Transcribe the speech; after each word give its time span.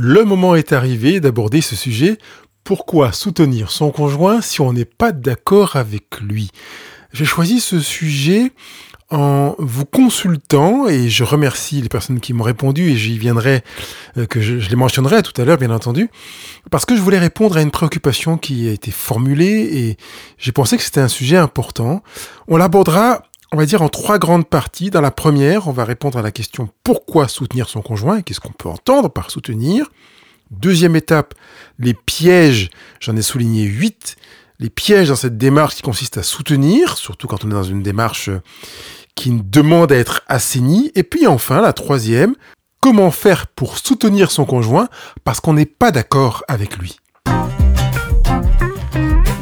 Le 0.00 0.22
moment 0.22 0.54
est 0.54 0.72
arrivé 0.72 1.18
d'aborder 1.18 1.60
ce 1.60 1.74
sujet. 1.74 2.18
Pourquoi 2.62 3.10
soutenir 3.10 3.72
son 3.72 3.90
conjoint 3.90 4.40
si 4.40 4.60
on 4.60 4.72
n'est 4.72 4.84
pas 4.84 5.10
d'accord 5.10 5.74
avec 5.74 6.20
lui? 6.20 6.52
J'ai 7.12 7.24
choisi 7.24 7.58
ce 7.58 7.80
sujet 7.80 8.52
en 9.10 9.56
vous 9.58 9.86
consultant, 9.86 10.86
et 10.86 11.08
je 11.08 11.24
remercie 11.24 11.82
les 11.82 11.88
personnes 11.88 12.20
qui 12.20 12.32
m'ont 12.32 12.44
répondu, 12.44 12.90
et 12.90 12.96
j'y 12.96 13.18
viendrai, 13.18 13.64
euh, 14.18 14.26
que 14.26 14.40
je, 14.40 14.68
les 14.68 14.76
mentionnerai 14.76 15.24
tout 15.24 15.32
à 15.40 15.44
l'heure, 15.44 15.58
bien 15.58 15.72
entendu, 15.72 16.08
parce 16.70 16.84
que 16.84 16.94
je 16.94 17.00
voulais 17.00 17.18
répondre 17.18 17.56
à 17.56 17.62
une 17.62 17.72
préoccupation 17.72 18.38
qui 18.38 18.68
a 18.68 18.72
été 18.72 18.92
formulée, 18.92 19.78
et 19.78 19.96
j'ai 20.38 20.52
pensé 20.52 20.76
que 20.76 20.84
c'était 20.84 21.00
un 21.00 21.08
sujet 21.08 21.38
important. 21.38 22.04
On 22.46 22.56
l'abordera 22.56 23.24
on 23.52 23.56
va 23.56 23.66
dire 23.66 23.82
en 23.82 23.88
trois 23.88 24.18
grandes 24.18 24.46
parties. 24.46 24.90
Dans 24.90 25.00
la 25.00 25.10
première, 25.10 25.68
on 25.68 25.72
va 25.72 25.84
répondre 25.84 26.18
à 26.18 26.22
la 26.22 26.30
question 26.30 26.68
pourquoi 26.84 27.28
soutenir 27.28 27.68
son 27.68 27.82
conjoint 27.82 28.18
et 28.18 28.22
qu'est-ce 28.22 28.40
qu'on 28.40 28.52
peut 28.52 28.68
entendre 28.68 29.08
par 29.08 29.30
soutenir? 29.30 29.90
Deuxième 30.50 30.96
étape, 30.96 31.34
les 31.78 31.94
pièges, 31.94 32.70
j'en 33.00 33.16
ai 33.16 33.22
souligné 33.22 33.64
huit, 33.64 34.16
les 34.60 34.70
pièges 34.70 35.08
dans 35.08 35.16
cette 35.16 35.36
démarche 35.36 35.76
qui 35.76 35.82
consiste 35.82 36.18
à 36.18 36.22
soutenir, 36.22 36.96
surtout 36.96 37.26
quand 37.26 37.44
on 37.44 37.50
est 37.50 37.54
dans 37.54 37.62
une 37.62 37.82
démarche 37.82 38.30
qui 39.14 39.30
demande 39.30 39.92
à 39.92 39.96
être 39.96 40.22
assainie. 40.26 40.90
Et 40.94 41.02
puis 41.02 41.26
enfin, 41.26 41.60
la 41.60 41.72
troisième, 41.72 42.34
comment 42.80 43.10
faire 43.10 43.46
pour 43.48 43.78
soutenir 43.78 44.30
son 44.30 44.44
conjoint 44.44 44.88
parce 45.24 45.40
qu'on 45.40 45.54
n'est 45.54 45.66
pas 45.66 45.90
d'accord 45.90 46.44
avec 46.48 46.78
lui? 46.78 46.98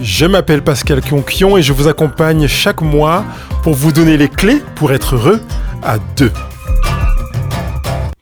Je 0.02 0.26
m'appelle 0.26 0.62
Pascal 0.62 1.00
Kionkion 1.00 1.56
et 1.56 1.62
je 1.62 1.72
vous 1.72 1.88
accompagne 1.88 2.46
chaque 2.46 2.82
mois 2.82 3.24
pour 3.62 3.74
vous 3.74 3.92
donner 3.92 4.18
les 4.18 4.28
clés 4.28 4.62
pour 4.74 4.92
être 4.92 5.14
heureux 5.14 5.40
à 5.82 5.98
deux. 6.16 6.32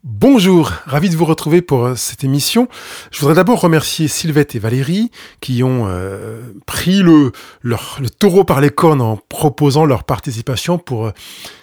Bonjour, 0.05 0.73
ravi 0.87 1.11
de 1.11 1.17
vous 1.17 1.25
retrouver 1.25 1.63
pour 1.63 1.85
euh, 1.85 1.95
cette 1.97 2.25
émission. 2.25 2.69
Je 3.11 3.21
voudrais 3.21 3.35
d'abord 3.35 3.61
remercier 3.61 4.09
Sylvette 4.09 4.55
et 4.55 4.59
Valérie 4.59 5.11
qui 5.41 5.63
ont 5.63 5.87
euh, 5.87 6.41
pris 6.65 7.03
le, 7.03 7.33
le 7.63 7.77
taureau 8.09 8.45
par 8.45 8.61
les 8.61 8.71
cornes 8.71 9.03
en 9.03 9.19
proposant 9.29 9.85
leur 9.85 10.05
participation 10.05 10.79
pour 10.79 11.07
euh, 11.07 11.13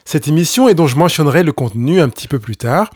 cette 0.06 0.28
émission 0.28 0.68
et 0.68 0.76
dont 0.76 0.88
je 0.88 0.98
mentionnerai 0.98 1.42
le 1.42 1.54
contenu 1.54 2.02
un 2.02 2.10
petit 2.10 2.28
peu 2.28 2.38
plus 2.38 2.58
tard. 2.58 2.92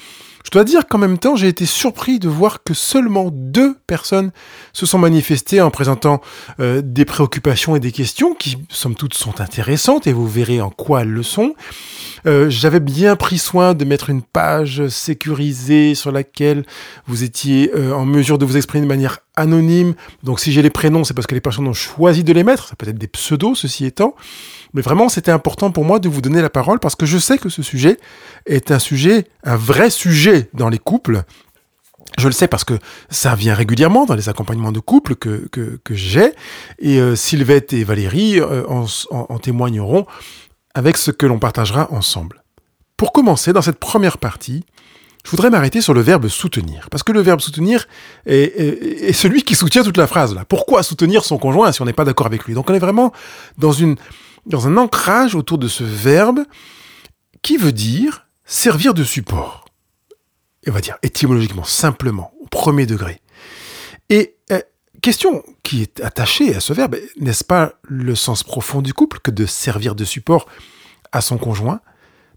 Je 0.45 0.51
dois 0.51 0.63
dire 0.63 0.87
qu'en 0.87 0.99
même 0.99 1.17
temps, 1.17 1.35
j'ai 1.35 1.47
été 1.47 1.65
surpris 1.65 2.19
de 2.19 2.29
voir 2.29 2.63
que 2.63 2.75
seulement 2.75 3.29
deux 3.31 3.75
personnes 3.87 4.31
se 4.73 4.85
sont 4.85 4.99
manifestées 4.99 5.59
en 5.59 5.71
présentant 5.71 6.21
euh, 6.59 6.83
des 6.85 7.03
préoccupations 7.03 7.75
et 7.75 7.79
des 7.79 7.91
questions 7.91 8.35
qui, 8.35 8.57
somme 8.69 8.93
toute, 8.93 9.15
sont 9.15 9.41
intéressantes 9.41 10.05
et 10.05 10.13
vous 10.13 10.27
verrez 10.27 10.61
en 10.61 10.69
quoi 10.69 11.01
elles 11.01 11.09
le 11.09 11.23
sont. 11.23 11.55
Euh, 12.27 12.47
j'avais 12.47 12.79
bien 12.79 13.15
pris 13.15 13.39
soin 13.39 13.73
de 13.73 13.85
mettre 13.85 14.11
une 14.11 14.21
page 14.21 14.87
sécurisée 14.87 15.95
sur 15.95 16.11
laquelle 16.11 16.63
vous 17.07 17.23
étiez 17.23 17.71
euh, 17.75 17.93
en 17.93 18.05
mesure 18.05 18.37
de 18.37 18.45
vous 18.45 18.55
exprimer 18.55 18.83
de 18.83 18.87
manière 18.87 19.19
anonyme. 19.35 19.95
Donc 20.21 20.39
si 20.39 20.51
j'ai 20.51 20.61
les 20.61 20.69
prénoms, 20.69 21.03
c'est 21.03 21.15
parce 21.15 21.27
que 21.27 21.35
les 21.35 21.41
personnes 21.41 21.67
ont 21.67 21.73
choisi 21.73 22.23
de 22.23 22.33
les 22.33 22.43
mettre. 22.43 22.67
Ça 22.67 22.75
peut 22.75 22.87
être 22.87 22.99
des 22.99 23.07
pseudos, 23.07 23.55
ceci 23.55 23.85
étant. 23.85 24.15
Mais 24.75 24.81
vraiment, 24.81 25.07
c'était 25.07 25.31
important 25.31 25.71
pour 25.71 25.85
moi 25.85 25.99
de 25.99 26.09
vous 26.09 26.19
donner 26.19 26.41
la 26.41 26.49
parole 26.49 26.79
parce 26.79 26.95
que 26.95 27.05
je 27.05 27.17
sais 27.17 27.37
que 27.37 27.47
ce 27.47 27.63
sujet 27.63 27.97
est 28.45 28.71
un 28.71 28.79
sujet, 28.79 29.25
un 29.45 29.55
vrai 29.55 29.89
sujet 29.89 30.49
dans 30.53 30.67
les 30.67 30.79
couples. 30.79 31.23
Je 32.19 32.27
le 32.27 32.33
sais 32.33 32.49
parce 32.49 32.65
que 32.65 32.77
ça 33.09 33.35
vient 33.35 33.55
régulièrement 33.55 34.05
dans 34.05 34.15
les 34.15 34.27
accompagnements 34.27 34.73
de 34.73 34.81
couples 34.81 35.15
que, 35.15 35.47
que, 35.49 35.95
j'ai. 35.95 36.33
Et 36.79 36.99
euh, 36.99 37.15
Sylvette 37.15 37.71
et 37.71 37.85
Valérie 37.85 38.41
euh, 38.41 38.65
en, 38.67 39.39
témoigneront 39.39 40.05
avec 40.73 40.97
ce 40.97 41.09
que 41.09 41.25
l'on 41.25 41.39
partagera 41.39 41.87
ensemble. 41.93 42.43
Pour 42.97 43.13
commencer, 43.13 43.53
dans 43.53 43.61
cette 43.61 43.79
première 43.79 44.17
partie, 44.17 44.65
je 45.23 45.31
voudrais 45.31 45.49
m'arrêter 45.49 45.79
sur 45.79 45.93
le 45.93 46.01
verbe 46.01 46.27
soutenir. 46.27 46.89
Parce 46.91 47.01
que 47.01 47.13
le 47.13 47.21
verbe 47.21 47.39
soutenir 47.39 47.87
est, 48.25 49.07
est, 49.07 49.13
celui 49.13 49.43
qui 49.43 49.55
soutient 49.55 49.83
toute 49.83 49.97
la 49.97 50.07
phrase. 50.07 50.35
Là. 50.35 50.43
Pourquoi 50.43 50.83
soutenir 50.83 51.23
son 51.23 51.37
conjoint 51.37 51.71
si 51.71 51.81
on 51.81 51.85
n'est 51.85 51.93
pas 51.93 52.05
d'accord 52.05 52.27
avec 52.27 52.43
lui? 52.43 52.53
Donc 52.53 52.69
on 52.69 52.73
est 52.73 52.79
vraiment 52.79 53.13
dans 53.57 53.71
une, 53.71 53.95
dans 54.45 54.67
un 54.67 54.77
ancrage 54.77 55.35
autour 55.35 55.57
de 55.57 55.67
ce 55.67 55.83
verbe 55.83 56.41
qui 57.41 57.57
veut 57.57 57.71
dire 57.71 58.27
servir 58.45 58.93
de 58.93 59.03
support. 59.03 59.65
Et 60.63 60.69
on 60.69 60.73
va 60.73 60.81
dire 60.81 60.97
étymologiquement, 61.03 61.63
simplement, 61.63 62.33
au 62.39 62.47
premier 62.47 62.85
degré. 62.85 63.21
Et 64.09 64.35
euh, 64.51 64.61
question 65.01 65.43
qui 65.63 65.81
est 65.81 65.99
attachée 66.01 66.55
à 66.55 66.59
ce 66.59 66.73
verbe, 66.73 66.95
n'est-ce 67.17 67.43
pas 67.43 67.73
le 67.83 68.15
sens 68.15 68.43
profond 68.43 68.81
du 68.81 68.93
couple 68.93 69.19
que 69.19 69.31
de 69.31 69.45
servir 69.45 69.95
de 69.95 70.05
support 70.05 70.47
à 71.11 71.21
son 71.21 71.37
conjoint, 71.37 71.81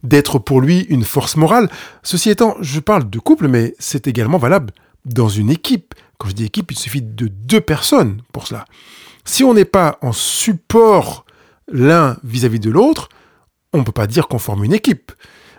d'être 0.03 0.39
pour 0.39 0.61
lui 0.61 0.81
une 0.89 1.05
force 1.05 1.37
morale? 1.37 1.71
Ceci 2.03 2.31
étant, 2.31 2.57
je 2.61 2.81
parle 2.81 3.09
de 3.09 3.19
couple, 3.19 3.49
mais 3.49 3.75
c'est 3.79 4.07
également 4.07 4.39
valable 4.39 4.73
dans 5.05 5.29
une 5.29 5.51
équipe. 5.51 5.95
Quand 6.19 6.29
je 6.29 6.35
dis 6.35 6.45
équipe, 6.45 6.71
il 6.71 6.79
suffit 6.79 7.03
de 7.03 7.29
deux 7.29 7.61
personnes 7.61 8.23
pour 8.33 8.47
cela. 8.47 8.65
Si 9.25 9.45
on 9.45 9.55
n'est 9.55 9.65
pas 9.65 9.99
en 10.03 10.13
support 10.13 11.25
l'un 11.71 12.17
vis-à-vis 12.25 12.61
de 12.61 12.71
l'autre, 12.71 13.09
on 13.73 13.79
ne 13.79 13.83
peut 13.83 13.93
pas 13.93 14.07
dire 14.07 14.29
qu'on 14.29 14.39
forme 14.39 14.65
une 14.65 14.73
équipe. 14.73 15.13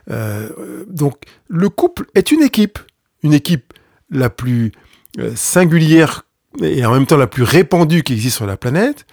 Euh, 0.09 0.85
donc 0.87 1.23
le 1.47 1.69
couple 1.69 2.05
est 2.15 2.31
une 2.31 2.41
équipe, 2.41 2.79
une 3.23 3.33
équipe 3.33 3.73
la 4.09 4.29
plus 4.29 4.71
euh, 5.19 5.35
singulière 5.35 6.25
et 6.61 6.85
en 6.85 6.91
même 6.91 7.05
temps 7.05 7.17
la 7.17 7.27
plus 7.27 7.43
répandue 7.43 8.03
qui 8.03 8.13
existe 8.13 8.37
sur 8.37 8.47
la 8.47 8.57
planète, 8.57 9.05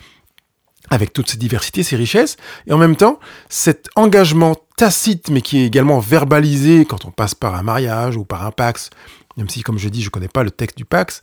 avec 0.89 1.13
toutes 1.13 1.29
ses 1.29 1.37
diversités, 1.37 1.83
ses 1.83 1.97
richesses, 1.97 2.37
et 2.67 2.73
en 2.73 2.79
même 2.79 2.97
temps 2.97 3.19
cet 3.49 3.89
engagement 3.95 4.57
tacite 4.77 5.29
mais 5.31 5.43
qui 5.43 5.59
est 5.59 5.67
également 5.67 5.99
verbalisé 5.99 6.87
quand 6.87 7.05
on 7.05 7.11
passe 7.11 7.35
par 7.35 7.55
un 7.55 7.63
mariage 7.63 8.17
ou 8.17 8.25
par 8.25 8.47
un 8.47 8.53
pax, 8.53 8.91
même 9.37 9.49
si 9.49 9.63
comme 9.63 9.79
je 9.79 9.89
dis 9.89 10.01
je 10.01 10.07
ne 10.07 10.11
connais 10.11 10.29
pas 10.29 10.45
le 10.45 10.51
texte 10.51 10.79
du 10.79 10.87
pax, 10.87 11.21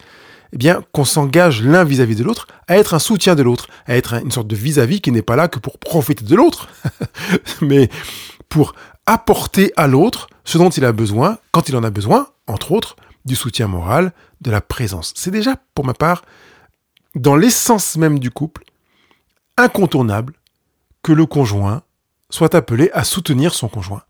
eh 0.54 0.58
bien, 0.58 0.84
qu'on 0.92 1.04
s'engage 1.04 1.64
l'un 1.64 1.84
vis-à-vis 1.84 2.16
de 2.16 2.24
l'autre 2.24 2.48
à 2.68 2.78
être 2.78 2.94
un 2.94 3.00
soutien 3.00 3.34
de 3.34 3.42
l'autre, 3.42 3.68
à 3.88 3.96
être 3.96 4.14
une 4.24 4.30
sorte 4.30 4.48
de 4.48 4.56
vis-à-vis 4.56 5.02
qui 5.02 5.12
n'est 5.12 5.24
pas 5.24 5.36
là 5.36 5.48
que 5.48 5.58
pour 5.58 5.80
profiter 5.80 6.24
de 6.24 6.36
l'autre, 6.36 6.70
mais 7.62 7.90
pour 8.50 8.76
apporter 9.08 9.74
à 9.78 9.88
l'autre 9.88 10.28
ce 10.46 10.60
dont 10.60 10.70
il 10.70 10.86
a 10.86 10.92
besoin, 10.92 11.40
quand 11.52 11.70
il 11.70 11.76
en 11.76 11.84
a 11.84 11.90
besoin, 11.90 12.28
entre 12.46 12.72
autres, 12.72 12.96
du 13.26 13.36
soutien 13.36 13.68
moral, 13.68 14.14
de 14.42 14.52
la 14.52 14.62
présence. 14.62 15.12
C'est 15.16 15.32
déjà, 15.32 15.56
pour 15.74 15.86
ma 15.86 15.96
part, 15.96 16.22
dans 17.16 17.36
l'essence 17.36 17.98
même 17.98 18.20
du 18.20 18.30
couple, 18.30 18.64
incontournable 19.58 20.34
que 21.02 21.14
le 21.14 21.26
conjoint 21.26 21.82
soit 22.30 22.54
appelé 22.54 22.92
à 22.94 23.04
soutenir 23.04 23.56
son 23.56 23.70
conjoint, 23.70 24.04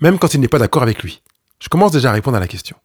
même 0.00 0.18
quand 0.18 0.34
il 0.34 0.40
n'est 0.40 0.48
pas 0.48 0.58
d'accord 0.58 0.82
avec 0.82 1.02
lui. 1.02 1.22
Je 1.58 1.70
commence 1.70 1.92
déjà 1.92 2.10
à 2.10 2.12
répondre 2.12 2.36
à 2.36 2.40
la 2.40 2.48
question. 2.48 2.76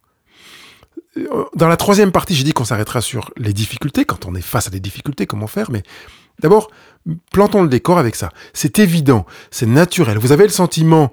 Euh, 1.16 1.44
dans 1.54 1.68
la 1.68 1.76
troisième 1.76 2.12
partie, 2.12 2.34
j'ai 2.34 2.44
dit 2.44 2.52
qu'on 2.52 2.64
s'arrêtera 2.64 3.00
sur 3.00 3.30
les 3.36 3.52
difficultés, 3.52 4.04
quand 4.04 4.26
on 4.26 4.34
est 4.34 4.42
face 4.42 4.66
à 4.66 4.70
des 4.70 4.80
difficultés, 4.80 5.26
comment 5.26 5.46
faire, 5.46 5.70
mais 5.70 5.82
d'abord, 6.40 6.70
plantons 7.30 7.62
le 7.62 7.68
décor 7.68 7.98
avec 7.98 8.16
ça. 8.16 8.30
C'est 8.52 8.78
évident, 8.78 9.26
c'est 9.50 9.66
naturel. 9.66 10.18
Vous 10.18 10.32
avez 10.32 10.44
le 10.44 10.50
sentiment 10.50 11.12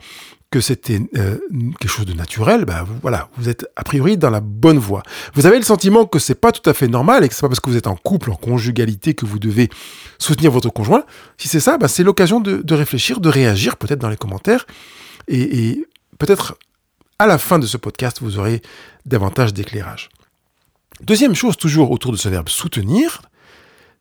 que 0.52 0.60
c'était 0.60 1.00
euh, 1.16 1.38
quelque 1.80 1.90
chose 1.90 2.06
de 2.06 2.14
naturel, 2.14 2.66
ben 2.66 2.86
voilà, 3.02 3.30
vous 3.38 3.48
êtes 3.48 3.66
a 3.78 3.84
priori 3.84 4.18
dans 4.18 4.30
la 4.30 4.42
bonne 4.42 4.78
voie. 4.78 5.02
Vous 5.34 5.46
avez 5.46 5.58
le 5.58 5.64
sentiment 5.64 6.06
que 6.06 6.20
c'est 6.20 6.36
pas 6.36 6.52
tout 6.52 6.70
à 6.70 6.74
fait 6.74 6.90
normal 6.90 7.24
et 7.24 7.30
que 7.30 7.34
c'est 7.34 7.42
pas 7.42 7.48
parce 7.48 7.62
que 7.62 7.70
vous 7.70 7.78
êtes 7.78 7.88
en 7.88 7.96
couple, 7.96 8.32
en 8.32 8.36
conjugalité, 8.36 9.14
que 9.14 9.26
vous 9.26 9.40
devez 9.40 9.70
soutenir 10.20 10.52
votre 10.52 10.70
conjoint. 10.70 11.06
Si 11.38 11.48
c'est 11.48 11.62
ça, 11.62 11.78
ben 11.78 11.88
c'est 11.88 12.04
l'occasion 12.04 12.42
de, 12.42 12.58
de, 12.58 12.76
réfléchir, 12.76 13.22
de 13.22 13.30
réagir 13.30 13.78
peut-être 13.78 14.00
dans 14.00 14.10
les 14.10 14.18
commentaires 14.18 14.68
et, 15.30 15.70
et 15.70 15.86
peut-être 16.20 16.58
à 17.22 17.28
la 17.28 17.38
fin 17.38 17.60
de 17.60 17.68
ce 17.68 17.78
podcast, 17.78 18.18
vous 18.20 18.40
aurez 18.40 18.64
davantage 19.06 19.54
d'éclairage. 19.54 20.10
Deuxième 21.02 21.36
chose, 21.36 21.56
toujours 21.56 21.92
autour 21.92 22.12
de 22.12 22.18
ce 22.18 22.28
verbe 22.30 22.50
soutenir, 22.50 23.22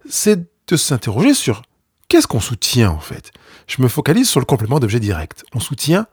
c'est 0.09 0.49
de 0.67 0.77
s'interroger 0.77 1.35
sur 1.35 1.61
qu'est-ce 2.09 2.27
qu'on 2.27 2.41
soutient 2.41 2.91
en 2.91 2.99
fait. 2.99 3.31
Je 3.67 3.83
me 3.83 3.89
focalise 3.89 4.27
sur 4.27 4.41
le 4.41 4.47
complément 4.47 4.81
d'objet 4.81 5.01
direct. 5.01 5.45
On 5.55 5.61
soutient 5.61 6.07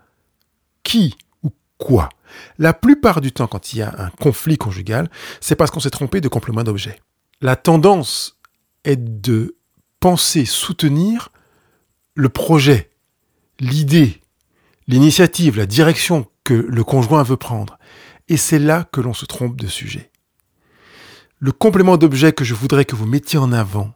qui 0.84 1.16
ou 1.44 1.52
quoi 1.78 2.10
La 2.58 2.74
plupart 2.74 3.22
du 3.22 3.32
temps, 3.32 3.48
quand 3.48 3.72
il 3.72 3.78
y 3.78 3.82
a 3.84 3.96
un 3.98 4.10
conflit 4.10 4.58
conjugal, 4.58 5.10
c'est 5.40 5.56
parce 5.56 5.72
qu'on 5.72 5.80
s'est 5.80 5.90
trompé 5.90 6.20
de 6.20 6.28
complément 6.28 6.66
d'objet. 6.66 7.00
La 7.40 7.56
tendance 7.56 8.38
est 8.84 8.98
de 8.98 9.56
penser 10.02 10.44
soutenir 10.44 11.30
le 12.16 12.28
projet, 12.28 12.92
l'idée, 13.62 14.20
l'initiative, 14.90 15.56
la 15.56 15.66
direction 15.66 16.28
le 16.54 16.84
conjoint 16.84 17.24
veut 17.24 17.38
prendre. 17.38 17.78
Et 18.30 18.38
c'est 18.38 18.60
là 18.60 18.84
que 18.92 19.02
l'on 19.02 19.14
se 19.14 19.26
trompe 19.26 19.56
de 19.60 19.68
sujet. 19.68 20.12
Le 21.40 21.52
complément 21.52 21.98
d'objet 21.98 22.34
que 22.34 22.44
je 22.44 22.54
voudrais 22.54 22.86
que 22.86 22.96
vous 22.96 23.06
mettiez 23.06 23.40
en 23.40 23.52
avant, 23.52 23.94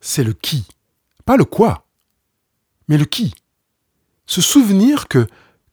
c'est 0.00 0.24
le 0.24 0.32
qui. 0.32 0.66
Pas 1.24 1.36
le 1.36 1.44
quoi, 1.44 1.86
mais 2.86 2.96
le 2.96 3.04
qui. 3.04 3.34
Se 4.26 4.40
souvenir 4.40 5.08
que 5.08 5.26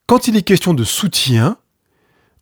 quand 0.07 0.27
il 0.27 0.35
est 0.35 0.41
question 0.41 0.73
de 0.73 0.83
soutien, 0.83 1.57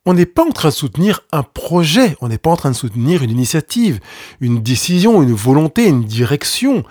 on 0.06 0.14
n'est 0.14 0.26
pas 0.26 0.44
en 0.44 0.52
train 0.52 0.70
de 0.70 0.74
soutenir 0.74 1.22
un 1.32 1.44
projet, 1.44 2.18
on 2.22 2.28
n'est 2.28 2.38
pas 2.38 2.50
en 2.50 2.58
train 2.58 2.72
de 2.72 2.76
soutenir 2.76 3.24
une 3.24 3.30
initiative, 3.30 4.00
une 4.42 4.62
décision, 4.62 5.22
une 5.22 5.34
volonté, 5.34 5.88
une 5.88 6.04
direction 6.04 6.84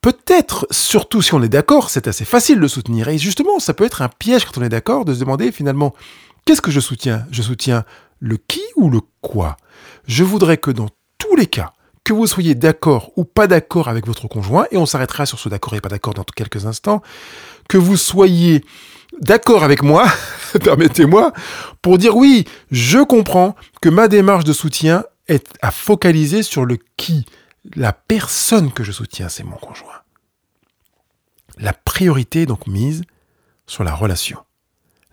peut-être, 0.00 0.66
surtout 0.70 1.22
si 1.22 1.34
on 1.34 1.42
est 1.42 1.48
d'accord, 1.48 1.90
c'est 1.90 2.08
assez 2.08 2.24
facile 2.24 2.60
de 2.60 2.68
soutenir. 2.68 3.08
Et 3.08 3.18
justement, 3.18 3.58
ça 3.58 3.74
peut 3.74 3.84
être 3.84 4.02
un 4.02 4.08
piège 4.08 4.44
quand 4.44 4.58
on 4.58 4.64
est 4.64 4.68
d'accord 4.68 5.04
de 5.04 5.14
se 5.14 5.20
demander 5.20 5.52
finalement, 5.52 5.94
qu'est-ce 6.44 6.62
que 6.62 6.70
je 6.70 6.80
soutiens? 6.80 7.26
Je 7.30 7.42
soutiens 7.42 7.84
le 8.18 8.36
qui 8.36 8.62
ou 8.76 8.90
le 8.90 9.00
quoi? 9.20 9.56
Je 10.06 10.24
voudrais 10.24 10.56
que 10.56 10.70
dans 10.70 10.88
tous 11.18 11.36
les 11.36 11.46
cas, 11.46 11.72
que 12.04 12.12
vous 12.12 12.26
soyez 12.26 12.54
d'accord 12.54 13.12
ou 13.16 13.24
pas 13.24 13.46
d'accord 13.46 13.88
avec 13.88 14.06
votre 14.06 14.26
conjoint, 14.26 14.66
et 14.70 14.76
on 14.76 14.86
s'arrêtera 14.86 15.26
sur 15.26 15.38
ce 15.38 15.48
d'accord 15.48 15.74
et 15.74 15.80
pas 15.80 15.88
d'accord 15.88 16.14
dans 16.14 16.24
quelques 16.24 16.66
instants, 16.66 17.02
que 17.68 17.78
vous 17.78 17.96
soyez 17.96 18.64
d'accord 19.20 19.64
avec 19.64 19.82
moi, 19.82 20.06
permettez-moi, 20.64 21.32
pour 21.82 21.98
dire 21.98 22.16
oui, 22.16 22.46
je 22.70 22.98
comprends 22.98 23.54
que 23.80 23.88
ma 23.88 24.08
démarche 24.08 24.44
de 24.44 24.52
soutien 24.52 25.04
est 25.28 25.46
à 25.62 25.70
focaliser 25.70 26.42
sur 26.42 26.64
le 26.64 26.78
qui. 26.96 27.26
La 27.74 27.92
personne 27.92 28.72
que 28.72 28.84
je 28.84 28.92
soutiens, 28.92 29.28
c'est 29.28 29.44
mon 29.44 29.56
conjoint. 29.56 30.02
La 31.58 31.72
priorité 31.72 32.42
est 32.42 32.46
donc 32.46 32.66
mise 32.66 33.02
sur 33.66 33.84
la 33.84 33.94
relation. 33.94 34.38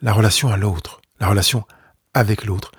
La 0.02 0.14
relation 0.14 0.50
à 0.50 0.58
l'autre, 0.58 1.02
la 1.20 1.28
relation 1.28 1.66
avec 2.14 2.46
l'autre. 2.46 2.72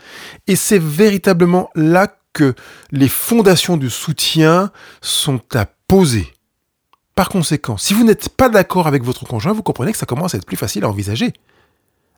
Et 0.46 0.56
c'est 0.56 0.78
véritablement 0.78 1.70
là 1.74 2.08
que 2.32 2.54
les 2.90 3.08
fondations 3.08 3.76
du 3.76 3.90
soutien 3.90 4.70
sont 5.00 5.40
à 5.54 5.66
poser. 5.66 6.32
Par 7.14 7.28
conséquent, 7.28 7.76
si 7.76 7.94
vous 7.94 8.04
n'êtes 8.04 8.28
pas 8.28 8.48
d'accord 8.48 8.86
avec 8.86 9.02
votre 9.02 9.26
conjoint, 9.26 9.52
vous 9.52 9.62
comprenez 9.62 9.92
que 9.92 9.98
ça 9.98 10.06
commence 10.06 10.34
à 10.34 10.38
être 10.38 10.46
plus 10.46 10.56
facile 10.56 10.84
à 10.84 10.88
envisager. 10.88 11.32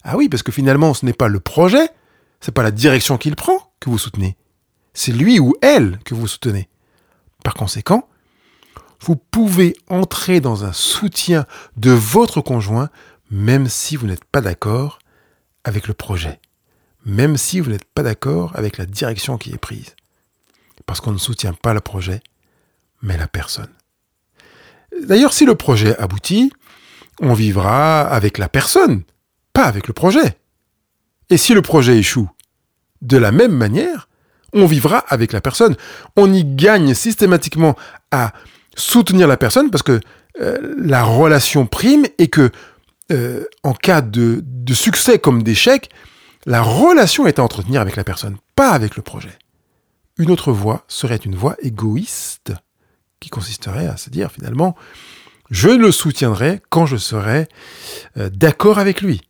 Ah 0.05 0.17
oui, 0.17 0.29
parce 0.29 0.43
que 0.43 0.53
finalement, 0.53 0.94
ce 0.94 1.06
n'est 1.06 1.12
pas 1.12 1.29
le 1.29 1.41
projet, 1.41 1.88
c'est 2.41 2.53
pas 2.53 2.62
la 2.62 2.70
direction 2.70 3.19
qu'il 3.19 3.37
prend 3.37 3.73
que 3.81 3.91
vous 3.91 3.99
soutenez. 3.99 4.37
C'est 4.93 5.12
lui 5.12 5.38
ou 5.38 5.55
elle 5.62 5.99
que 6.05 6.14
vous 6.14 6.26
soutenez. 6.26 6.69
Par 7.45 7.55
conséquent, 7.55 8.09
vous 9.01 9.17
pouvez 9.17 9.77
entrer 9.89 10.41
dans 10.41 10.65
un 10.65 10.73
soutien 10.73 11.47
de 11.77 11.91
votre 11.91 12.41
conjoint 12.41 12.91
même 13.31 13.69
si 13.69 13.97
vous 13.97 14.07
n'êtes 14.07 14.25
pas 14.25 14.41
d'accord 14.41 14.99
avec 15.65 15.87
le 15.87 15.95
projet, 15.95 16.41
même 17.05 17.37
si 17.37 17.61
vous 17.61 17.71
n'êtes 17.71 17.85
pas 17.85 18.03
d'accord 18.03 18.53
avec 18.57 18.77
la 18.77 18.87
direction 18.87 19.39
qui 19.39 19.53
est 19.53 19.59
prise. 19.59 19.95
Parce 20.87 21.01
qu'on 21.01 21.13
ne 21.13 21.19
soutient 21.19 21.53
pas 21.53 21.73
le 21.73 21.81
projet, 21.81 22.23
mais 23.03 23.17
la 23.17 23.29
personne. 23.29 23.71
D'ailleurs, 25.05 25.33
si 25.33 25.45
le 25.45 25.55
projet 25.55 25.97
aboutit, 25.99 26.53
on 27.21 27.35
vivra 27.35 28.01
avec 28.01 28.39
la 28.39 28.49
personne, 28.49 29.05
pas 29.53 29.65
avec 29.65 29.87
le 29.87 29.93
projet. 29.93 30.37
Et 31.29 31.37
si 31.37 31.55
le 31.55 31.63
projet 31.63 31.99
échoue, 31.99 32.29
de 33.03 33.17
la 33.17 33.31
même 33.31 33.53
manière, 33.53 34.09
on 34.52 34.67
vivra 34.67 34.99
avec 35.08 35.32
la 35.32 35.41
personne. 35.41 35.76
On 36.17 36.32
y 36.32 36.44
gagne 36.44 36.94
systématiquement 36.94 37.76
à 38.11 38.32
soutenir 38.76 39.26
la 39.29 39.37
personne 39.37 39.70
parce 39.70 39.82
que 39.82 40.00
euh, 40.41 40.75
la 40.79 41.05
relation 41.05 41.67
prime 41.67 42.06
et 42.19 42.29
que 42.29 42.50
euh, 43.12 43.44
en 43.62 43.75
cas 43.75 44.00
de, 44.00 44.44
succès 44.73 45.19
comme 45.19 45.43
d'échec, 45.43 45.91
la 46.47 46.62
relation 46.62 47.26
est 47.26 47.38
à 47.38 47.43
entretenir 47.43 47.81
avec 47.81 47.97
la 47.97 48.05
personne, 48.05 48.37
pas 48.55 48.70
avec 48.70 48.97
le 48.97 49.02
projet. 49.02 49.37
Une 50.17 50.31
autre 50.31 50.53
voie 50.53 50.85
serait 50.87 51.17
une 51.17 51.35
voie 51.35 51.56
égoïste 51.61 52.53
qui 53.19 53.29
consisterait 53.31 53.87
à 53.87 53.96
se 53.96 54.11
dire 54.11 54.31
finalement, 54.31 54.76
je 55.50 55.69
le 55.69 55.91
soutiendrai 55.91 56.62
quand 56.70 56.87
je 56.87 56.96
serai 56.96 57.49
euh, 58.17 58.31
d'accord 58.31 58.79
avec 58.79 59.03
lui, 59.03 59.23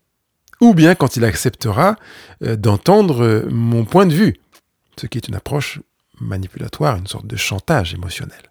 ou 0.61 0.75
bien 0.75 0.95
quand 0.95 1.17
il 1.17 1.25
acceptera 1.25 1.97
d'entendre 2.43 3.47
mon 3.51 3.87
point 3.87 4.05
de 4.05 4.13
vue, 4.13 4.37
ce 5.01 5.07
qui 5.07 5.17
est 5.17 5.29
une 5.29 5.35
approche 5.35 5.81
manipulatoire, 6.21 6.97
une 6.97 7.07
sorte 7.07 7.27
de 7.27 7.37
chantage 7.37 7.95
émotionnel. 7.95 8.43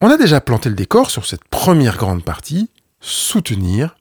On 0.00 0.08
a 0.08 0.16
déjà 0.16 0.40
planté 0.40 0.68
le 0.68 0.76
décor 0.76 1.10
sur 1.10 1.26
cette 1.26 1.44
première 1.44 1.96
grande 1.96 2.24
partie, 2.24 2.70
soutenir. 3.00 3.96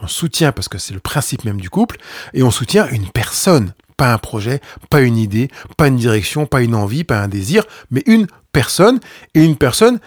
On 0.00 0.08
soutient 0.08 0.52
parce 0.52 0.68
que 0.68 0.78
c'est 0.78 0.94
le 0.94 1.00
principe 1.00 1.44
même 1.44 1.60
du 1.60 1.68
couple, 1.68 1.98
et 2.32 2.42
on 2.42 2.50
soutient 2.50 2.88
une 2.88 3.08
personne, 3.08 3.74
pas 3.98 4.12
un 4.12 4.18
projet, 4.18 4.60
pas 4.88 5.02
une 5.02 5.18
idée, 5.18 5.48
pas 5.76 5.88
une 5.88 5.96
direction, 5.96 6.46
pas 6.46 6.62
une 6.62 6.74
envie, 6.74 7.04
pas 7.04 7.20
un 7.20 7.28
désir, 7.28 7.64
mais 7.90 8.02
une 8.06 8.26
personne, 8.52 8.98
et 9.34 9.44
une 9.44 9.56
personne 9.56 10.00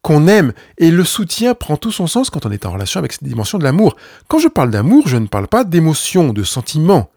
qu'on 0.00 0.26
aime. 0.28 0.54
Et 0.78 0.90
le 0.90 1.04
soutien 1.04 1.54
prend 1.54 1.76
tout 1.76 1.92
son 1.92 2.06
sens 2.06 2.30
quand 2.30 2.46
on 2.46 2.50
est 2.50 2.64
en 2.64 2.72
relation 2.72 2.98
avec 2.98 3.12
cette 3.12 3.24
dimension 3.24 3.58
de 3.58 3.64
l'amour. 3.64 3.96
Quand 4.28 4.38
je 4.38 4.48
parle 4.48 4.70
d'amour, 4.70 5.08
je 5.08 5.18
ne 5.18 5.26
parle 5.26 5.46
pas 5.46 5.64
d'émotion, 5.64 6.32
de 6.32 6.42
sentiment. 6.42 7.10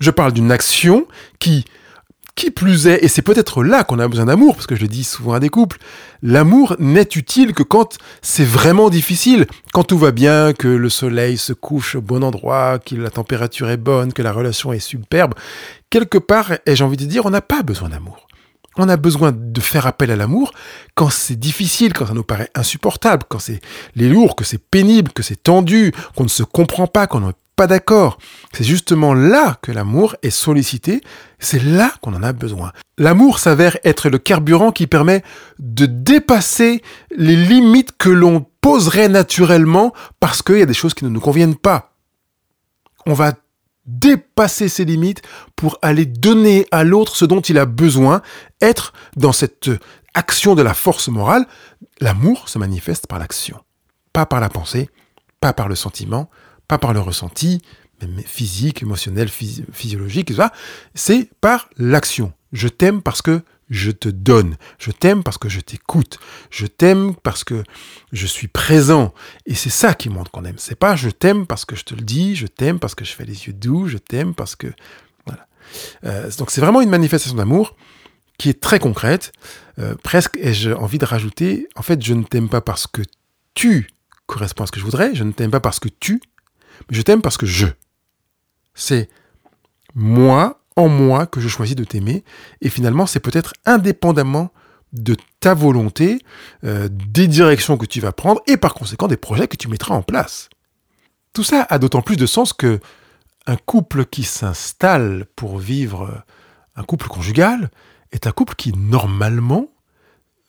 Je 0.00 0.10
parle 0.10 0.32
d'une 0.32 0.52
action 0.52 1.06
qui 1.38 1.64
qui 2.36 2.50
plus 2.50 2.86
est, 2.86 3.02
et 3.02 3.08
c'est 3.08 3.22
peut-être 3.22 3.64
là 3.64 3.82
qu'on 3.82 3.98
a 3.98 4.06
besoin 4.06 4.26
d'amour, 4.26 4.54
parce 4.54 4.66
que 4.66 4.76
je 4.76 4.82
le 4.82 4.88
dis 4.88 5.04
souvent 5.04 5.32
à 5.32 5.40
des 5.40 5.48
couples, 5.48 5.78
l'amour 6.22 6.76
n'est 6.78 7.08
utile 7.16 7.54
que 7.54 7.62
quand 7.62 7.96
c'est 8.20 8.44
vraiment 8.44 8.90
difficile, 8.90 9.46
quand 9.72 9.84
tout 9.84 9.96
va 9.96 10.12
bien, 10.12 10.52
que 10.52 10.68
le 10.68 10.90
soleil 10.90 11.38
se 11.38 11.54
couche 11.54 11.94
au 11.94 12.02
bon 12.02 12.22
endroit, 12.22 12.78
que 12.78 12.94
la 12.94 13.08
température 13.08 13.70
est 13.70 13.78
bonne, 13.78 14.12
que 14.12 14.20
la 14.20 14.32
relation 14.32 14.74
est 14.74 14.80
superbe. 14.80 15.32
Quelque 15.88 16.18
part, 16.18 16.52
et 16.66 16.76
j'ai 16.76 16.84
envie 16.84 16.98
de 16.98 17.06
dire, 17.06 17.24
on 17.24 17.30
n'a 17.30 17.40
pas 17.40 17.62
besoin 17.62 17.88
d'amour. 17.88 18.26
On 18.76 18.90
a 18.90 18.98
besoin 18.98 19.32
de 19.34 19.60
faire 19.62 19.86
appel 19.86 20.10
à 20.10 20.16
l'amour 20.16 20.52
quand 20.94 21.08
c'est 21.08 21.36
difficile, 21.36 21.94
quand 21.94 22.04
ça 22.04 22.12
nous 22.12 22.22
paraît 22.22 22.50
insupportable, 22.54 23.24
quand 23.26 23.38
c'est 23.38 23.60
les 23.94 24.10
lourds, 24.10 24.36
que 24.36 24.44
c'est 24.44 24.62
pénible, 24.62 25.12
que 25.12 25.22
c'est 25.22 25.42
tendu, 25.42 25.92
qu'on 26.14 26.24
ne 26.24 26.28
se 26.28 26.42
comprend 26.42 26.86
pas, 26.86 27.06
qu'on 27.06 27.32
pas 27.56 27.66
d'accord. 27.66 28.18
C'est 28.52 28.64
justement 28.64 29.14
là 29.14 29.58
que 29.62 29.72
l'amour 29.72 30.14
est 30.22 30.30
sollicité, 30.30 31.00
c'est 31.38 31.62
là 31.62 31.92
qu'on 32.02 32.14
en 32.14 32.22
a 32.22 32.32
besoin. 32.32 32.72
L'amour 32.98 33.38
s'avère 33.38 33.78
être 33.82 34.10
le 34.10 34.18
carburant 34.18 34.72
qui 34.72 34.86
permet 34.86 35.24
de 35.58 35.86
dépasser 35.86 36.82
les 37.16 37.36
limites 37.36 37.96
que 37.96 38.10
l'on 38.10 38.46
poserait 38.60 39.08
naturellement 39.08 39.94
parce 40.20 40.42
qu'il 40.42 40.58
y 40.58 40.62
a 40.62 40.66
des 40.66 40.74
choses 40.74 40.94
qui 40.94 41.04
ne 41.04 41.10
nous 41.10 41.20
conviennent 41.20 41.56
pas. 41.56 41.94
On 43.06 43.14
va 43.14 43.32
dépasser 43.86 44.68
ces 44.68 44.84
limites 44.84 45.22
pour 45.54 45.78
aller 45.80 46.06
donner 46.06 46.66
à 46.72 46.84
l'autre 46.84 47.16
ce 47.16 47.24
dont 47.24 47.40
il 47.40 47.58
a 47.58 47.66
besoin, 47.66 48.20
être 48.60 48.92
dans 49.16 49.32
cette 49.32 49.70
action 50.14 50.54
de 50.54 50.62
la 50.62 50.74
force 50.74 51.08
morale. 51.08 51.46
L'amour 52.00 52.48
se 52.48 52.58
manifeste 52.58 53.06
par 53.06 53.18
l'action, 53.18 53.60
pas 54.12 54.26
par 54.26 54.40
la 54.40 54.48
pensée, 54.48 54.90
pas 55.40 55.52
par 55.52 55.68
le 55.68 55.76
sentiment, 55.76 56.28
pas 56.68 56.78
par 56.78 56.92
le 56.92 57.00
ressenti, 57.00 57.62
physique, 58.24 58.82
émotionnel, 58.82 59.28
physiologique, 59.28 60.32
c'est 60.94 61.30
par 61.40 61.68
l'action. 61.78 62.32
Je 62.52 62.68
t'aime 62.68 63.02
parce 63.02 63.22
que 63.22 63.42
je 63.68 63.90
te 63.90 64.08
donne. 64.08 64.56
Je 64.78 64.90
t'aime 64.90 65.22
parce 65.22 65.38
que 65.38 65.48
je 65.48 65.60
t'écoute. 65.60 66.18
Je 66.50 66.66
t'aime 66.66 67.14
parce 67.22 67.42
que 67.42 67.64
je 68.12 68.26
suis 68.26 68.48
présent. 68.48 69.12
Et 69.44 69.54
c'est 69.54 69.70
ça 69.70 69.94
qui 69.94 70.08
montre 70.08 70.30
qu'on 70.30 70.44
aime. 70.44 70.58
C'est 70.58 70.78
pas 70.78 70.94
je 70.94 71.10
t'aime 71.10 71.46
parce 71.46 71.64
que 71.64 71.74
je 71.74 71.84
te 71.84 71.94
le 71.94 72.02
dis, 72.02 72.36
je 72.36 72.46
t'aime 72.46 72.78
parce 72.78 72.94
que 72.94 73.04
je 73.04 73.12
fais 73.12 73.24
les 73.24 73.46
yeux 73.46 73.52
doux, 73.52 73.88
je 73.88 73.98
t'aime 73.98 74.34
parce 74.34 74.56
que. 74.56 74.68
Voilà. 75.26 75.46
Euh, 76.04 76.30
donc 76.38 76.50
c'est 76.50 76.60
vraiment 76.60 76.80
une 76.80 76.90
manifestation 76.90 77.36
d'amour 77.36 77.76
qui 78.38 78.50
est 78.50 78.60
très 78.60 78.78
concrète. 78.78 79.32
Euh, 79.78 79.94
presque, 80.02 80.36
et 80.40 80.54
j'ai 80.54 80.72
envie 80.72 80.98
de 80.98 81.04
rajouter, 81.04 81.68
en 81.74 81.82
fait, 81.82 82.02
je 82.02 82.14
ne 82.14 82.22
t'aime 82.22 82.48
pas 82.48 82.60
parce 82.60 82.86
que 82.86 83.02
tu 83.54 83.88
corresponds 84.26 84.64
à 84.64 84.66
ce 84.66 84.72
que 84.72 84.80
je 84.80 84.84
voudrais, 84.84 85.14
je 85.14 85.24
ne 85.24 85.32
t'aime 85.32 85.50
pas 85.50 85.60
parce 85.60 85.80
que 85.80 85.88
tu 85.88 86.20
mais 86.88 86.96
je 86.96 87.02
t'aime 87.02 87.22
parce 87.22 87.36
que 87.36 87.46
je. 87.46 87.66
C'est 88.74 89.08
moi, 89.94 90.60
en 90.76 90.88
moi, 90.88 91.26
que 91.26 91.40
je 91.40 91.48
choisis 91.48 91.74
de 91.74 91.84
t'aimer. 91.84 92.24
Et 92.60 92.68
finalement, 92.68 93.06
c'est 93.06 93.20
peut-être 93.20 93.54
indépendamment 93.64 94.52
de 94.92 95.16
ta 95.40 95.54
volonté, 95.54 96.20
euh, 96.64 96.88
des 96.90 97.26
directions 97.26 97.76
que 97.76 97.86
tu 97.86 98.00
vas 98.00 98.12
prendre 98.12 98.40
et 98.46 98.56
par 98.56 98.74
conséquent 98.74 99.08
des 99.08 99.16
projets 99.16 99.48
que 99.48 99.56
tu 99.56 99.68
mettras 99.68 99.94
en 99.94 100.02
place. 100.02 100.48
Tout 101.32 101.44
ça 101.44 101.66
a 101.68 101.78
d'autant 101.78 102.02
plus 102.02 102.16
de 102.16 102.26
sens 102.26 102.52
que 102.52 102.80
un 103.46 103.56
couple 103.56 104.06
qui 104.06 104.24
s'installe 104.24 105.26
pour 105.36 105.58
vivre 105.58 106.24
un 106.76 106.82
couple 106.82 107.08
conjugal 107.08 107.70
est 108.12 108.26
un 108.26 108.32
couple 108.32 108.54
qui 108.54 108.72
normalement 108.72 109.68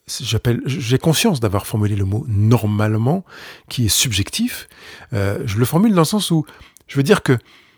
j'ai 0.07 0.97
conscience 0.97 1.39
d'avoir 1.39 1.67
formulé 1.67 1.95
le 1.95 2.05
mot 2.05 2.25
normalement, 2.27 3.25
qui 3.69 3.85
est 3.85 3.89
subjectif. 3.89 4.69
Euh, 5.13 5.39
je 5.45 5.57
le 5.57 5.65
formule 5.65 5.93
dans 5.93 6.01
le 6.01 6.05
sens 6.05 6.31
où 6.31 6.45
je 6.87 6.95
veux 6.95 7.03
dire 7.03 7.23
que 7.23 7.37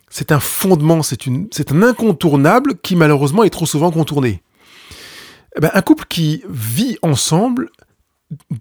c'est 0.09 0.31
un 0.31 0.39
fondement, 0.39 1.01
c'est 1.03 1.71
un 1.71 1.83
incontournable 1.83 2.75
qui 2.81 2.95
malheureusement 2.95 3.43
est 3.43 3.50
trop 3.50 3.65
souvent 3.65 3.91
contourné. 3.91 4.41
Eh 5.57 5.62
ben, 5.62 5.71
un 5.74 5.81
couple 5.81 6.05
qui 6.07 6.43
vit 6.48 6.98
ensemble 7.01 7.69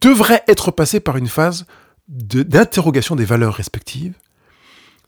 devrait 0.00 0.42
être 0.48 0.70
passé 0.70 1.00
par 1.00 1.16
une 1.16 1.28
phase 1.28 1.66
d'interrogation 2.08 3.16
des 3.16 3.26
valeurs 3.26 3.54
respectives, 3.54 4.14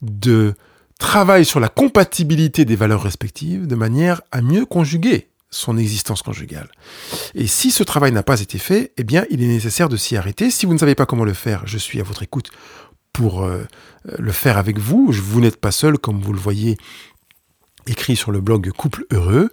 de 0.02 0.54
travail 0.98 1.46
sur 1.46 1.60
la 1.60 1.70
compatibilité 1.70 2.66
des 2.66 2.76
valeurs 2.76 3.02
respectives, 3.02 3.66
de 3.66 3.74
manière 3.74 4.20
à 4.32 4.42
mieux 4.42 4.66
conjuguer 4.66 5.29
son 5.50 5.76
existence 5.76 6.22
conjugale. 6.22 6.70
Et 7.34 7.46
si 7.46 7.70
ce 7.70 7.82
travail 7.82 8.12
n'a 8.12 8.22
pas 8.22 8.40
été 8.40 8.58
fait, 8.58 8.92
eh 8.96 9.04
bien, 9.04 9.24
il 9.30 9.42
est 9.42 9.48
nécessaire 9.48 9.88
de 9.88 9.96
s'y 9.96 10.16
arrêter. 10.16 10.50
Si 10.50 10.66
vous 10.66 10.74
ne 10.74 10.78
savez 10.78 10.94
pas 10.94 11.06
comment 11.06 11.24
le 11.24 11.34
faire, 11.34 11.66
je 11.66 11.78
suis 11.78 12.00
à 12.00 12.04
votre 12.04 12.22
écoute 12.22 12.50
pour 13.12 13.42
euh, 13.42 13.64
le 14.18 14.32
faire 14.32 14.58
avec 14.58 14.78
vous. 14.78 15.10
Vous 15.10 15.40
n'êtes 15.40 15.60
pas 15.60 15.72
seul, 15.72 15.98
comme 15.98 16.20
vous 16.20 16.32
le 16.32 16.38
voyez 16.38 16.76
écrit 17.86 18.16
sur 18.16 18.30
le 18.30 18.40
blog 18.40 18.70
Couple 18.70 19.04
Heureux. 19.10 19.50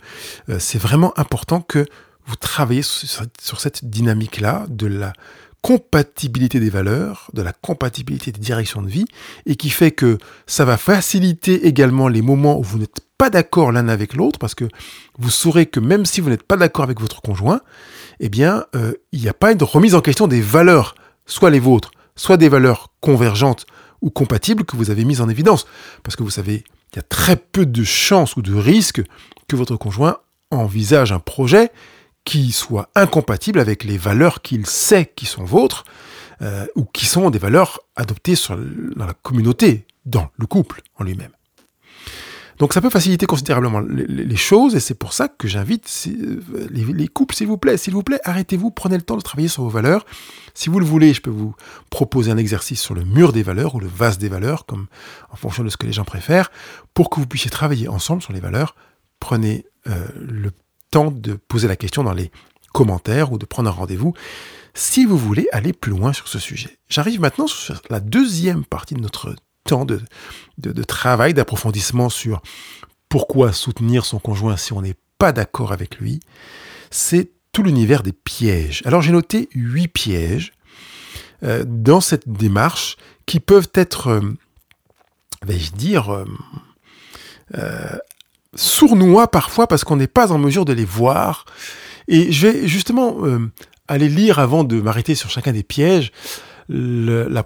Euh, 0.49 0.59
c'est 0.59 0.77
vraiment 0.77 1.17
important 1.17 1.61
que 1.61 1.85
vous 2.25 2.35
travaillez 2.35 2.83
sur 2.83 3.59
cette 3.59 3.85
dynamique-là 3.85 4.65
de 4.69 4.85
la 4.85 5.13
compatibilité 5.61 6.59
des 6.59 6.69
valeurs, 6.69 7.29
de 7.33 7.41
la 7.41 7.53
compatibilité 7.53 8.31
des 8.31 8.39
directions 8.39 8.81
de 8.81 8.87
vie, 8.87 9.05
et 9.45 9.55
qui 9.55 9.69
fait 9.69 9.91
que 9.91 10.17
ça 10.45 10.65
va 10.65 10.77
faciliter 10.77 11.67
également 11.67 12.07
les 12.07 12.21
moments 12.21 12.59
où 12.59 12.63
vous 12.63 12.79
n'êtes 12.79 13.01
pas 13.17 13.29
d'accord 13.29 13.71
l'un 13.71 13.87
avec 13.87 14.13
l'autre, 14.13 14.39
parce 14.39 14.55
que 14.55 14.65
vous 15.17 15.29
saurez 15.29 15.65
que 15.65 15.79
même 15.79 16.05
si 16.05 16.21
vous 16.21 16.29
n'êtes 16.29 16.43
pas 16.43 16.57
d'accord 16.57 16.83
avec 16.83 16.99
votre 16.99 17.21
conjoint, 17.21 17.61
eh 18.19 18.29
bien, 18.29 18.65
euh, 18.75 18.93
il 19.11 19.21
n'y 19.21 19.29
a 19.29 19.33
pas 19.33 19.51
une 19.51 19.63
remise 19.63 19.95
en 19.95 20.01
question 20.01 20.27
des 20.27 20.41
valeurs, 20.41 20.95
soit 21.25 21.49
les 21.49 21.59
vôtres, 21.59 21.91
soit 22.15 22.37
des 22.37 22.49
valeurs 22.49 22.93
convergentes 23.01 23.65
ou 24.01 24.09
compatibles 24.09 24.65
que 24.65 24.75
vous 24.75 24.91
avez 24.91 25.05
mises 25.05 25.21
en 25.21 25.29
évidence. 25.29 25.65
Parce 26.03 26.15
que 26.15 26.23
vous 26.23 26.29
savez, 26.29 26.63
il 26.93 26.95
y 26.95 26.99
a 26.99 27.03
très 27.03 27.35
peu 27.35 27.65
de 27.65 27.83
chances 27.83 28.35
ou 28.35 28.41
de 28.41 28.53
risques 28.53 29.01
que 29.47 29.55
votre 29.55 29.75
conjoint 29.75 30.17
envisage 30.51 31.11
un 31.11 31.19
projet 31.19 31.71
qui 32.27 32.51
soit 32.51 32.89
incompatible 32.93 33.57
avec 33.57 33.85
les 33.85 33.97
valeurs 33.97 34.41
qu'il 34.41 34.65
sait 34.65 35.09
qui 35.15 35.25
sont 35.25 35.45
vôtres, 35.45 35.85
euh, 36.41 36.67
ou 36.75 36.83
qui 36.83 37.05
sont 37.05 37.29
des 37.29 37.39
valeurs 37.39 37.79
adoptées 37.95 38.33
dans 38.97 39.05
la 39.05 39.13
communauté, 39.13 39.87
dans 40.05 40.27
le 40.35 40.45
couple 40.45 40.81
en 40.99 41.05
lui-même. 41.05 41.31
Donc 42.57 42.73
ça 42.73 42.81
peut 42.81 42.89
faciliter 42.89 43.25
considérablement 43.25 43.79
les, 43.79 44.35
choses 44.35 44.75
et 44.75 44.81
c'est 44.81 44.93
pour 44.93 45.13
ça 45.13 45.29
que 45.29 45.47
j'invite 45.47 45.89
euh, 46.07 46.67
les, 46.69 47.07
couples, 47.07 47.33
s'il 47.33 47.47
vous 47.47 47.57
plaît, 47.57 47.77
s'il 47.77 47.93
vous 47.93 48.03
plaît, 48.03 48.19
arrêtez-vous, 48.25 48.71
prenez 48.71 48.97
le 48.97 49.03
temps 49.03 49.15
de 49.15 49.21
travailler 49.21 49.47
sur 49.47 49.63
vos 49.63 49.69
valeurs. 49.69 50.05
Si 50.53 50.67
vous 50.67 50.81
le 50.81 50.85
voulez, 50.85 51.13
je 51.13 51.21
peux 51.21 51.29
vous 51.29 51.55
proposer 51.89 52.29
un 52.29 52.37
exercice 52.37 52.81
sur 52.81 52.93
le 52.93 53.05
mur 53.05 53.31
des 53.31 53.43
valeurs 53.43 53.75
ou 53.75 53.79
le 53.79 53.87
vase 53.87 54.17
des 54.17 54.27
valeurs, 54.27 54.65
comme 54.65 54.87
en 55.31 55.37
fonction 55.37 55.63
de 55.63 55.69
ce 55.69 55.77
que 55.77 55.85
les 55.85 55.93
gens 55.93 56.03
préfèrent, 56.03 56.51
pour 56.93 57.09
que 57.09 57.21
vous 57.21 57.27
puissiez 57.27 57.49
travailler 57.49 57.87
ensemble 57.87 58.21
sur 58.21 58.33
les 58.33 58.41
valeurs. 58.41 58.75
Prenez 59.21 59.65
euh, 59.87 60.07
le 60.19 60.51
temps 60.91 61.11
de 61.11 61.33
poser 61.33 61.67
la 61.67 61.75
question 61.75 62.03
dans 62.03 62.13
les 62.13 62.31
commentaires 62.73 63.31
ou 63.31 63.37
de 63.37 63.45
prendre 63.45 63.69
un 63.69 63.73
rendez-vous 63.73 64.13
si 64.73 65.05
vous 65.05 65.17
voulez 65.17 65.47
aller 65.51 65.73
plus 65.73 65.91
loin 65.91 66.13
sur 66.13 66.27
ce 66.27 66.37
sujet. 66.37 66.77
J'arrive 66.89 67.19
maintenant 67.19 67.47
sur 67.47 67.81
la 67.89 67.99
deuxième 67.99 68.63
partie 68.63 68.93
de 68.93 69.01
notre 69.01 69.35
temps 69.63 69.85
de, 69.85 69.99
de, 70.59 70.83
travail, 70.83 71.33
d'approfondissement 71.33 72.09
sur 72.09 72.41
pourquoi 73.09 73.53
soutenir 73.53 74.05
son 74.05 74.19
conjoint 74.19 74.57
si 74.57 74.73
on 74.73 74.81
n'est 74.81 74.95
pas 75.17 75.31
d'accord 75.31 75.71
avec 75.71 75.97
lui, 75.97 76.19
c'est 76.91 77.31
tout 77.51 77.63
l'univers 77.63 78.03
des 78.03 78.13
pièges. 78.13 78.83
Alors 78.85 79.01
j'ai 79.01 79.11
noté 79.11 79.49
huit 79.53 79.87
pièges 79.87 80.53
euh, 81.43 81.63
dans 81.67 82.01
cette 82.01 82.29
démarche 82.29 82.97
qui 83.25 83.39
peuvent 83.39 83.69
être, 83.73 84.07
euh, 84.07 84.21
vais-je 85.45 85.71
dire, 85.71 86.25
euh, 87.55 87.97
sournois 88.57 89.29
parfois 89.29 89.67
parce 89.67 89.85
qu'on 89.85 89.95
n'est 89.95 90.07
pas 90.07 90.33
en 90.33 90.37
mesure 90.37 90.65
de 90.65 90.73
les 90.73 90.85
voir. 90.85 91.45
Et 92.09 92.31
je 92.31 92.47
vais 92.47 92.67
justement 92.67 93.17
aller 93.87 94.09
lire 94.09 94.39
avant 94.39 94.63
de 94.65 94.81
m'arrêter 94.81 95.15
sur 95.15 95.29
chacun 95.29 95.53
des 95.53 95.63
pièges 95.63 96.11
la 96.69 97.43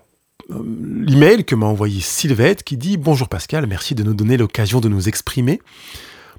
l'email 0.49 1.45
que 1.45 1.55
m'a 1.55 1.65
envoyé 1.65 2.01
Sylvette 2.01 2.63
qui 2.63 2.77
dit 2.77 2.97
Bonjour 2.97 3.29
Pascal, 3.29 3.67
merci 3.67 3.95
de 3.95 4.03
nous 4.03 4.13
donner 4.13 4.37
l'occasion 4.37 4.79
de 4.79 4.89
nous 4.89 5.07
exprimer. 5.07 5.61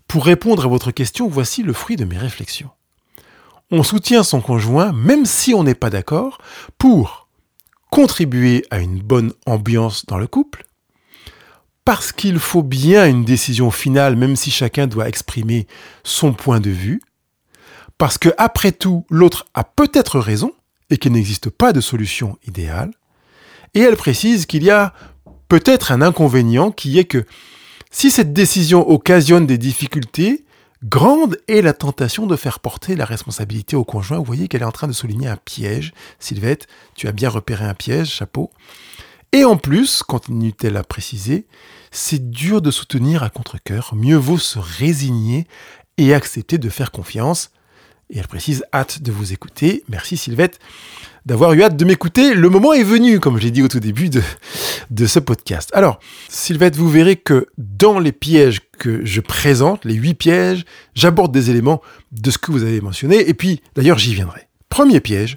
Pour 0.08 0.26
répondre 0.26 0.64
à 0.64 0.68
votre 0.68 0.90
question, 0.90 1.28
voici 1.28 1.62
le 1.62 1.72
fruit 1.72 1.96
de 1.96 2.04
mes 2.04 2.18
réflexions. 2.18 2.70
On 3.70 3.82
soutient 3.82 4.22
son 4.22 4.40
conjoint 4.40 4.92
même 4.92 5.24
si 5.24 5.54
on 5.54 5.64
n'est 5.64 5.74
pas 5.74 5.90
d'accord 5.90 6.38
pour 6.78 7.28
contribuer 7.90 8.64
à 8.70 8.78
une 8.78 9.00
bonne 9.00 9.32
ambiance 9.46 10.06
dans 10.06 10.18
le 10.18 10.26
couple, 10.26 10.64
parce 11.84 12.12
qu'il 12.12 12.38
faut 12.38 12.62
bien 12.62 13.06
une 13.06 13.24
décision 13.24 13.70
finale 13.70 14.16
même 14.16 14.36
si 14.36 14.50
chacun 14.50 14.86
doit 14.86 15.08
exprimer 15.08 15.66
son 16.04 16.32
point 16.32 16.60
de 16.60 16.70
vue, 16.70 17.00
parce 17.98 18.18
que 18.18 18.30
après 18.38 18.72
tout 18.72 19.04
l'autre 19.10 19.46
a 19.54 19.64
peut-être 19.64 20.18
raison 20.20 20.52
et 20.90 20.98
qu'il 20.98 21.12
n'existe 21.12 21.50
pas 21.50 21.72
de 21.72 21.80
solution 21.80 22.38
idéale, 22.46 22.92
et 23.74 23.80
elle 23.80 23.96
précise 23.96 24.46
qu'il 24.46 24.62
y 24.62 24.70
a 24.70 24.92
peut-être 25.48 25.92
un 25.92 26.02
inconvénient 26.02 26.70
qui 26.70 26.98
est 26.98 27.04
que 27.04 27.24
si 27.90 28.10
cette 28.10 28.32
décision 28.32 28.88
occasionne 28.88 29.46
des 29.46 29.58
difficultés, 29.58 30.44
grande 30.82 31.36
est 31.46 31.62
la 31.62 31.74
tentation 31.74 32.26
de 32.26 32.36
faire 32.36 32.58
porter 32.60 32.96
la 32.96 33.04
responsabilité 33.04 33.76
au 33.76 33.84
conjoint. 33.84 34.18
Vous 34.18 34.24
voyez 34.24 34.48
qu'elle 34.48 34.62
est 34.62 34.66
en 34.66 34.72
train 34.72 34.88
de 34.88 34.92
souligner 34.92 35.28
un 35.28 35.36
piège. 35.36 35.92
Sylvette, 36.18 36.66
tu 36.94 37.06
as 37.06 37.12
bien 37.12 37.28
repéré 37.28 37.64
un 37.64 37.74
piège, 37.74 38.08
chapeau. 38.08 38.50
Et 39.32 39.44
en 39.44 39.56
plus, 39.56 40.02
continue-t-elle 40.02 40.76
à 40.76 40.84
préciser, 40.84 41.46
c'est 41.90 42.30
dur 42.30 42.60
de 42.60 42.70
soutenir 42.70 43.22
à 43.22 43.30
contre-coeur, 43.30 43.94
mieux 43.94 44.16
vaut 44.16 44.38
se 44.38 44.58
résigner 44.58 45.46
et 45.96 46.12
accepter 46.12 46.58
de 46.58 46.68
faire 46.68 46.90
confiance. 46.90 47.50
Et 48.10 48.18
elle 48.18 48.28
précise, 48.28 48.62
hâte 48.74 49.02
de 49.02 49.10
vous 49.10 49.32
écouter. 49.32 49.84
Merci 49.88 50.18
Sylvette 50.18 50.58
d'avoir 51.24 51.52
eu 51.52 51.62
hâte 51.62 51.76
de 51.76 51.84
m'écouter. 51.84 52.34
Le 52.34 52.50
moment 52.50 52.72
est 52.72 52.82
venu, 52.82 53.20
comme 53.20 53.38
je 53.38 53.44
l'ai 53.44 53.50
dit 53.50 53.62
au 53.62 53.68
tout 53.68 53.80
début 53.80 54.10
de, 54.10 54.22
de 54.90 55.06
ce 55.06 55.18
podcast. 55.18 55.70
Alors, 55.72 55.98
Sylvette, 56.28 56.76
vous 56.76 56.90
verrez 56.90 57.16
que 57.16 57.46
dans 57.58 57.98
les 57.98 58.12
pièges 58.12 58.60
que 58.78 59.04
je 59.04 59.20
présente, 59.20 59.84
les 59.84 59.94
huit 59.94 60.14
pièges, 60.14 60.64
j'aborde 60.94 61.32
des 61.32 61.50
éléments 61.50 61.80
de 62.10 62.30
ce 62.30 62.38
que 62.38 62.50
vous 62.52 62.64
avez 62.64 62.80
mentionné, 62.80 63.28
et 63.28 63.34
puis 63.34 63.62
d'ailleurs 63.74 63.98
j'y 63.98 64.14
viendrai. 64.14 64.48
Premier 64.68 65.00
piège, 65.00 65.36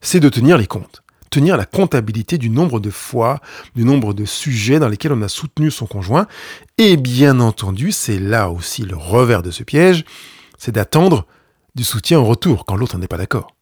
c'est 0.00 0.20
de 0.20 0.28
tenir 0.28 0.58
les 0.58 0.66
comptes. 0.66 1.01
Tenir 1.32 1.56
la 1.56 1.64
comptabilité 1.64 2.36
du 2.36 2.50
nombre 2.50 2.78
de 2.78 2.90
fois, 2.90 3.40
du 3.74 3.84
nombre 3.84 4.12
de 4.12 4.26
sujets 4.26 4.78
dans 4.78 4.88
lesquels 4.88 5.12
on 5.12 5.22
a 5.22 5.28
soutenu 5.28 5.70
son 5.70 5.86
conjoint. 5.86 6.26
Et 6.76 6.98
bien 6.98 7.40
entendu, 7.40 7.90
c'est 7.90 8.18
là 8.18 8.50
aussi 8.50 8.82
le 8.82 8.96
revers 8.96 9.42
de 9.42 9.50
ce 9.50 9.62
piège, 9.62 10.04
c'est 10.58 10.72
d'attendre 10.72 11.26
du 11.74 11.84
soutien 11.84 12.20
en 12.20 12.24
retour 12.24 12.66
quand 12.66 12.76
l'autre 12.76 12.98
n'est 12.98 13.08
pas 13.08 13.16
d'accord 13.16 13.56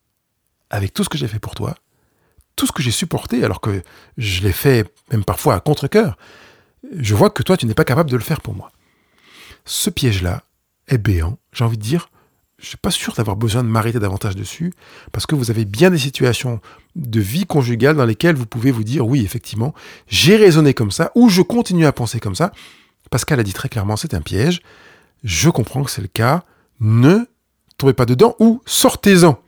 avec 0.71 0.95
tout 0.95 1.05
ce 1.05 1.09
que 1.09 1.19
j'ai 1.19 1.29
fait 1.29 1.39
pour 1.39 1.55
toi, 1.55 1.75
tout 2.57 2.67
ce 2.67 2.73
que 2.73 2.83
j'ai 2.83 2.91
supporté, 2.91 3.45
alors 3.45 3.61
que 3.61 3.83
je 4.17 4.43
l'ai 4.43 4.53
fait 4.53 4.93
même 5.12 5.25
parfois 5.25 5.55
à 5.55 5.61
contre-coeur, 5.61 6.17
je 6.97 7.15
vois 7.15 7.31
que 7.31 7.43
toi, 7.43 7.57
tu 7.57 7.67
n'es 7.67 7.75
pas 7.75 7.85
capable 7.85 8.11
de 8.11 8.17
le 8.17 8.23
faire 8.23 8.41
pour 8.41 8.55
moi. 8.55 8.71
Ce 9.65 9.91
piège-là 9.91 10.43
est 10.89 10.99
béant, 10.99 11.39
j'ai 11.53 11.65
envie 11.65 11.77
de 11.77 11.83
dire, 11.83 12.09
je 12.61 12.67
ne 12.67 12.69
suis 12.69 12.76
pas 12.76 12.90
sûr 12.90 13.14
d'avoir 13.14 13.37
besoin 13.37 13.64
de 13.64 13.69
m'arrêter 13.69 13.99
davantage 13.99 14.37
dessus, 14.37 14.73
parce 15.12 15.26
que 15.26 15.35
vous 15.35 15.50
avez 15.50 15.64
bien 15.64 15.90
des 15.90 15.99
situations 15.99 16.61
de 16.95 17.21
vie 17.21 17.47
conjugale 17.47 17.97
dans 17.97 18.05
lesquelles 18.05 18.37
vous 18.37 18.47
pouvez 18.47 18.71
vous 18.71 18.85
dire, 18.85 19.07
oui, 19.07 19.25
effectivement, 19.25 19.75
j'ai 20.09 20.37
raisonné 20.37 20.75
comme 20.75 20.90
ça, 20.90 21.11
ou 21.14 21.29
je 21.29 21.43
continue 21.43 21.87
à 21.87 21.93
penser 21.93 22.21
comme 22.21 22.35
ça. 22.35 22.52
Pascal 23.11 23.40
a 23.40 23.43
dit 23.43 23.55
très 23.55 23.69
clairement, 23.69 23.97
c'est 23.97 24.14
un 24.14 24.21
piège. 24.21 24.61
Je 25.25 25.50
comprends 25.50 25.83
que 25.83 25.90
c'est 25.90 26.02
le 26.02 26.09
cas. 26.09 26.45
Ne 26.81 27.26
tombez 27.79 27.95
pas 27.95 28.07
dedans, 28.07 28.37
ou 28.38 28.62
sortez-en 28.67 29.40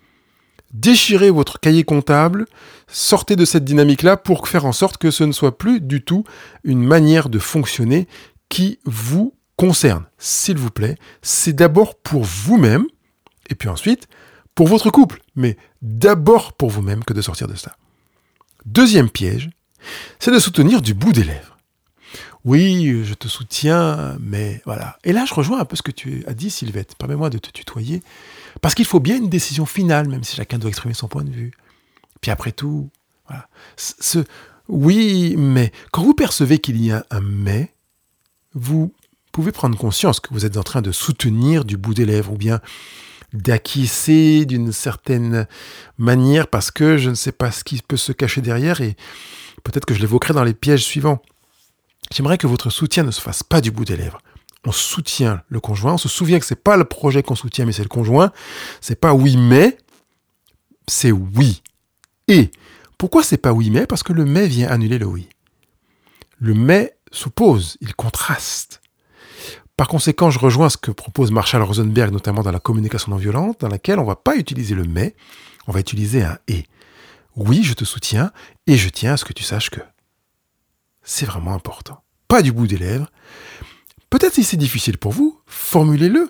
déchirez 0.73 1.31
votre 1.31 1.61
cahier 1.61 1.85
comptable, 1.85 2.47
sortez 2.89 3.37
de 3.37 3.45
cette 3.45 3.65
dynamique-là 3.65 4.17
pour 4.17 4.49
faire 4.49 4.65
en 4.65 4.73
sorte 4.73 4.97
que 4.97 5.11
ce 5.11 5.25
ne 5.25 5.33
soit 5.33 5.59
plus 5.59 5.81
du 5.81 6.03
tout 6.03 6.25
une 6.65 6.83
manière 6.83 7.29
de 7.29 7.39
fonctionner 7.39 8.09
qui 8.49 8.79
vous 8.85 9.35
concerne. 9.57 10.05
S'il 10.19 10.57
vous 10.57 10.71
plaît, 10.71 10.97
c'est 11.21 11.53
d'abord 11.53 11.95
pour 11.95 12.25
vous-même, 12.25 12.87
et 13.49 13.55
puis 13.55 13.69
ensuite 13.69 14.09
pour 14.55 14.69
votre 14.69 14.91
couple, 14.91 15.23
mais 15.35 15.57
d'abord 15.81 16.53
pour 16.53 16.71
vous-même 16.71 17.05
que 17.05 17.13
de 17.13 17.23
sortir 17.23 17.49
de 17.49 17.55
ça. 17.55 17.77
Deuxième 18.67 19.09
piège, 19.09 19.51
c'est 20.19 20.31
de 20.31 20.39
soutenir 20.39 20.83
du 20.83 20.95
bout 20.95 21.13
des 21.13 21.25
lèvres. 21.25 21.59
Oui, 22.45 23.05
je 23.05 23.15
te 23.15 23.29
soutiens, 23.29 24.17
mais 24.21 24.61
voilà. 24.65 24.99
Et 25.05 25.13
là, 25.13 25.25
je 25.25 25.33
rejoins 25.33 25.61
un 25.61 25.65
peu 25.65 25.77
ce 25.77 25.83
que 25.83 25.93
tu 25.93 26.25
as 26.27 26.35
dit, 26.35 26.51
Sylvette. 26.51 26.97
Permets-moi 26.97 27.31
de 27.31 27.39
te 27.39 27.51
tutoyer. 27.51 28.03
Parce 28.61 28.75
qu'il 28.75 28.85
faut 28.85 29.01
bien 29.01 29.17
une 29.17 29.29
décision 29.29 29.65
finale, 29.65 30.09
même 30.09 30.25
si 30.25 30.37
chacun 30.37 30.59
doit 30.59 30.69
exprimer 30.69 30.95
son 30.95 31.09
point 31.09 31.25
de 31.25 31.31
vue. 31.31 31.53
Puis 32.21 32.31
après 32.31 32.53
tout, 32.53 32.91
voilà. 33.29 33.49
Ce, 33.77 34.25
oui, 34.69 35.35
mais 35.39 35.73
quand 35.93 36.03
vous 36.03 36.15
percevez 36.15 36.59
qu'il 36.59 36.83
y 36.83 36.91
a 36.91 37.07
un 37.11 37.21
mais, 37.21 37.73
vous 38.55 38.93
pouvez 39.31 39.53
prendre 39.53 39.79
conscience 39.79 40.21
que 40.21 40.33
vous 40.35 40.45
êtes 40.45 40.57
en 40.57 40.63
train 40.63 40.83
de 40.83 40.93
soutenir 40.93 41.65
du 41.65 41.77
bout 41.77 41.95
des 41.95 42.07
lèvres 42.07 42.33
ou 42.33 42.37
bien 42.37 42.61
d'acquiescer 43.33 44.45
d'une 44.45 44.73
certaine 44.73 45.47
manière 45.99 46.49
parce 46.49 46.71
que 46.71 46.97
je 46.97 47.11
ne 47.11 47.15
sais 47.15 47.33
pas 47.33 47.51
ce 47.51 47.65
qui 47.65 47.81
peut 47.87 47.97
se 47.97 48.13
cacher 48.13 48.41
derrière 48.41 48.81
et 48.81 48.97
peut-être 49.65 49.87
que 49.87 49.95
je 49.95 50.01
l'évoquerai 50.01 50.35
dans 50.35 50.45
les 50.45 50.55
pièges 50.55 50.85
suivants. 50.85 51.23
J'aimerais 52.13 52.39
que 52.39 52.47
votre 52.47 52.71
soutien 52.71 53.05
ne 53.05 53.11
se 53.11 53.21
fasse 53.21 53.43
pas 53.43 53.61
du 53.61 53.71
bout 53.71 53.85
des 53.85 53.97
lèvres 53.97 54.21
on 54.65 54.73
soutient 54.73 55.43
le 55.49 55.61
conjoint, 55.61 55.95
on 55.95 55.99
se 55.99 56.09
souvient 56.09 56.39
que 56.39 56.47
c'est 56.47 56.63
pas 56.63 56.77
le 56.77 56.85
projet 56.85 57.23
qu'on 57.23 57.35
soutient, 57.35 57.65
mais 57.65 57.73
c'est 57.73 57.83
le 57.83 57.89
conjoint. 57.89 58.33
C'est 58.81 59.01
pas 59.01 59.13
oui 59.13 59.37
mais, 59.37 59.77
c'est 60.87 61.13
oui. 61.13 61.63
Et 62.29 62.51
pourquoi 62.99 63.23
c'est 63.23 63.39
pas 63.39 63.53
oui 63.53 63.71
mais? 63.71 63.87
Parce 63.87 64.03
que 64.03 64.13
le 64.13 64.25
mais 64.25 64.47
vient 64.47 64.69
annuler 64.69 64.99
le 64.99 65.07
oui. 65.07 65.29
Le 66.39 66.55
mais 66.55 66.97
s'oppose, 67.11 67.77
il 67.81 67.95
contraste. 67.95 68.82
Par 69.77 69.89
conséquent, 69.89 70.31
je 70.31 70.39
rejoins 70.39 70.69
ce 70.69 70.77
que 70.77 70.91
propose 70.91 71.31
Marshall 71.31 71.63
Rosenberg, 71.63 72.13
notamment 72.13 72.43
dans 72.43 72.53
la 72.53 72.61
communication 72.61 73.11
non 73.11 73.17
violente, 73.17 73.61
dans 73.61 73.69
laquelle 73.69 73.99
on 73.99 74.05
va 74.05 74.17
pas 74.17 74.37
utiliser 74.37 74.75
le 74.75 74.85
mais, 74.85 75.15
on 75.67 75.73
va 75.73 75.81
utiliser 75.81 76.23
un 76.23 76.39
et. 76.49 76.67
Oui, 77.37 77.63
je 77.63 77.73
te 77.73 77.85
soutiens 77.85 78.31
et 78.67 78.77
je 78.77 78.89
tiens 78.91 79.15
à 79.15 79.17
ce 79.17 79.25
que 79.25 79.33
tu 79.33 79.43
saches 79.43 79.71
que. 79.71 79.81
C'est 81.03 81.27
vraiment 81.27 81.55
important. 81.55 82.03
Pas 82.29 82.43
du 82.43 82.53
bout 82.53 82.67
des 82.67 82.77
lèvres, 82.77 83.09
Peut-être 84.13 84.35
si 84.35 84.45
c'est 84.45 84.59
difficile 84.59 84.99
pour 84.99 85.13
vous, 85.13 85.41
formulez-le. 85.47 86.29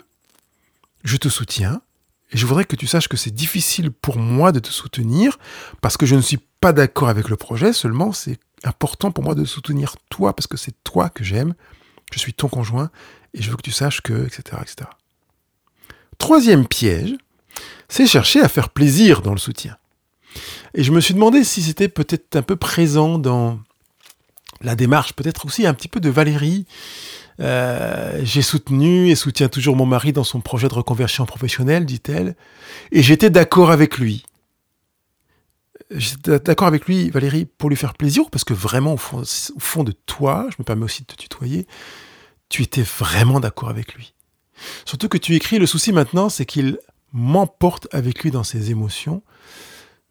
Je 1.02 1.16
te 1.16 1.28
soutiens 1.28 1.82
Et 2.30 2.38
je 2.38 2.46
voudrais 2.46 2.64
que 2.64 2.76
tu 2.76 2.87
saches 2.87 3.08
que 3.08 3.16
c'est 3.16 3.34
difficile 3.34 3.90
pour 3.90 4.18
moi 4.18 4.52
de 4.52 4.61
te 4.61 4.68
soutenir 4.68 5.37
parce 5.80 5.96
que 5.96 6.06
je 6.06 6.14
ne 6.14 6.20
suis 6.20 6.38
pas 6.61 6.72
d'accord 6.72 7.08
avec 7.08 7.28
le 7.28 7.34
projet, 7.34 7.72
seulement 7.72 8.12
c'est 8.12 8.38
important 8.62 9.11
pour 9.11 9.25
moi 9.25 9.34
de 9.34 9.44
soutenir 9.44 9.96
toi 10.11 10.32
parce 10.32 10.46
que 10.46 10.56
c'est 10.56 10.76
toi 10.84 11.11
que 11.11 11.25
j'aime, 11.25 11.54
je 12.12 12.20
suis 12.20 12.34
ton 12.34 12.46
conjoint 12.46 12.92
et 13.34 13.42
je 13.42 13.50
veux 13.50 13.56
que 13.56 13.62
tu 13.62 13.72
saches 13.72 14.00
que, 14.00 14.26
etc., 14.26 14.58
etc. 14.62 14.90
Troisième 16.18 16.66
piège, 16.66 17.14
c'est 17.88 18.06
chercher 18.06 18.40
à 18.40 18.48
faire 18.48 18.70
plaisir 18.70 19.22
dans 19.22 19.32
le 19.32 19.38
soutien. 19.38 19.76
Et 20.74 20.82
je 20.82 20.92
me 20.92 21.00
suis 21.00 21.14
demandé 21.14 21.44
si 21.44 21.62
c'était 21.62 21.88
peut-être 21.88 22.36
un 22.36 22.42
peu 22.42 22.56
présent 22.56 23.18
dans 23.18 23.58
la 24.60 24.74
démarche, 24.74 25.12
peut-être 25.14 25.46
aussi 25.46 25.66
un 25.66 25.74
petit 25.74 25.88
peu 25.88 26.00
de 26.00 26.08
Valérie. 26.08 26.66
Euh, 27.40 28.20
j'ai 28.22 28.42
soutenu 28.42 29.08
et 29.08 29.14
soutiens 29.14 29.48
toujours 29.48 29.74
mon 29.74 29.86
mari 29.86 30.12
dans 30.12 30.24
son 30.24 30.40
projet 30.40 30.68
de 30.68 30.74
reconversion 30.74 31.26
professionnelle, 31.26 31.86
dit-elle, 31.86 32.36
et 32.92 33.02
j'étais 33.02 33.30
d'accord 33.30 33.70
avec 33.70 33.98
lui. 33.98 34.24
J'étais 35.90 36.38
d'accord 36.38 36.68
avec 36.68 36.86
lui, 36.86 37.10
Valérie, 37.10 37.46
pour 37.46 37.68
lui 37.68 37.76
faire 37.76 37.94
plaisir, 37.94 38.30
parce 38.30 38.44
que 38.44 38.54
vraiment, 38.54 38.94
au 38.94 38.96
fond, 38.96 39.22
au 39.22 39.60
fond 39.60 39.82
de 39.84 39.92
toi, 39.92 40.46
je 40.50 40.56
me 40.58 40.64
permets 40.64 40.84
aussi 40.84 41.02
de 41.02 41.06
te 41.06 41.16
tutoyer, 41.16 41.66
tu 42.52 42.62
étais 42.62 42.82
vraiment 42.82 43.40
d'accord 43.40 43.71
avec 43.71 43.94
lui. 43.94 44.12
Surtout 44.85 45.09
que 45.09 45.16
tu 45.16 45.35
écris, 45.35 45.59
le 45.59 45.66
souci 45.66 45.90
maintenant, 45.90 46.28
c'est 46.28 46.44
qu'il 46.44 46.78
m'emporte 47.12 47.88
avec 47.92 48.23
lui 48.23 48.30
dans 48.30 48.44
ses 48.44 48.71
émotions. 48.71 49.23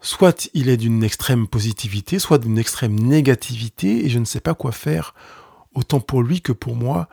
Soit 0.02 0.50
il 0.56 0.68
est 0.68 0.78
d'une 0.78 1.04
extrême 1.04 1.48
positivité, 1.48 2.18
soit 2.18 2.40
d'une 2.40 2.58
extrême 2.58 3.00
négativité, 3.00 4.06
et 4.06 4.10
je 4.10 4.18
ne 4.18 4.26
sais 4.26 4.40
pas 4.40 4.56
quoi 4.56 4.72
faire, 4.72 5.14
autant 5.76 6.00
pour 6.00 6.24
lui 6.24 6.42
que 6.42 6.52
pour 6.52 6.76
moi. 6.76 7.10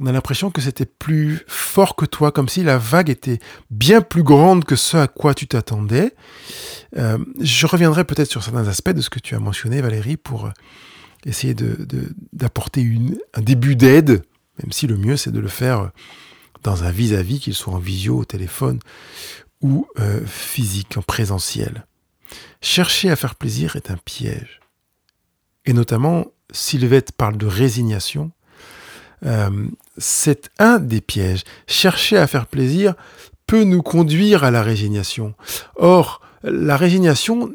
On 0.00 0.06
a 0.06 0.12
l'impression 0.12 0.50
que 0.50 0.60
c'était 0.60 0.86
plus 0.86 1.44
fort 1.46 1.94
que 1.94 2.04
toi, 2.04 2.32
comme 2.32 2.48
si 2.48 2.64
la 2.64 2.76
vague 2.76 3.10
était 3.10 3.38
bien 3.70 4.00
plus 4.00 4.24
grande 4.24 4.64
que 4.64 4.74
ce 4.74 4.96
à 4.96 5.06
quoi 5.06 5.34
tu 5.34 5.46
t'attendais. 5.46 6.16
Euh, 6.96 7.18
je 7.40 7.68
reviendrai 7.68 8.02
peut-être 8.02 8.28
sur 8.28 8.42
certains 8.42 8.66
aspects 8.66 8.90
de 8.90 9.00
ce 9.00 9.08
que 9.10 9.20
tu 9.20 9.36
as 9.36 9.38
mentionné, 9.38 9.80
Valérie, 9.80 10.16
pour 10.16 10.50
essayer 11.24 11.54
d'apporter 12.32 12.84
un 13.34 13.40
début 13.40 13.76
d'aide, 13.76 14.24
même 14.62 14.72
si 14.72 14.86
le 14.86 14.96
mieux 14.96 15.16
c'est 15.16 15.32
de 15.32 15.40
le 15.40 15.48
faire 15.48 15.90
dans 16.62 16.84
un 16.84 16.90
vis-à-vis, 16.90 17.40
qu'il 17.40 17.54
soit 17.54 17.74
en 17.74 17.78
visio, 17.78 18.18
au 18.18 18.24
téléphone 18.24 18.80
ou 19.60 19.86
euh, 19.98 20.24
physique, 20.26 20.96
en 20.96 21.02
présentiel. 21.02 21.86
Chercher 22.60 23.10
à 23.10 23.16
faire 23.16 23.34
plaisir 23.34 23.76
est 23.76 23.90
un 23.90 23.96
piège. 23.96 24.60
Et 25.66 25.72
notamment, 25.72 26.26
Sylvette 26.50 27.12
parle 27.12 27.36
de 27.36 27.46
résignation. 27.46 28.32
Euh, 29.24 29.66
c'est 29.96 30.50
un 30.58 30.78
des 30.78 31.00
pièges. 31.00 31.44
Chercher 31.66 32.18
à 32.18 32.26
faire 32.26 32.46
plaisir 32.46 32.94
peut 33.46 33.64
nous 33.64 33.82
conduire 33.82 34.44
à 34.44 34.50
la 34.50 34.62
résignation. 34.62 35.34
Or, 35.76 36.20
la 36.42 36.76
résignation, 36.76 37.54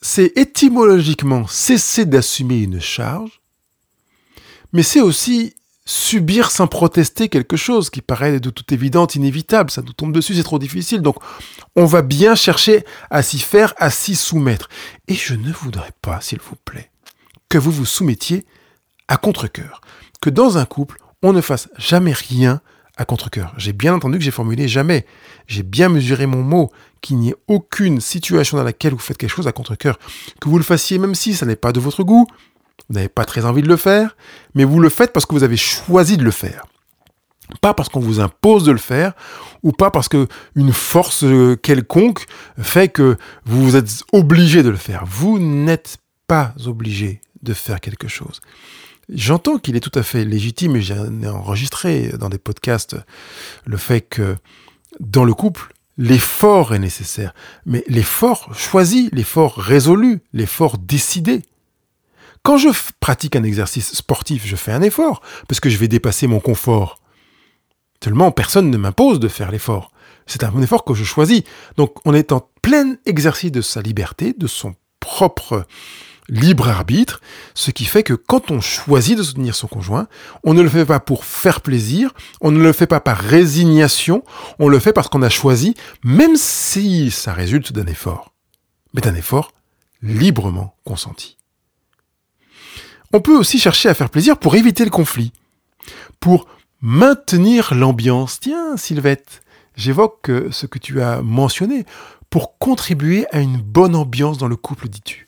c'est 0.00 0.36
étymologiquement 0.36 1.46
cesser 1.46 2.04
d'assumer 2.04 2.58
une 2.58 2.80
charge, 2.80 3.40
mais 4.72 4.82
c'est 4.82 5.00
aussi 5.00 5.54
subir 5.86 6.50
sans 6.50 6.66
protester 6.66 7.28
quelque 7.28 7.56
chose 7.56 7.88
qui 7.90 8.02
paraît 8.02 8.40
de 8.40 8.50
toute 8.50 8.72
évidence 8.72 9.14
inévitable. 9.14 9.70
Ça 9.70 9.82
nous 9.82 9.92
tombe 9.92 10.12
dessus, 10.12 10.34
c'est 10.34 10.42
trop 10.42 10.58
difficile. 10.58 11.00
Donc, 11.00 11.16
on 11.76 11.86
va 11.86 12.02
bien 12.02 12.34
chercher 12.34 12.84
à 13.08 13.22
s'y 13.22 13.38
faire, 13.38 13.72
à 13.78 13.90
s'y 13.90 14.16
soumettre. 14.16 14.68
Et 15.08 15.14
je 15.14 15.34
ne 15.34 15.52
voudrais 15.52 15.92
pas, 16.02 16.20
s'il 16.20 16.40
vous 16.40 16.56
plaît, 16.64 16.90
que 17.48 17.56
vous 17.56 17.70
vous 17.70 17.86
soumettiez 17.86 18.44
à 19.08 19.16
contre-coeur. 19.16 19.80
Que 20.20 20.28
dans 20.28 20.58
un 20.58 20.64
couple, 20.64 20.98
on 21.22 21.32
ne 21.32 21.40
fasse 21.40 21.68
jamais 21.78 22.12
rien 22.12 22.60
à 22.96 23.04
contre-coeur. 23.04 23.54
J'ai 23.56 23.72
bien 23.72 23.94
entendu 23.94 24.18
que 24.18 24.24
j'ai 24.24 24.30
formulé 24.30 24.66
jamais. 24.68 25.06
J'ai 25.46 25.62
bien 25.62 25.88
mesuré 25.88 26.26
mon 26.26 26.42
mot, 26.42 26.72
qu'il 27.00 27.18
n'y 27.18 27.30
ait 27.30 27.36
aucune 27.46 28.00
situation 28.00 28.56
dans 28.56 28.64
laquelle 28.64 28.92
vous 28.92 28.98
faites 28.98 29.18
quelque 29.18 29.30
chose 29.30 29.46
à 29.46 29.52
contre-coeur. 29.52 29.98
Que 30.40 30.48
vous 30.48 30.58
le 30.58 30.64
fassiez 30.64 30.98
même 30.98 31.14
si 31.14 31.34
ça 31.34 31.46
n'est 31.46 31.56
pas 31.56 31.72
de 31.72 31.78
votre 31.78 32.02
goût, 32.02 32.26
vous 32.88 32.94
n'avez 32.94 33.08
pas 33.08 33.24
très 33.24 33.44
envie 33.44 33.62
de 33.62 33.68
le 33.68 33.76
faire, 33.76 34.16
mais 34.54 34.64
vous 34.64 34.80
le 34.80 34.88
faites 34.88 35.12
parce 35.12 35.26
que 35.26 35.34
vous 35.34 35.44
avez 35.44 35.56
choisi 35.56 36.16
de 36.16 36.24
le 36.24 36.30
faire. 36.30 36.64
Pas 37.60 37.74
parce 37.74 37.88
qu'on 37.88 38.00
vous 38.00 38.20
impose 38.20 38.64
de 38.64 38.72
le 38.72 38.78
faire, 38.78 39.12
ou 39.62 39.72
pas 39.72 39.90
parce 39.90 40.08
que 40.08 40.26
une 40.56 40.72
force 40.72 41.24
euh, 41.24 41.56
quelconque 41.56 42.26
fait 42.60 42.88
que 42.88 43.16
vous 43.44 43.76
êtes 43.76 44.02
obligé 44.12 44.62
de 44.62 44.70
le 44.70 44.76
faire. 44.76 45.04
Vous 45.06 45.38
n'êtes 45.38 45.98
pas 46.26 46.54
obligé 46.66 47.20
de 47.42 47.52
faire 47.52 47.80
quelque 47.80 48.08
chose. 48.08 48.40
J'entends 49.08 49.58
qu'il 49.58 49.76
est 49.76 49.80
tout 49.80 49.96
à 49.96 50.02
fait 50.02 50.24
légitime, 50.24 50.74
et 50.76 50.82
j'ai 50.82 50.98
enregistré 51.28 52.08
dans 52.18 52.28
des 52.28 52.38
podcasts 52.38 52.96
le 53.64 53.76
fait 53.76 54.00
que 54.00 54.36
dans 54.98 55.24
le 55.24 55.34
couple, 55.34 55.72
l'effort 55.96 56.74
est 56.74 56.80
nécessaire. 56.80 57.32
Mais 57.64 57.84
l'effort 57.86 58.54
choisi, 58.54 59.08
l'effort 59.12 59.54
résolu, 59.56 60.20
l'effort 60.32 60.78
décidé. 60.78 61.42
Quand 62.46 62.58
je 62.58 62.68
pratique 63.00 63.34
un 63.34 63.42
exercice 63.42 63.92
sportif, 63.92 64.46
je 64.46 64.54
fais 64.54 64.70
un 64.70 64.80
effort, 64.80 65.20
parce 65.48 65.58
que 65.58 65.68
je 65.68 65.78
vais 65.78 65.88
dépasser 65.88 66.28
mon 66.28 66.38
confort. 66.38 67.00
Seulement, 68.04 68.30
personne 68.30 68.70
ne 68.70 68.76
m'impose 68.76 69.18
de 69.18 69.26
faire 69.26 69.50
l'effort. 69.50 69.90
C'est 70.26 70.44
un 70.44 70.62
effort 70.62 70.84
que 70.84 70.94
je 70.94 71.02
choisis. 71.02 71.42
Donc, 71.76 71.96
on 72.04 72.14
est 72.14 72.30
en 72.30 72.48
plein 72.62 72.98
exercice 73.04 73.50
de 73.50 73.62
sa 73.62 73.82
liberté, 73.82 74.32
de 74.32 74.46
son 74.46 74.76
propre 75.00 75.66
libre 76.28 76.68
arbitre, 76.68 77.20
ce 77.54 77.72
qui 77.72 77.84
fait 77.84 78.04
que 78.04 78.14
quand 78.14 78.52
on 78.52 78.60
choisit 78.60 79.18
de 79.18 79.24
soutenir 79.24 79.56
son 79.56 79.66
conjoint, 79.66 80.06
on 80.44 80.54
ne 80.54 80.62
le 80.62 80.68
fait 80.68 80.86
pas 80.86 81.00
pour 81.00 81.24
faire 81.24 81.62
plaisir, 81.62 82.14
on 82.40 82.52
ne 82.52 82.62
le 82.62 82.72
fait 82.72 82.86
pas 82.86 83.00
par 83.00 83.18
résignation, 83.18 84.22
on 84.60 84.68
le 84.68 84.78
fait 84.78 84.92
parce 84.92 85.08
qu'on 85.08 85.22
a 85.22 85.30
choisi, 85.30 85.74
même 86.04 86.36
si 86.36 87.10
ça 87.10 87.32
résulte 87.32 87.72
d'un 87.72 87.86
effort, 87.86 88.32
mais 88.94 89.00
d'un 89.00 89.16
effort 89.16 89.50
librement 90.00 90.76
consenti. 90.84 91.35
On 93.16 93.20
peut 93.22 93.34
aussi 93.34 93.58
chercher 93.58 93.88
à 93.88 93.94
faire 93.94 94.10
plaisir 94.10 94.36
pour 94.36 94.56
éviter 94.56 94.84
le 94.84 94.90
conflit, 94.90 95.32
pour 96.20 96.46
maintenir 96.82 97.72
l'ambiance. 97.72 98.40
Tiens, 98.40 98.76
Sylvette, 98.76 99.40
j'évoque 99.74 100.28
euh, 100.28 100.50
ce 100.52 100.66
que 100.66 100.78
tu 100.78 101.00
as 101.00 101.22
mentionné, 101.22 101.86
pour 102.28 102.58
contribuer 102.58 103.24
à 103.32 103.40
une 103.40 103.56
bonne 103.56 103.96
ambiance 103.96 104.36
dans 104.36 104.48
le 104.48 104.56
couple, 104.56 104.90
dis-tu. 104.90 105.26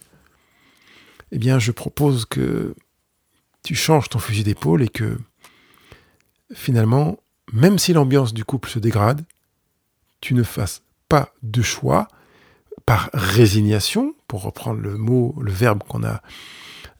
Eh 1.32 1.38
bien, 1.38 1.58
je 1.58 1.72
propose 1.72 2.26
que 2.26 2.74
tu 3.64 3.74
changes 3.74 4.10
ton 4.10 4.18
fusil 4.18 4.44
d'épaule 4.44 4.82
et 4.82 4.90
que 4.90 5.16
finalement, 6.52 7.16
même 7.54 7.78
si 7.78 7.94
l'ambiance 7.94 8.34
du 8.34 8.44
couple 8.44 8.68
se 8.68 8.78
dégrade, 8.78 9.24
tu 10.20 10.34
ne 10.34 10.42
fasses 10.42 10.82
pas 11.08 11.32
de 11.42 11.62
choix 11.62 12.06
par 12.84 13.08
résignation, 13.14 14.14
pour 14.26 14.42
reprendre 14.42 14.78
le 14.78 14.98
mot, 14.98 15.34
le 15.40 15.52
verbe 15.52 15.82
qu'on 15.84 16.04
a 16.04 16.20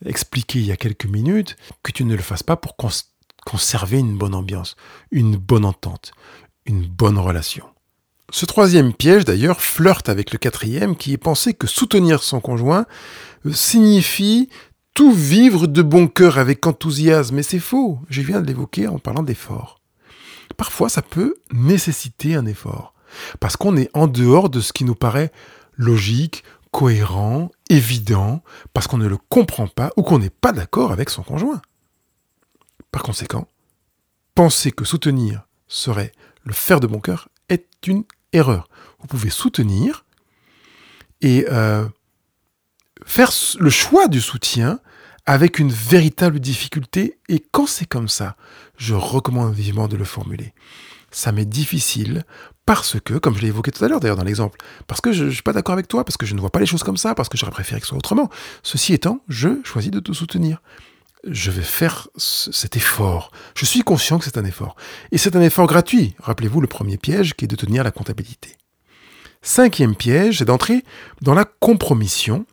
expliqué 0.05 0.59
il 0.59 0.65
y 0.65 0.71
a 0.71 0.77
quelques 0.77 1.05
minutes, 1.05 1.55
que 1.83 1.91
tu 1.91 2.03
ne 2.05 2.15
le 2.15 2.21
fasses 2.21 2.43
pas 2.43 2.55
pour 2.55 2.75
conserver 3.45 3.99
une 3.99 4.17
bonne 4.17 4.35
ambiance, 4.35 4.75
une 5.11 5.35
bonne 5.35 5.65
entente, 5.65 6.11
une 6.65 6.85
bonne 6.85 7.17
relation. 7.17 7.65
Ce 8.31 8.45
troisième 8.45 8.93
piège, 8.93 9.25
d'ailleurs, 9.25 9.61
flirte 9.61 10.07
avec 10.07 10.31
le 10.31 10.37
quatrième, 10.37 10.95
qui 10.95 11.13
est 11.13 11.17
pensé 11.17 11.53
que 11.53 11.65
soutenir 11.65 12.21
son 12.21 12.39
conjoint 12.39 12.85
euh, 13.45 13.53
signifie 13.53 14.49
tout 14.93 15.11
vivre 15.11 15.65
de 15.65 15.81
bon 15.81 16.07
cœur 16.07 16.37
avec 16.37 16.65
enthousiasme, 16.67 17.39
et 17.39 17.43
c'est 17.43 17.59
faux, 17.59 17.99
je 18.09 18.21
viens 18.21 18.41
de 18.41 18.47
l'évoquer 18.47 18.87
en 18.87 18.99
parlant 18.99 19.23
d'effort. 19.23 19.79
Parfois, 20.57 20.89
ça 20.89 21.01
peut 21.01 21.35
nécessiter 21.51 22.35
un 22.35 22.45
effort, 22.45 22.93
parce 23.39 23.55
qu'on 23.55 23.77
est 23.77 23.89
en 23.93 24.07
dehors 24.07 24.49
de 24.49 24.59
ce 24.59 24.73
qui 24.73 24.83
nous 24.83 24.95
paraît 24.95 25.31
logique, 25.75 26.43
cohérent, 26.71 27.49
évident, 27.69 28.43
parce 28.73 28.87
qu'on 28.87 28.97
ne 28.97 29.07
le 29.07 29.17
comprend 29.17 29.67
pas 29.67 29.91
ou 29.95 30.01
qu'on 30.01 30.19
n'est 30.19 30.29
pas 30.29 30.51
d'accord 30.51 30.91
avec 30.91 31.09
son 31.09 31.23
conjoint. 31.23 31.61
Par 32.91 33.03
conséquent, 33.03 33.47
penser 34.35 34.71
que 34.71 34.85
soutenir 34.85 35.43
serait 35.67 36.11
le 36.43 36.53
faire 36.53 36.79
de 36.79 36.87
bon 36.87 36.99
cœur 36.99 37.29
est 37.49 37.67
une 37.85 38.03
erreur. 38.33 38.67
Vous 38.99 39.07
pouvez 39.07 39.29
soutenir 39.29 40.05
et 41.21 41.45
euh, 41.49 41.87
faire 43.05 43.31
le 43.59 43.69
choix 43.69 44.07
du 44.07 44.21
soutien 44.21 44.79
avec 45.25 45.59
une 45.59 45.71
véritable 45.71 46.39
difficulté, 46.39 47.19
et 47.27 47.39
quand 47.51 47.67
c'est 47.67 47.85
comme 47.85 48.07
ça, 48.07 48.35
je 48.77 48.95
recommande 48.95 49.53
vivement 49.53 49.87
de 49.87 49.95
le 49.95 50.05
formuler. 50.05 50.53
Ça 51.11 51.31
m'est 51.31 51.45
difficile 51.45 52.23
parce 52.69 52.99
que, 53.03 53.15
comme 53.15 53.35
je 53.35 53.41
l'ai 53.41 53.47
évoqué 53.47 53.71
tout 53.71 53.83
à 53.83 53.87
l'heure 53.87 53.99
d'ailleurs 53.99 54.15
dans 54.15 54.23
l'exemple, 54.23 54.59
parce 54.85 55.01
que 55.01 55.11
je 55.11 55.25
ne 55.25 55.31
suis 55.31 55.41
pas 55.41 55.53
d'accord 55.53 55.73
avec 55.73 55.87
toi, 55.87 56.03
parce 56.03 56.17
que 56.17 56.27
je 56.27 56.35
ne 56.35 56.39
vois 56.39 56.51
pas 56.51 56.59
les 56.59 56.67
choses 56.67 56.83
comme 56.83 56.97
ça, 56.97 57.15
parce 57.15 57.27
que 57.27 57.35
j'aurais 57.35 57.51
préféré 57.51 57.81
que 57.81 57.87
ce 57.87 57.89
soit 57.89 57.97
autrement. 57.97 58.29
Ceci 58.61 58.93
étant, 58.93 59.21
je 59.27 59.49
choisis 59.63 59.89
de 59.89 59.99
te 59.99 60.13
soutenir. 60.13 60.61
Je 61.23 61.49
vais 61.49 61.63
faire 61.63 62.09
cet 62.15 62.77
effort. 62.77 63.31
Je 63.55 63.65
suis 63.65 63.81
conscient 63.81 64.19
que 64.19 64.25
c'est 64.25 64.37
un 64.37 64.45
effort. 64.45 64.75
Et 65.11 65.17
c'est 65.17 65.35
un 65.35 65.41
effort 65.41 65.65
gratuit. 65.65 66.13
Rappelez-vous 66.19 66.61
le 66.61 66.67
premier 66.67 66.97
piège 66.97 67.33
qui 67.33 67.45
est 67.45 67.47
de 67.47 67.55
tenir 67.55 67.83
la 67.83 67.89
comptabilité. 67.89 68.55
Cinquième 69.41 69.95
piège, 69.95 70.37
c'est 70.37 70.45
d'entrer 70.45 70.83
dans 71.23 71.33
la 71.33 71.45
compromission. 71.45 72.45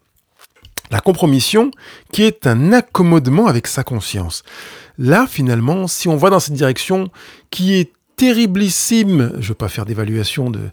La 0.90 1.00
compromission 1.00 1.70
qui 2.10 2.22
est 2.22 2.46
un 2.46 2.72
accommodement 2.72 3.48
avec 3.48 3.66
sa 3.66 3.84
conscience. 3.84 4.44
Là, 4.96 5.26
finalement, 5.28 5.88
si 5.88 6.08
on 6.08 6.16
va 6.16 6.30
dans 6.30 6.40
cette 6.40 6.54
direction 6.54 7.10
qui 7.50 7.74
est 7.74 7.92
terriblissime. 8.16 9.30
Je 9.34 9.36
ne 9.36 9.42
veux 9.42 9.54
pas 9.54 9.68
faire 9.68 9.86
d'évaluation 9.86 10.50
de, 10.50 10.70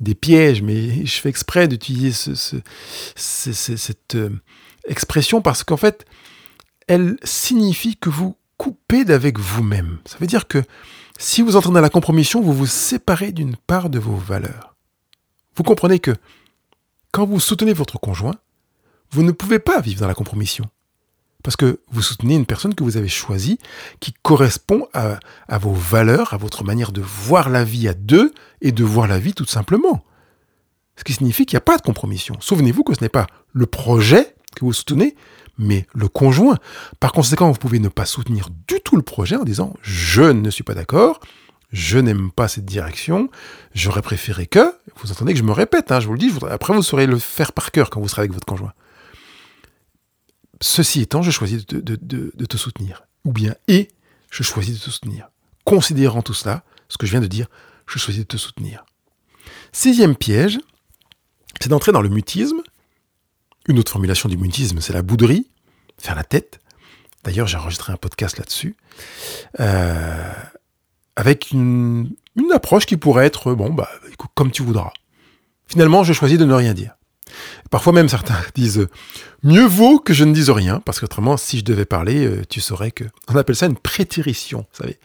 des 0.00 0.14
pièges, 0.14 0.62
mais 0.62 1.06
je 1.06 1.20
fais 1.20 1.28
exprès 1.28 1.68
d'utiliser 1.68 2.12
ce, 2.12 2.60
cette 3.14 4.14
euh, 4.14 4.30
expression 4.88 5.40
parce 5.40 5.64
qu'en 5.64 5.76
fait, 5.76 6.04
elle 6.88 7.16
signifie 7.22 7.96
que 7.96 8.10
vous 8.10 8.36
coupez 8.56 9.04
d'avec 9.04 9.38
vous-même. 9.38 9.98
Ça 10.04 10.16
veut 10.18 10.26
dire 10.26 10.48
que 10.48 10.62
si 11.18 11.42
vous 11.42 11.56
entrez 11.56 11.72
dans 11.72 11.80
la 11.80 11.90
compromission, 11.90 12.40
vous 12.40 12.52
vous 12.52 12.66
séparez 12.66 13.32
d'une 13.32 13.56
part 13.56 13.90
de 13.90 13.98
vos 13.98 14.16
valeurs. 14.16 14.76
Vous 15.54 15.62
comprenez 15.62 15.98
que 15.98 16.14
quand 17.12 17.26
vous 17.26 17.40
soutenez 17.40 17.72
votre 17.72 17.98
conjoint, 17.98 18.34
vous 19.10 19.22
ne 19.22 19.32
pouvez 19.32 19.58
pas 19.58 19.80
vivre 19.80 20.00
dans 20.00 20.08
la 20.08 20.14
compromission. 20.14 20.66
Parce 21.46 21.54
que 21.54 21.78
vous 21.92 22.02
soutenez 22.02 22.34
une 22.34 22.44
personne 22.44 22.74
que 22.74 22.82
vous 22.82 22.96
avez 22.96 23.06
choisie, 23.06 23.60
qui 24.00 24.12
correspond 24.24 24.88
à, 24.92 25.20
vos 25.58 25.72
valeurs, 25.72 26.34
à 26.34 26.38
votre 26.38 26.64
manière 26.64 26.90
de 26.90 27.00
voir 27.00 27.50
la 27.50 27.62
vie 27.62 27.86
à 27.86 27.94
deux 27.94 28.32
et 28.62 28.72
de 28.72 28.82
voir 28.82 29.06
la 29.06 29.20
vie 29.20 29.32
tout 29.32 29.44
simplement. 29.44 30.04
Ce 30.96 31.04
qui 31.04 31.12
signifie 31.12 31.46
qu'il 31.46 31.54
n'y 31.54 31.58
a 31.58 31.60
pas 31.60 31.76
de 31.76 31.82
compromission. 31.82 32.34
Souvenez-vous 32.40 32.82
que 32.82 32.94
ce 32.94 33.00
n'est 33.00 33.08
pas 33.08 33.28
le 33.52 33.66
projet 33.66 34.34
que 34.56 34.64
vous 34.64 34.72
soutenez, 34.72 35.14
mais 35.56 35.86
le 35.94 36.08
conjoint. 36.08 36.58
Par 36.98 37.12
conséquent, 37.12 37.48
vous 37.52 37.58
pouvez 37.58 37.78
ne 37.78 37.90
pas 37.90 38.06
soutenir 38.06 38.48
du 38.66 38.80
tout 38.80 38.96
le 38.96 39.02
projet 39.02 39.36
en 39.36 39.44
disant 39.44 39.72
je 39.82 40.22
ne 40.22 40.50
suis 40.50 40.64
pas 40.64 40.74
d'accord, 40.74 41.20
je 41.70 42.00
n'aime 42.00 42.32
pas 42.32 42.48
cette 42.48 42.64
direction, 42.64 43.30
j'aurais 43.72 44.02
préféré 44.02 44.48
que, 44.48 44.74
vous 45.00 45.12
entendez 45.12 45.32
que 45.32 45.38
je 45.38 45.44
me 45.44 45.52
répète, 45.52 45.92
hein, 45.92 46.00
je 46.00 46.08
vous 46.08 46.14
le 46.14 46.18
dis, 46.18 46.32
après 46.50 46.74
vous 46.74 46.82
saurez 46.82 47.06
le 47.06 47.20
faire 47.20 47.52
par 47.52 47.70
cœur 47.70 47.88
quand 47.88 48.00
vous 48.00 48.08
serez 48.08 48.22
avec 48.22 48.32
votre 48.32 48.46
conjoint. 48.46 48.72
Ceci 50.60 51.00
étant, 51.00 51.22
je 51.22 51.30
choisis 51.30 51.66
de, 51.66 52.46
te 52.46 52.56
soutenir. 52.56 53.06
Ou 53.24 53.32
bien, 53.32 53.54
et 53.68 53.88
je 54.30 54.42
choisis 54.42 54.78
de 54.78 54.84
te 54.84 54.90
soutenir. 54.90 55.28
Considérant 55.64 56.22
tout 56.22 56.34
cela, 56.34 56.64
ce 56.88 56.96
que 56.96 57.06
je 57.06 57.12
viens 57.12 57.20
de 57.20 57.26
dire, 57.26 57.48
je 57.86 57.98
choisis 57.98 58.22
de 58.22 58.26
te 58.26 58.36
soutenir. 58.36 58.84
Sixième 59.72 60.16
piège, 60.16 60.58
c'est 61.60 61.68
d'entrer 61.68 61.92
dans 61.92 62.02
le 62.02 62.08
mutisme. 62.08 62.62
Une 63.68 63.78
autre 63.78 63.90
formulation 63.90 64.28
du 64.28 64.36
mutisme, 64.36 64.80
c'est 64.80 64.92
la 64.92 65.02
bouderie, 65.02 65.48
faire 65.98 66.14
la 66.14 66.24
tête. 66.24 66.60
D'ailleurs, 67.24 67.48
j'ai 67.48 67.56
enregistré 67.56 67.92
un 67.92 67.96
podcast 67.96 68.38
là-dessus. 68.38 68.76
Euh, 69.58 70.32
avec 71.16 71.50
une, 71.50 72.14
approche 72.54 72.86
qui 72.86 72.96
pourrait 72.96 73.26
être, 73.26 73.54
bon, 73.54 73.72
bah, 73.72 73.88
comme 74.34 74.50
tu 74.50 74.62
voudras. 74.62 74.92
Finalement, 75.66 76.04
je 76.04 76.12
choisis 76.12 76.38
de 76.38 76.44
ne 76.44 76.54
rien 76.54 76.74
dire. 76.74 76.95
Parfois 77.70 77.92
même 77.92 78.08
certains 78.08 78.38
disent 78.54 78.86
mieux 79.42 79.66
vaut 79.66 79.98
que 79.98 80.14
je 80.14 80.24
ne 80.24 80.32
dise 80.32 80.50
rien, 80.50 80.80
parce 80.80 81.00
qu'autrement, 81.00 81.36
si 81.36 81.58
je 81.58 81.64
devais 81.64 81.84
parler, 81.84 82.26
euh, 82.26 82.42
tu 82.48 82.60
saurais 82.60 82.90
que. 82.90 83.04
On 83.28 83.36
appelle 83.36 83.56
ça 83.56 83.66
une 83.66 83.76
prétérition, 83.76 84.66
vous 84.72 84.82
savez. 84.82 84.98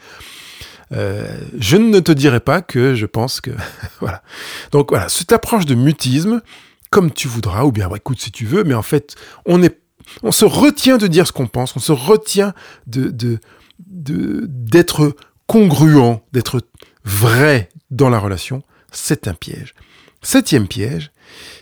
Euh, 0.93 1.39
je 1.57 1.77
ne 1.77 1.99
te 2.01 2.11
dirai 2.11 2.39
pas 2.39 2.61
que 2.61 2.95
je 2.95 3.05
pense 3.05 3.41
que. 3.41 3.51
voilà. 3.99 4.23
Donc 4.71 4.89
voilà, 4.89 5.09
cette 5.09 5.31
approche 5.31 5.65
de 5.65 5.75
mutisme, 5.75 6.41
comme 6.89 7.11
tu 7.11 7.27
voudras, 7.27 7.63
ou 7.63 7.71
bien 7.71 7.89
écoute 7.95 8.19
si 8.19 8.31
tu 8.31 8.45
veux, 8.45 8.63
mais 8.63 8.73
en 8.73 8.83
fait, 8.83 9.15
on 9.45 9.61
est. 9.63 9.79
On 10.23 10.31
se 10.31 10.45
retient 10.45 10.97
de 10.97 11.07
dire 11.07 11.27
ce 11.27 11.31
qu'on 11.31 11.47
pense, 11.47 11.75
on 11.77 11.79
se 11.79 11.91
retient 11.91 12.53
de, 12.87 13.11
de, 13.11 13.39
d'être 13.87 15.15
congruent, 15.47 16.19
d'être 16.33 16.61
vrai 17.05 17.69
dans 17.91 18.09
la 18.09 18.19
relation. 18.19 18.63
C'est 18.91 19.27
un 19.27 19.33
piège. 19.33 19.73
Septième 20.21 20.67
piège, 20.67 21.11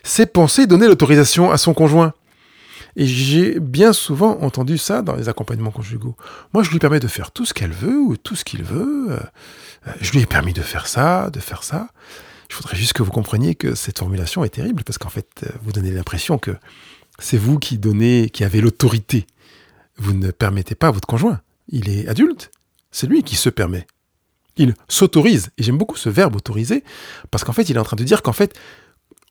c'est 0.03 0.31
penser 0.31 0.67
donner 0.67 0.87
l'autorisation 0.87 1.51
à 1.51 1.57
son 1.57 1.73
conjoint. 1.73 2.13
Et 2.95 3.05
j'ai 3.05 3.59
bien 3.59 3.93
souvent 3.93 4.39
entendu 4.41 4.77
ça 4.77 5.01
dans 5.01 5.15
les 5.15 5.29
accompagnements 5.29 5.71
conjugaux. 5.71 6.15
Moi, 6.53 6.63
je 6.63 6.71
lui 6.71 6.79
permets 6.79 6.99
de 6.99 7.07
faire 7.07 7.31
tout 7.31 7.45
ce 7.45 7.53
qu'elle 7.53 7.71
veut 7.71 7.97
ou 7.99 8.17
tout 8.17 8.35
ce 8.35 8.43
qu'il 8.43 8.63
veut. 8.63 9.07
Euh, 9.11 9.19
je 10.01 10.11
lui 10.11 10.19
ai 10.19 10.25
permis 10.25 10.53
de 10.53 10.61
faire 10.61 10.87
ça, 10.87 11.29
de 11.29 11.39
faire 11.39 11.63
ça. 11.63 11.89
Je 12.49 12.57
voudrais 12.57 12.75
juste 12.75 12.93
que 12.93 13.03
vous 13.03 13.11
compreniez 13.11 13.55
que 13.55 13.75
cette 13.75 13.99
formulation 13.99 14.43
est 14.43 14.49
terrible 14.49 14.83
parce 14.83 14.97
qu'en 14.97 15.09
fait, 15.09 15.27
euh, 15.43 15.49
vous 15.63 15.71
donnez 15.71 15.91
l'impression 15.91 16.37
que 16.37 16.51
c'est 17.19 17.37
vous 17.37 17.59
qui 17.59 17.77
donnez, 17.77 18.29
qui 18.29 18.43
avez 18.43 18.59
l'autorité. 18.59 19.27
Vous 19.97 20.13
ne 20.13 20.31
permettez 20.31 20.75
pas 20.75 20.87
à 20.87 20.91
votre 20.91 21.07
conjoint. 21.07 21.41
Il 21.67 21.89
est 21.89 22.07
adulte. 22.07 22.51
C'est 22.91 23.07
lui 23.07 23.23
qui 23.23 23.35
se 23.35 23.49
permet. 23.49 23.85
Il 24.57 24.73
s'autorise. 24.87 25.51
Et 25.57 25.63
j'aime 25.63 25.77
beaucoup 25.77 25.95
ce 25.95 26.09
verbe 26.09 26.35
autoriser 26.35 26.83
parce 27.29 27.43
qu'en 27.43 27.53
fait, 27.53 27.69
il 27.69 27.75
est 27.75 27.79
en 27.79 27.83
train 27.83 27.97
de 27.97 28.03
dire 28.03 28.23
qu'en 28.23 28.33
fait, 28.33 28.57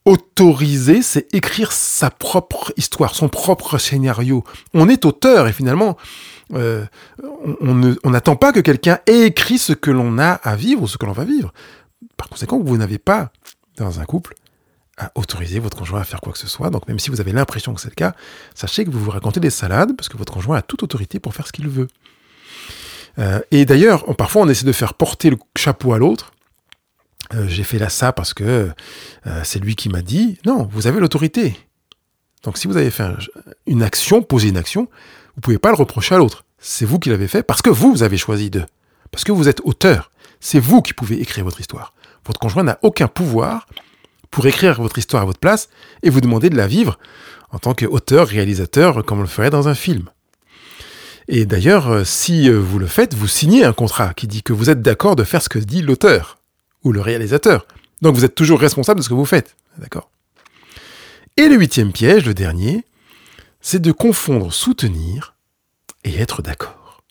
autoriser, 0.09 1.03
c'est 1.03 1.33
écrire 1.35 1.71
sa 1.71 2.11
propre 2.11 2.73
histoire, 2.79 3.15
son 3.15 3.29
propre 3.29 3.77
scénario. 3.77 4.43
On 4.73 4.89
est 4.89 5.05
auteur 5.05 5.47
et 5.49 5.53
finalement, 5.53 5.99
euh, 6.55 6.87
on 7.61 8.11
n'attend 8.11 8.35
pas 8.35 8.53
que 8.53 8.61
quelqu'un 8.61 9.01
ait 9.07 9.27
écrit 9.27 9.59
ce 9.59 9.75
que 9.75 9.91
l'on 9.91 10.19
a 10.19 10.31
à 10.31 10.57
vivre 10.57 10.83
ou 10.83 10.89
ce 10.89 10.97
que 10.97 11.05
l'on 11.05 11.13
va 11.13 11.25
vivre. 11.25 11.53
Par 12.17 12.31
conséquent, 12.31 12.59
vous 12.59 12.79
n'avez 12.79 12.97
pas, 12.97 13.31
dans 13.77 14.01
un 14.01 14.05
couple, 14.07 14.35
à 14.97 15.13
autoriser 15.15 15.59
votre 15.59 15.77
conjoint 15.77 16.01
à 16.01 16.05
faire 16.05 16.23
quoi 16.23 16.33
que 16.33 16.39
ce 16.39 16.49
soit. 16.49 16.71
Donc 16.71 16.89
même 16.89 16.99
si 16.99 17.11
vous 17.11 17.21
avez 17.21 17.33
l'impression 17.33 17.75
que 17.75 17.81
c'est 17.81 17.91
le 17.91 17.95
cas, 17.95 18.15
sachez 18.55 18.87
que 18.87 18.91
vous 18.91 19.05
vous 19.05 19.11
racontez 19.11 19.41
des 19.41 19.51
salades 19.51 19.95
parce 19.95 20.09
que 20.09 20.17
votre 20.17 20.33
conjoint 20.33 20.57
a 20.57 20.63
toute 20.63 20.83
autorité 20.83 21.21
pour 21.21 21.35
faire 21.35 21.47
ce 21.47 21.53
qu'il 21.53 21.69
veut. 21.69 21.89
Euh, 23.19 23.41
et 23.51 23.67
d'ailleurs, 23.67 24.17
parfois 24.17 24.43
on 24.43 24.49
essaie 24.49 24.65
de 24.65 24.73
faire 24.73 24.95
porter 24.95 25.29
le 25.29 25.37
chapeau 25.55 25.93
à 25.93 25.99
l'autre 25.99 26.33
euh, 27.35 27.47
j'ai 27.49 27.65
fait 27.65 27.79
là 27.79 27.89
ça 27.89 28.13
parce 28.13 28.33
que 28.33 28.71
euh, 29.27 29.41
c'est 29.45 29.59
lui 29.59 29.77
qui 29.77 29.89
m'a 29.89 30.03
dit. 30.03 30.39
Non, 30.47 30.69
vous 30.73 30.87
avez 30.87 31.01
l'autorité. 31.01 31.57
Donc 32.43 32.59
si 32.59 32.67
vous 32.67 32.77
avez 32.77 32.91
fait 32.91 33.05
une 33.67 33.83
action, 33.83 34.23
posé 34.23 34.49
une 34.49 34.57
action, 34.57 34.89
vous 35.35 35.41
pouvez 35.41 35.59
pas 35.59 35.71
le 35.71 35.77
reprocher 35.77 36.15
à 36.15 36.19
l'autre. 36.19 36.45
C'est 36.59 36.85
vous 36.85 36.99
qui 36.99 37.11
l'avez 37.11 37.29
fait 37.29 37.43
parce 37.43 37.63
que 37.63 37.71
vous, 37.71 37.93
vous 37.93 38.03
avez 38.03 38.17
choisi 38.17 38.51
de. 38.51 38.65
Parce 39.11 39.25
que 39.25 39.33
vous 39.33 39.49
êtes 39.49 39.61
auteur. 39.65 40.11
C'est 40.41 40.61
vous 40.61 40.83
qui 40.83 40.93
pouvez 40.93 41.21
écrire 41.21 41.45
votre 41.45 41.61
histoire. 41.61 41.93
Votre 42.25 42.41
conjoint 42.41 42.63
n'a 42.63 42.79
aucun 42.83 43.09
pouvoir 43.09 43.67
pour 44.31 44.47
écrire 44.47 44.81
votre 44.81 44.99
histoire 44.99 45.23
à 45.23 45.27
votre 45.27 45.39
place 45.39 45.69
et 46.03 46.11
vous 46.11 46.21
demander 46.21 46.51
de 46.51 46.57
la 46.57 46.67
vivre 46.67 46.99
en 47.51 47.59
tant 47.59 47.75
qu'auteur, 47.75 48.29
réalisateur, 48.29 49.05
comme 49.05 49.19
on 49.19 49.23
le 49.23 49.29
ferait 49.29 49.51
dans 49.51 49.69
un 49.69 49.75
film. 49.75 50.11
Et 51.29 51.47
d'ailleurs, 51.47 51.89
euh, 51.89 52.05
si 52.05 52.51
vous 52.51 52.79
le 52.79 52.87
faites, 52.87 53.15
vous 53.15 53.29
signez 53.29 53.65
un 53.65 53.73
contrat 53.73 54.15
qui 54.15 54.27
dit 54.27 54.43
que 54.43 54.53
vous 54.53 54.71
êtes 54.71 54.83
d'accord 54.83 55.17
de 55.17 55.25
faire 55.25 55.43
ce 55.43 55.49
que 55.49 55.59
dit 55.59 55.83
l'auteur 55.83 56.38
le 56.93 57.01
réalisateur. 57.01 57.67
Donc 58.03 58.15
vous 58.15 58.25
êtes 58.25 58.35
toujours 58.35 58.61
responsable 58.61 59.01
de 59.01 59.05
ce 59.05 59.09
que 59.09 59.15
vous 59.15 59.25
faites. 59.25 59.57
D'accord 59.79 60.11
Et 61.37 61.49
le 61.49 61.57
huitième 61.57 61.93
piège, 61.93 62.27
le 62.27 62.35
dernier, 62.35 62.85
c'est 63.61 63.81
de 63.81 63.93
confondre 63.93 64.53
soutenir 64.53 65.35
et 66.05 66.17
être 66.17 66.43
d'accord. 66.43 67.03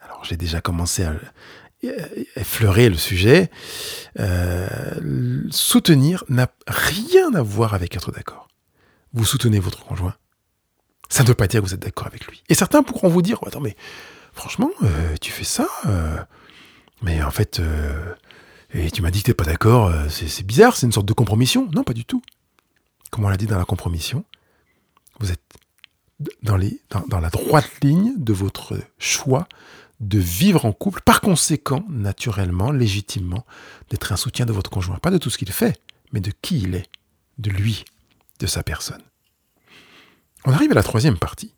Alors 0.00 0.24
j'ai 0.24 0.36
déjà 0.36 0.60
commencé 0.60 1.04
à 1.04 1.14
effleurer 2.36 2.88
le 2.88 2.96
sujet. 2.96 3.50
Euh, 4.18 4.68
soutenir 5.50 6.24
n'a 6.28 6.48
rien 6.66 7.34
à 7.34 7.42
voir 7.42 7.74
avec 7.74 7.96
être 7.96 8.12
d'accord. 8.12 8.48
Vous 9.12 9.24
soutenez 9.24 9.58
votre 9.58 9.84
conjoint. 9.84 10.14
Ça 11.08 11.22
ne 11.24 11.28
veut 11.28 11.34
pas 11.34 11.48
dire 11.48 11.60
que 11.60 11.66
vous 11.66 11.74
êtes 11.74 11.80
d'accord 11.80 12.06
avec 12.06 12.26
lui. 12.26 12.42
Et 12.48 12.54
certains 12.54 12.82
pourront 12.82 13.08
vous 13.08 13.22
dire, 13.22 13.40
attends, 13.44 13.60
mais 13.60 13.76
franchement, 14.32 14.70
euh, 14.84 15.16
tu 15.20 15.32
fais 15.32 15.44
ça, 15.44 15.66
euh, 15.86 16.16
mais 17.02 17.22
en 17.22 17.32
fait, 17.32 17.60
et 18.72 18.90
tu 18.90 19.02
m'as 19.02 19.10
dit 19.10 19.20
que 19.20 19.26
t'es 19.26 19.34
pas 19.34 19.44
d'accord, 19.44 19.86
euh, 19.86 20.08
c'est 20.08 20.46
bizarre, 20.46 20.76
c'est 20.76 20.86
une 20.86 20.92
sorte 20.92 21.06
de 21.06 21.12
compromission. 21.12 21.68
Non, 21.74 21.82
pas 21.82 21.92
du 21.92 22.04
tout. 22.04 22.22
Comme 23.10 23.24
on 23.24 23.28
l'a 23.28 23.36
dit 23.36 23.46
dans 23.46 23.58
la 23.58 23.64
compromission, 23.64 24.24
vous 25.18 25.32
êtes 25.32 25.42
dans, 26.42 26.56
la 26.56 27.30
droite 27.30 27.70
ligne 27.82 28.12
de 28.16 28.32
votre 28.32 28.78
choix 28.98 29.48
de 30.00 30.18
vivre 30.18 30.64
en 30.64 30.72
couple, 30.72 31.02
par 31.02 31.20
conséquent, 31.20 31.84
naturellement, 31.88 32.70
légitimement, 32.70 33.44
d'être 33.90 34.12
un 34.12 34.16
soutien 34.16 34.46
de 34.46 34.52
votre 34.52 34.70
conjoint. 34.70 34.98
Pas 34.98 35.10
de 35.10 35.18
tout 35.18 35.30
ce 35.30 35.38
qu'il 35.38 35.50
fait, 35.52 35.80
mais 36.12 36.20
de 36.20 36.32
qui 36.42 36.60
il 36.60 36.74
est, 36.74 36.88
de 37.38 37.50
lui, 37.50 37.84
de 38.38 38.46
sa 38.46 38.62
personne. 38.62 39.02
On 40.44 40.52
arrive 40.52 40.72
à 40.72 40.74
la 40.74 40.82
troisième 40.82 41.18
partie. 41.18 41.54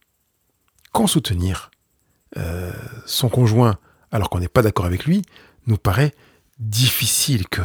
Quand 0.93 1.07
soutenir 1.07 1.71
euh, 2.37 2.73
son 3.07 3.29
conjoint 3.29 3.79
alors 4.11 4.31
qu'on 4.31 4.41
n'est 4.41 4.49
pas 4.49 4.63
d'accord 4.63 4.87
avec 4.87 5.05
lui 5.05 5.23
nous 5.67 5.77
paraît 5.77 6.15
difficile, 6.63 7.47
que 7.49 7.63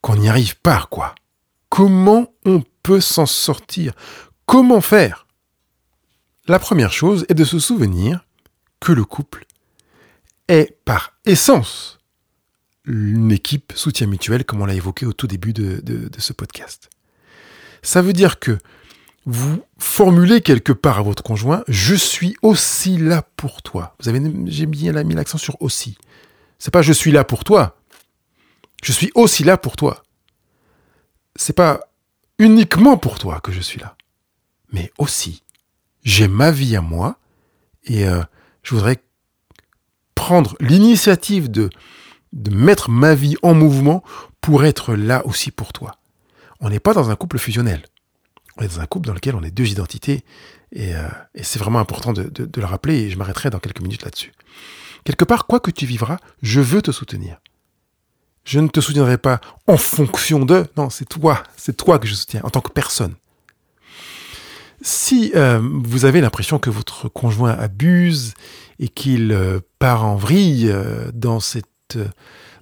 qu'on 0.00 0.16
n'y 0.16 0.28
arrive 0.28 0.56
pas, 0.60 0.86
quoi. 0.90 1.14
Comment 1.68 2.32
on 2.44 2.62
peut 2.82 3.00
s'en 3.00 3.26
sortir? 3.26 3.92
Comment 4.46 4.80
faire? 4.80 5.26
La 6.46 6.58
première 6.58 6.92
chose 6.92 7.26
est 7.28 7.34
de 7.34 7.44
se 7.44 7.58
souvenir 7.58 8.24
que 8.80 8.92
le 8.92 9.04
couple 9.04 9.44
est 10.46 10.78
par 10.84 11.12
essence 11.26 11.98
une 12.86 13.32
équipe 13.32 13.72
soutien 13.74 14.06
mutuel, 14.06 14.44
comme 14.44 14.62
on 14.62 14.66
l'a 14.66 14.74
évoqué 14.74 15.04
au 15.04 15.12
tout 15.12 15.26
début 15.26 15.52
de, 15.52 15.80
de 15.82 16.20
ce 16.20 16.32
podcast. 16.32 16.88
Ça 17.82 18.00
veut 18.00 18.14
dire 18.14 18.38
que 18.38 18.58
vous 19.26 19.62
formulez 19.76 20.40
quelque 20.40 20.72
part 20.72 20.98
à 20.98 21.02
votre 21.02 21.22
conjoint, 21.22 21.62
je 21.68 21.94
suis 21.94 22.34
aussi 22.40 22.96
là 22.96 23.20
pour 23.36 23.60
toi. 23.60 23.94
Vous 24.00 24.08
avez, 24.08 24.22
j'ai 24.46 24.64
bien 24.64 24.92
mis 25.04 25.14
l'accent 25.14 25.36
sur 25.36 25.60
aussi. 25.60 25.98
C'est 26.58 26.72
pas 26.72 26.82
je 26.82 26.92
suis 26.92 27.10
là 27.10 27.24
pour 27.24 27.44
toi. 27.44 27.76
Je 28.82 28.92
suis 28.92 29.10
aussi 29.14 29.44
là 29.44 29.56
pour 29.56 29.76
toi. 29.76 30.02
C'est 31.36 31.52
pas 31.52 31.80
uniquement 32.38 32.96
pour 32.96 33.18
toi 33.18 33.40
que 33.40 33.52
je 33.52 33.60
suis 33.60 33.80
là, 33.80 33.96
mais 34.72 34.92
aussi 34.98 35.42
j'ai 36.04 36.28
ma 36.28 36.50
vie 36.50 36.76
à 36.76 36.80
moi 36.80 37.18
et 37.84 38.06
euh, 38.06 38.22
je 38.62 38.74
voudrais 38.74 38.98
prendre 40.14 40.56
l'initiative 40.60 41.50
de 41.50 41.70
de 42.32 42.54
mettre 42.54 42.90
ma 42.90 43.14
vie 43.14 43.36
en 43.42 43.54
mouvement 43.54 44.02
pour 44.40 44.64
être 44.64 44.94
là 44.94 45.24
aussi 45.26 45.50
pour 45.50 45.72
toi. 45.72 45.96
On 46.60 46.70
n'est 46.70 46.80
pas 46.80 46.94
dans 46.94 47.10
un 47.10 47.16
couple 47.16 47.38
fusionnel. 47.38 47.82
On 48.56 48.62
est 48.62 48.68
dans 48.68 48.80
un 48.80 48.86
couple 48.86 49.06
dans 49.06 49.14
lequel 49.14 49.34
on 49.34 49.42
est 49.42 49.50
deux 49.50 49.70
identités. 49.70 50.24
Et, 50.72 50.94
euh, 50.94 51.08
c'est 51.40 51.58
vraiment 51.58 51.78
important 51.78 52.12
de, 52.12 52.30
le 52.54 52.64
rappeler 52.64 52.94
et 52.94 53.10
je 53.10 53.16
m'arrêterai 53.16 53.50
dans 53.50 53.60
quelques 53.60 53.80
minutes 53.80 54.02
là-dessus. 54.02 54.32
Quelque 55.08 55.24
part, 55.24 55.46
quoi 55.46 55.58
que 55.58 55.70
tu 55.70 55.86
vivras, 55.86 56.18
je 56.42 56.60
veux 56.60 56.82
te 56.82 56.90
soutenir. 56.90 57.40
Je 58.44 58.60
ne 58.60 58.68
te 58.68 58.82
soutiendrai 58.82 59.16
pas 59.16 59.40
en 59.66 59.78
fonction 59.78 60.44
de... 60.44 60.66
Non, 60.76 60.90
c'est 60.90 61.08
toi. 61.08 61.42
C'est 61.56 61.74
toi 61.74 61.98
que 61.98 62.06
je 62.06 62.12
soutiens 62.12 62.42
en 62.44 62.50
tant 62.50 62.60
que 62.60 62.70
personne. 62.70 63.14
Si 64.82 65.32
euh, 65.34 65.62
vous 65.62 66.04
avez 66.04 66.20
l'impression 66.20 66.58
que 66.58 66.68
votre 66.68 67.08
conjoint 67.08 67.52
abuse 67.52 68.34
et 68.80 68.88
qu'il 68.88 69.32
euh, 69.32 69.60
part 69.78 70.04
en 70.04 70.16
vrille 70.16 70.70
dans 71.14 71.40
cette 71.40 71.98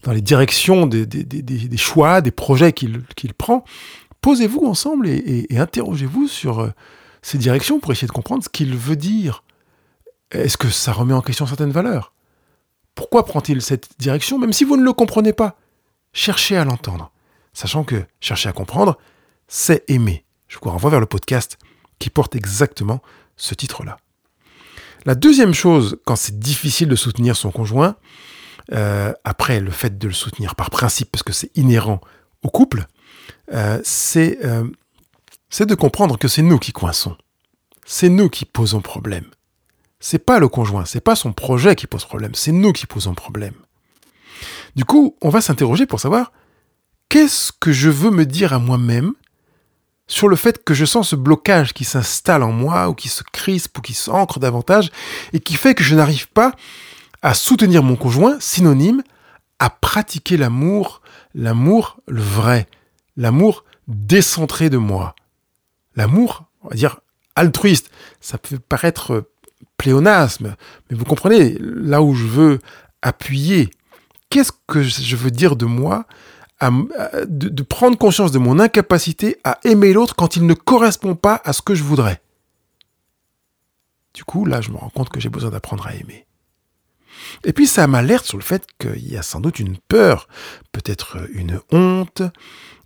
dans 0.05 0.13
les 0.13 0.23
directions 0.23 0.87
des, 0.87 1.77
choix, 1.77 2.21
des 2.21 2.31
projets 2.31 2.73
qu'il 2.73 3.03
prend, 3.37 3.65
posez-vous 4.21 4.65
ensemble 4.65 5.09
et, 5.09 5.49
interrogez-vous 5.51 6.29
sur 6.29 6.61
euh, 6.61 6.71
ces 7.23 7.39
directions 7.39 7.81
pour 7.81 7.91
essayer 7.91 8.07
de 8.07 8.13
comprendre 8.13 8.45
ce 8.45 8.49
qu'il 8.49 8.77
veut 8.77 8.95
dire. 8.95 9.43
Est-ce 10.31 10.57
que 10.57 10.71
ça 10.71 10.93
remet 10.93 11.13
en 11.13 11.23
question 11.23 11.45
certaines 11.45 11.73
valeurs? 11.73 12.13
Pourquoi 12.97 13.25
prend-il 13.25 13.63
cette 13.63 13.91
direction, 14.01 14.39
même 14.39 14.53
si 14.53 14.65
vous 14.65 14.77
ne 14.77 14.83
le 14.83 14.93
comprenez 14.93 15.33
pas? 15.33 15.57
Cherchez 16.13 16.57
à 16.57 16.65
l'entendre, 16.65 17.13
sachant 17.53 17.85
que 17.85 18.03
chercher 18.21 18.49
à 18.49 18.53
comprendre, 18.53 18.99
c'est 19.47 19.85
aimer. 19.89 20.25
Je 20.49 20.59
vous 20.61 20.71
renvoie 20.71 20.91
vers 20.91 21.01
le 21.01 21.07
podcast 21.07 21.59
qui 21.99 22.11
porte 22.11 22.35
exactement 22.35 23.03
ce 23.37 23.55
titre-là. 23.55 23.99
La 25.05 25.15
deuxième 25.15 25.55
chose, 25.55 25.99
quand 26.07 26.17
c'est 26.17 26.39
difficile 26.39 26.89
de 26.89 26.97
soutenir 26.97 27.37
son 27.37 27.51
conjoint, 27.51 27.97
euh, 28.73 29.13
après 29.25 29.61
le 29.61 29.71
fait 29.71 29.99
de 29.99 30.09
le 30.09 30.15
soutenir 30.15 30.57
par 30.57 30.71
principe, 30.71 31.13
parce 31.13 31.23
que 31.23 31.35
c'est 31.35 31.55
inhérent 31.55 32.01
au 32.43 32.49
couple, 32.49 32.87
euh, 33.53 33.83
euh, 34.17 34.71
c'est 35.51 35.67
de 35.67 35.75
comprendre 35.75 36.19
que 36.19 36.29
c'est 36.29 36.43
nous 36.43 36.59
qui 36.59 36.73
coinçons. 36.73 37.17
C'est 37.85 38.09
nous 38.09 38.31
qui 38.31 38.47
posons 38.47 38.81
problème. 38.81 39.27
C'est 39.99 40.25
pas 40.25 40.39
le 40.39 40.49
conjoint, 40.49 40.85
c'est 40.85 41.01
pas 41.01 41.17
son 41.17 41.33
projet 41.33 41.75
qui 41.75 41.87
pose 41.87 42.05
problème, 42.05 42.35
c'est 42.35 42.53
nous 42.53 42.73
qui 42.73 42.87
posons 42.87 43.15
problème. 43.15 43.55
Du 44.75 44.85
coup, 44.85 45.17
on 45.23 45.31
va 45.31 45.41
s'interroger 45.41 45.87
pour 45.87 46.01
savoir 46.01 46.33
qu'est-ce 47.09 47.53
que 47.53 47.73
je 47.73 47.89
veux 47.89 48.11
me 48.11 48.27
dire 48.27 48.53
à 48.53 48.59
moi-même 48.59 49.15
sur 50.07 50.29
le 50.29 50.37
fait 50.37 50.63
que 50.63 50.75
je 50.75 50.85
sens 50.85 51.09
ce 51.09 51.17
blocage 51.17 51.73
qui 51.73 51.85
s'installe 51.85 52.43
en 52.43 52.53
moi 52.53 52.89
ou 52.89 52.95
qui 52.95 53.09
se 53.09 53.23
crispe 53.33 53.79
ou 53.79 53.81
qui 53.81 53.95
s'ancre 53.95 54.39
davantage 54.39 54.91
et 55.33 55.41
qui 55.41 55.55
fait 55.55 55.75
que 55.75 55.83
je 55.83 55.97
n'arrive 55.97 56.29
pas 56.29 56.53
à 57.23 57.35
soutenir 57.35 57.83
mon 57.83 57.97
conjoint, 57.97 58.39
synonyme 58.39 59.03
à 59.59 59.71
pratiquer 59.71 60.37
l'amour, 60.37 61.01
l'amour 61.35 61.99
le 62.07 62.21
vrai, 62.21 62.69
l'amour 63.17 63.65
décentré 63.89 64.71
de 64.71 64.77
moi. 64.77 65.15
L'amour, 65.97 66.45
on 66.63 66.69
va 66.69 66.77
dire 66.77 67.01
altruiste, 67.35 67.91
ça 68.21 68.39
peut 68.39 68.59
paraître 68.59 69.31
pléonasme, 69.77 70.57
mais 70.91 70.97
vous 70.97 71.05
comprenez 71.05 71.57
là 71.61 72.03
où 72.03 72.15
je 72.15 72.25
veux 72.25 72.59
appuyer. 73.03 73.71
Qu'est-ce 74.31 74.53
que 74.67 74.83
je 74.83 75.17
veux 75.17 75.31
dire 75.31 75.57
de 75.57 75.67
moi 75.67 76.07
de 76.63 77.63
prendre 77.63 77.99
conscience 77.99 78.33
de 78.33 78.39
mon 78.39 78.59
incapacité 78.59 79.37
à 79.45 79.59
aimer 79.65 79.93
l'autre 79.93 80.17
quand 80.17 80.37
il 80.37 80.47
ne 80.47 80.55
correspond 80.55 81.15
pas 81.15 81.41
à 81.45 81.53
ce 81.53 81.63
que 81.63 81.75
je 81.75 81.83
voudrais? 81.83 82.23
Du 84.15 84.25
coup, 84.25 84.47
là, 84.47 84.63
je 84.63 84.71
me 84.71 84.77
rends 84.77 84.89
compte 84.89 85.11
que 85.11 85.21
j'ai 85.21 85.29
besoin 85.29 85.51
d'apprendre 85.51 85.87
à 85.87 85.95
aimer. 85.95 86.27
Et 87.45 87.53
puis 87.53 87.67
ça 87.67 87.87
m'alerte 87.87 88.25
sur 88.25 88.39
le 88.39 88.43
fait 88.43 88.67
qu'il 88.79 89.09
y 89.09 89.17
a 89.17 89.23
sans 89.23 89.41
doute 89.41 89.59
une 89.59 89.77
peur, 89.77 90.29
peut-être 90.73 91.19
une 91.33 91.61
honte, 91.73 92.23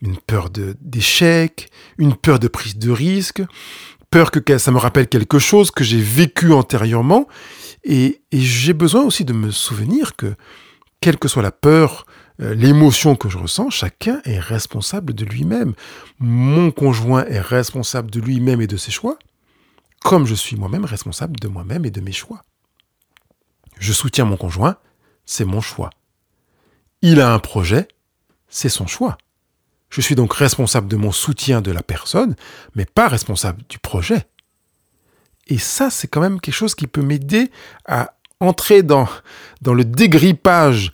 une 0.03 0.17
peur 0.17 0.51
d'échec, 0.51 1.71
une 1.99 2.17
peur 2.17 2.39
de 2.39 2.49
prise 2.49 2.77
de 2.77 2.91
risque, 2.91 3.43
peur 4.11 4.31
que 4.31 4.59
ça 4.59 4.71
me 4.71 4.79
rappelle 4.79 5.09
quelque 5.09 5.39
chose 5.39 5.71
que 5.71 5.85
j'ai 5.85 6.01
vécu 6.01 6.53
antérieurement. 6.53 7.27
Et, 7.85 8.21
j'ai 8.33 8.73
besoin 8.73 9.03
aussi 9.05 9.25
de 9.25 9.33
me 9.33 9.51
souvenir 9.51 10.17
que, 10.17 10.35
quelle 11.01 11.19
que 11.19 11.29
soit 11.29 11.43
la 11.43 11.53
peur, 11.53 12.05
euh, 12.41 12.55
l'émotion 12.55 13.17
que 13.17 13.29
je 13.29 13.39
ressens, 13.39 13.71
chacun 13.71 14.21
est 14.25 14.39
responsable 14.39 15.15
de 15.15 15.25
lui-même. 15.25 15.75
Mon 16.19 16.71
conjoint 16.71 17.25
est 17.25 17.41
responsable 17.41 18.11
de 18.11 18.21
lui-même 18.21 18.61
et 18.61 18.67
de 18.67 18.77
ses 18.77 18.91
choix, 18.91 19.19
comme 20.03 20.27
je 20.27 20.35
suis 20.35 20.57
moi-même 20.57 20.85
responsable 20.85 21.39
de 21.39 21.49
moi-même 21.49 21.85
et 21.85 21.91
de 21.91 22.01
mes 22.01 22.13
choix. 22.13 22.43
Je 23.79 23.93
soutiens 23.93 24.27
mon 24.27 24.37
conjoint, 24.37 24.77
c'est 25.25 25.47
mon 25.47 25.61
choix. 25.61 25.91
Il 27.01 27.21
a 27.21 27.33
un 27.33 27.39
projet, 27.39 27.89
c'est 28.49 28.69
son 28.69 28.87
choix. 28.87 29.17
Je 29.91 30.01
suis 30.01 30.15
donc 30.15 30.33
responsable 30.33 30.89
de 30.89 30.97
mon 30.97 31.13
soutien 31.13 31.61
de 31.61 31.73
la 31.73 31.83
personne, 31.83 32.37
mais 32.75 32.85
pas 32.87 33.09
responsable 33.09 33.63
du 33.69 33.79
projet. 33.79 34.27
Et 35.49 35.59
ça, 35.59 35.91
c'est 35.91 36.07
quand 36.07 36.21
même 36.21 36.41
quelque 36.41 36.55
chose 36.55 36.75
qui 36.75 36.87
peut 36.87 37.03
m'aider 37.03 37.51
à 37.87 38.15
entrer 38.39 38.83
dans, 38.83 39.09
le 39.67 39.85
dégrippage 39.85 40.93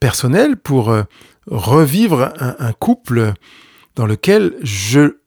personnel 0.00 0.56
pour 0.56 0.90
euh, 0.90 1.02
revivre 1.46 2.32
un 2.38 2.72
couple 2.72 3.34
dans 3.94 4.06
lequel 4.06 4.54
je 4.62 5.18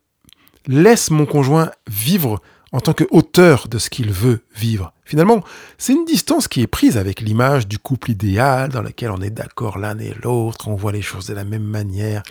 laisse 0.67 1.11
mon 1.11 1.25
conjoint 1.25 1.71
vivre 1.87 2.41
en 2.71 2.81
tant 2.81 2.93
qu'auteur 2.93 3.67
de 3.67 3.77
ce 3.77 3.89
qu'il 3.89 4.11
veut 4.11 4.43
vivre. 4.55 4.93
Finalement, 5.05 5.43
c'est 5.77 5.93
une 5.93 6.05
distance 6.05 6.47
qui 6.47 6.61
est 6.61 6.67
prise 6.67 6.97
avec 6.97 7.21
l'image 7.21 7.67
du 7.67 7.77
couple 7.77 8.11
idéal 8.11 8.69
dans 8.69 8.81
lequel 8.81 9.11
on 9.11 9.21
est 9.21 9.29
d'accord 9.29 9.77
l'un 9.77 9.99
et 9.99 10.15
l'autre, 10.23 10.67
on 10.67 10.75
voit 10.75 10.91
les 10.91 11.01
choses 11.01 11.27
de 11.27 11.33
la 11.33 11.43
même 11.43 11.63
manière 11.63 12.23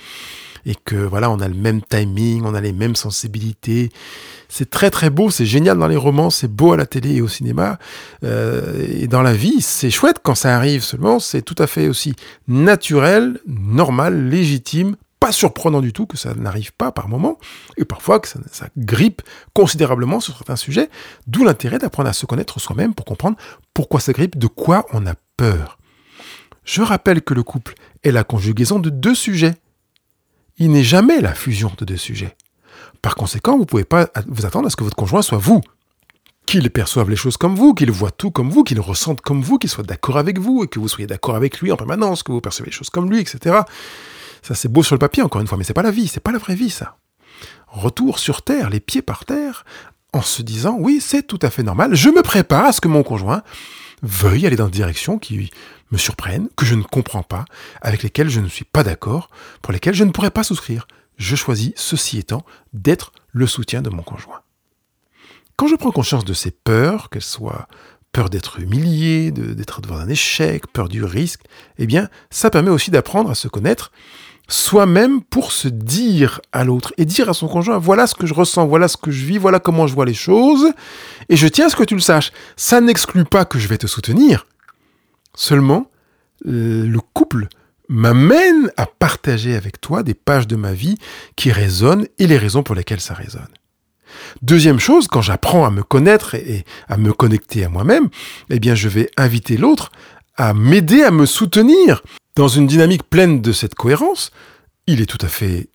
et 0.66 0.74
que 0.74 0.96
voilà, 0.96 1.30
on 1.30 1.40
a 1.40 1.48
le 1.48 1.54
même 1.54 1.82
timing, 1.82 2.42
on 2.44 2.54
a 2.54 2.60
les 2.60 2.72
mêmes 2.72 2.96
sensibilités. 2.96 3.90
C'est 4.48 4.70
très 4.70 4.90
très 4.90 5.10
beau, 5.10 5.30
c'est 5.30 5.46
génial 5.46 5.78
dans 5.78 5.88
les 5.88 5.96
romans, 5.96 6.30
c'est 6.30 6.48
beau 6.48 6.72
à 6.72 6.76
la 6.76 6.86
télé 6.86 7.16
et 7.16 7.22
au 7.22 7.28
cinéma. 7.28 7.78
Euh, 8.24 8.86
et 8.88 9.06
dans 9.06 9.22
la 9.22 9.32
vie, 9.32 9.60
c'est 9.60 9.90
chouette 9.90 10.18
quand 10.22 10.34
ça 10.34 10.54
arrive 10.56 10.82
seulement, 10.82 11.18
c'est 11.18 11.42
tout 11.42 11.56
à 11.58 11.66
fait 11.66 11.88
aussi 11.88 12.14
naturel, 12.48 13.38
normal, 13.46 14.28
légitime, 14.28 14.96
pas 15.22 15.30
surprenant 15.30 15.80
du 15.80 15.92
tout 15.92 16.04
que 16.04 16.16
ça 16.16 16.34
n'arrive 16.34 16.72
pas 16.72 16.90
par 16.90 17.08
moment, 17.08 17.38
et 17.76 17.84
parfois 17.84 18.18
que 18.18 18.26
ça, 18.26 18.66
grippe 18.76 19.22
considérablement 19.54 20.18
sur 20.18 20.36
certains 20.36 20.56
sujets, 20.56 20.90
d'où 21.28 21.44
l'intérêt 21.44 21.78
d'apprendre 21.78 22.08
à 22.08 22.12
se 22.12 22.26
connaître 22.26 22.58
soi-même 22.58 22.92
pour 22.92 23.04
comprendre 23.04 23.36
pourquoi 23.72 24.00
ça 24.00 24.12
grippe, 24.12 24.36
de 24.36 24.48
quoi 24.48 24.84
on 24.92 25.06
a 25.06 25.14
peur. 25.36 25.78
Je 26.64 26.82
rappelle 26.82 27.22
que 27.22 27.34
le 27.34 27.44
couple 27.44 27.74
est 28.02 28.10
la 28.10 28.24
conjugaison 28.24 28.80
de 28.80 28.90
deux 28.90 29.14
sujets. 29.14 29.54
Il 30.62 30.70
n'est 30.70 30.84
jamais 30.84 31.20
la 31.20 31.34
fusion 31.34 31.72
de 31.76 31.84
deux 31.84 31.96
sujets. 31.96 32.36
Par 33.02 33.16
conséquent, 33.16 33.54
vous 33.54 33.62
ne 33.62 33.64
pouvez 33.64 33.82
pas 33.82 34.08
vous 34.28 34.46
attendre 34.46 34.68
à 34.68 34.70
ce 34.70 34.76
que 34.76 34.84
votre 34.84 34.94
conjoint 34.94 35.20
soit 35.20 35.38
vous. 35.38 35.60
Qu'il 36.46 36.70
perçoive 36.70 37.10
les 37.10 37.16
choses 37.16 37.36
comme 37.36 37.56
vous, 37.56 37.74
qu'il 37.74 37.90
voit 37.90 38.12
tout 38.12 38.30
comme 38.30 38.48
vous, 38.48 38.62
qu'il 38.62 38.78
ressente 38.78 39.22
comme 39.22 39.42
vous, 39.42 39.58
qu'il 39.58 39.68
soit 39.68 39.82
d'accord 39.82 40.18
avec 40.18 40.38
vous, 40.38 40.62
et 40.62 40.68
que 40.68 40.78
vous 40.78 40.86
soyez 40.86 41.08
d'accord 41.08 41.34
avec 41.34 41.60
lui 41.60 41.72
en 41.72 41.76
permanence, 41.76 42.22
que 42.22 42.30
vous 42.30 42.40
percevez 42.40 42.66
les 42.66 42.72
choses 42.72 42.90
comme 42.90 43.10
lui, 43.10 43.18
etc. 43.18 43.62
Ça, 44.42 44.54
c'est 44.54 44.68
beau 44.68 44.84
sur 44.84 44.94
le 44.94 45.00
papier, 45.00 45.24
encore 45.24 45.40
une 45.40 45.48
fois, 45.48 45.58
mais 45.58 45.64
c'est 45.64 45.74
pas 45.74 45.82
la 45.82 45.90
vie, 45.90 46.06
c'est 46.06 46.20
pas 46.20 46.30
la 46.30 46.38
vraie 46.38 46.54
vie, 46.54 46.70
ça. 46.70 46.96
Retour 47.66 48.20
sur 48.20 48.42
terre, 48.42 48.70
les 48.70 48.78
pieds 48.78 49.02
par 49.02 49.24
terre, 49.24 49.64
en 50.12 50.22
se 50.22 50.42
disant, 50.42 50.76
oui, 50.78 51.00
c'est 51.00 51.26
tout 51.26 51.40
à 51.42 51.50
fait 51.50 51.64
normal, 51.64 51.96
je 51.96 52.08
me 52.08 52.22
prépare 52.22 52.66
à 52.66 52.72
ce 52.72 52.80
que 52.80 52.86
mon 52.86 53.02
conjoint 53.02 53.42
veuille 54.02 54.46
aller 54.46 54.54
dans 54.54 54.66
des 54.66 54.70
directions 54.78 55.18
qui 55.18 55.50
me 55.92 55.98
surprennent, 55.98 56.48
que 56.56 56.66
je 56.66 56.74
ne 56.74 56.82
comprends 56.82 57.22
pas, 57.22 57.44
avec 57.80 58.02
lesquelles 58.02 58.30
je 58.30 58.40
ne 58.40 58.48
suis 58.48 58.64
pas 58.64 58.82
d'accord, 58.82 59.30
pour 59.60 59.72
lesquelles 59.72 59.94
je 59.94 60.04
ne 60.04 60.10
pourrais 60.10 60.30
pas 60.30 60.42
souscrire. 60.42 60.88
Je 61.18 61.36
choisis, 61.36 61.72
ceci 61.76 62.18
étant, 62.18 62.44
d'être 62.72 63.12
le 63.30 63.46
soutien 63.46 63.82
de 63.82 63.90
mon 63.90 64.02
conjoint. 64.02 64.40
Quand 65.56 65.68
je 65.68 65.76
prends 65.76 65.92
conscience 65.92 66.24
de 66.24 66.32
ces 66.32 66.50
peurs, 66.50 67.10
qu'elles 67.10 67.22
soient 67.22 67.68
peur 68.10 68.30
d'être 68.30 68.58
humilié, 68.58 69.30
d'être 69.30 69.80
devant 69.80 69.96
un 69.96 70.08
échec, 70.08 70.66
peur 70.66 70.88
du 70.88 71.04
risque, 71.04 71.42
eh 71.78 71.86
bien, 71.86 72.08
ça 72.30 72.50
permet 72.50 72.70
aussi 72.70 72.90
d'apprendre 72.90 73.30
à 73.30 73.34
se 73.34 73.48
connaître 73.48 73.92
soi-même 74.48 75.22
pour 75.22 75.52
se 75.52 75.68
dire 75.68 76.40
à 76.52 76.64
l'autre 76.64 76.92
et 76.98 77.04
dire 77.04 77.28
à 77.28 77.34
son 77.34 77.48
conjoint 77.48 77.78
voilà 77.78 78.06
ce 78.06 78.14
que 78.14 78.26
je 78.26 78.34
ressens, 78.34 78.66
voilà 78.66 78.88
ce 78.88 78.96
que 78.96 79.10
je 79.10 79.24
vis, 79.24 79.38
voilà 79.38 79.60
comment 79.60 79.86
je 79.86 79.94
vois 79.94 80.04
les 80.04 80.14
choses 80.14 80.72
et 81.28 81.36
je 81.36 81.48
tiens 81.48 81.66
à 81.66 81.68
ce 81.70 81.76
que 81.76 81.84
tu 81.84 81.94
le 81.94 82.00
saches. 82.00 82.32
Ça 82.56 82.80
n'exclut 82.80 83.24
pas 83.24 83.44
que 83.44 83.58
je 83.58 83.68
vais 83.68 83.78
te 83.78 83.86
soutenir. 83.86 84.46
Seulement, 85.36 85.90
le 86.44 86.98
couple 87.14 87.48
m'amène 87.88 88.70
à 88.76 88.86
partager 88.86 89.54
avec 89.54 89.80
toi 89.80 90.02
des 90.02 90.14
pages 90.14 90.46
de 90.46 90.56
ma 90.56 90.72
vie 90.72 90.96
qui 91.36 91.52
résonnent 91.52 92.06
et 92.18 92.26
les 92.26 92.38
raisons 92.38 92.62
pour 92.62 92.74
lesquelles 92.74 93.00
ça 93.00 93.14
résonne. 93.14 93.48
Deuxième 94.42 94.78
chose, 94.78 95.08
quand 95.08 95.22
j'apprends 95.22 95.64
à 95.64 95.70
me 95.70 95.82
connaître 95.82 96.34
et 96.34 96.64
à 96.88 96.96
me 96.96 97.12
connecter 97.12 97.64
à 97.64 97.68
moi-même, 97.68 98.08
eh 98.50 98.60
bien, 98.60 98.74
je 98.74 98.88
vais 98.88 99.10
inviter 99.16 99.56
l'autre 99.56 99.90
à 100.36 100.54
m'aider 100.54 101.02
à 101.02 101.10
me 101.10 101.26
soutenir 101.26 102.02
dans 102.36 102.48
une 102.48 102.66
dynamique 102.66 103.02
pleine 103.02 103.42
de 103.42 103.52
cette 103.52 103.74
cohérence, 103.74 104.30
il 104.86 105.00
est 105.00 105.06
tout 105.06 105.18
à 105.20 105.28
fait 105.28 105.68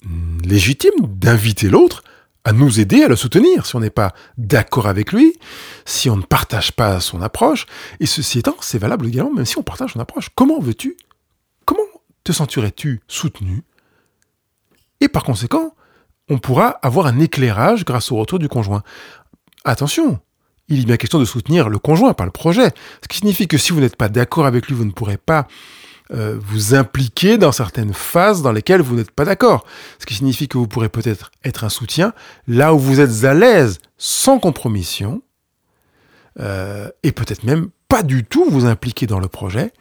légitime 0.43 0.91
d'inviter 1.01 1.69
l'autre 1.69 2.03
à 2.47 2.53
nous 2.53 2.79
aider 2.79 3.03
à 3.03 3.09
le 3.09 3.17
soutenir 3.17 3.65
si 3.65 3.75
on 3.75 3.81
n'est 3.81 3.89
pas 3.89 4.13
d'accord 4.37 4.87
avec 4.87 5.11
lui, 5.11 5.33
si 5.83 6.09
on 6.09 6.15
ne 6.15 6.21
partage 6.21 6.71
pas 6.71 7.01
son 7.01 7.21
approche. 7.21 7.65
Et 7.99 8.05
ceci 8.05 8.39
étant, 8.39 8.55
c'est 8.61 8.77
valable 8.77 9.05
également 9.05 9.33
même 9.33 9.45
si 9.45 9.57
on 9.57 9.63
partage 9.63 9.91
son 9.91 9.99
approche. 9.99 10.29
Comment 10.33 10.57
veux-tu 10.61 10.95
Comment 11.65 11.81
te 12.23 12.31
sentirais-tu 12.31 13.01
soutenu? 13.09 13.63
Et 15.01 15.09
par 15.09 15.25
conséquent, 15.25 15.75
on 16.29 16.37
pourra 16.37 16.69
avoir 16.69 17.07
un 17.07 17.19
éclairage 17.19 17.83
grâce 17.83 18.13
au 18.13 18.15
retour 18.15 18.39
du 18.39 18.47
conjoint. 18.47 18.81
Attention, 19.65 20.21
il 20.69 20.79
est 20.79 20.85
bien 20.85 20.95
question 20.95 21.19
de 21.19 21.25
soutenir 21.25 21.67
le 21.67 21.79
conjoint, 21.79 22.13
pas 22.13 22.23
le 22.23 22.31
projet. 22.31 22.69
Ce 23.03 23.09
qui 23.09 23.17
signifie 23.17 23.49
que 23.49 23.57
si 23.57 23.73
vous 23.73 23.81
n'êtes 23.81 23.97
pas 23.97 24.07
d'accord 24.07 24.45
avec 24.45 24.67
lui, 24.67 24.73
vous 24.73 24.85
ne 24.85 24.91
pourrez 24.91 25.17
pas 25.17 25.49
euh, 26.13 26.37
vous 26.39 26.73
impliquer 26.73 27.37
dans 27.37 27.51
certaines 27.51 27.93
phases 27.93 28.41
dans 28.41 28.51
lesquelles 28.51 28.81
vous 28.81 28.95
n'êtes 28.95 29.11
pas 29.11 29.25
d'accord. 29.25 29.65
Ce 29.99 30.05
qui 30.05 30.13
signifie 30.13 30.47
que 30.47 30.57
vous 30.57 30.67
pourrez 30.67 30.89
peut-être 30.89 31.31
être 31.43 31.63
un 31.63 31.69
soutien 31.69 32.13
là 32.47 32.73
où 32.73 32.79
vous 32.79 32.99
êtes 33.01 33.25
à 33.25 33.33
l'aise, 33.33 33.79
sans 33.97 34.39
compromission, 34.39 35.21
euh, 36.39 36.89
et 37.03 37.11
peut-être 37.11 37.43
même 37.43 37.69
pas 37.87 38.03
du 38.03 38.23
tout 38.23 38.45
vous 38.49 38.65
impliquer 38.65 39.07
dans 39.07 39.19
le 39.19 39.27
projet, 39.27 39.73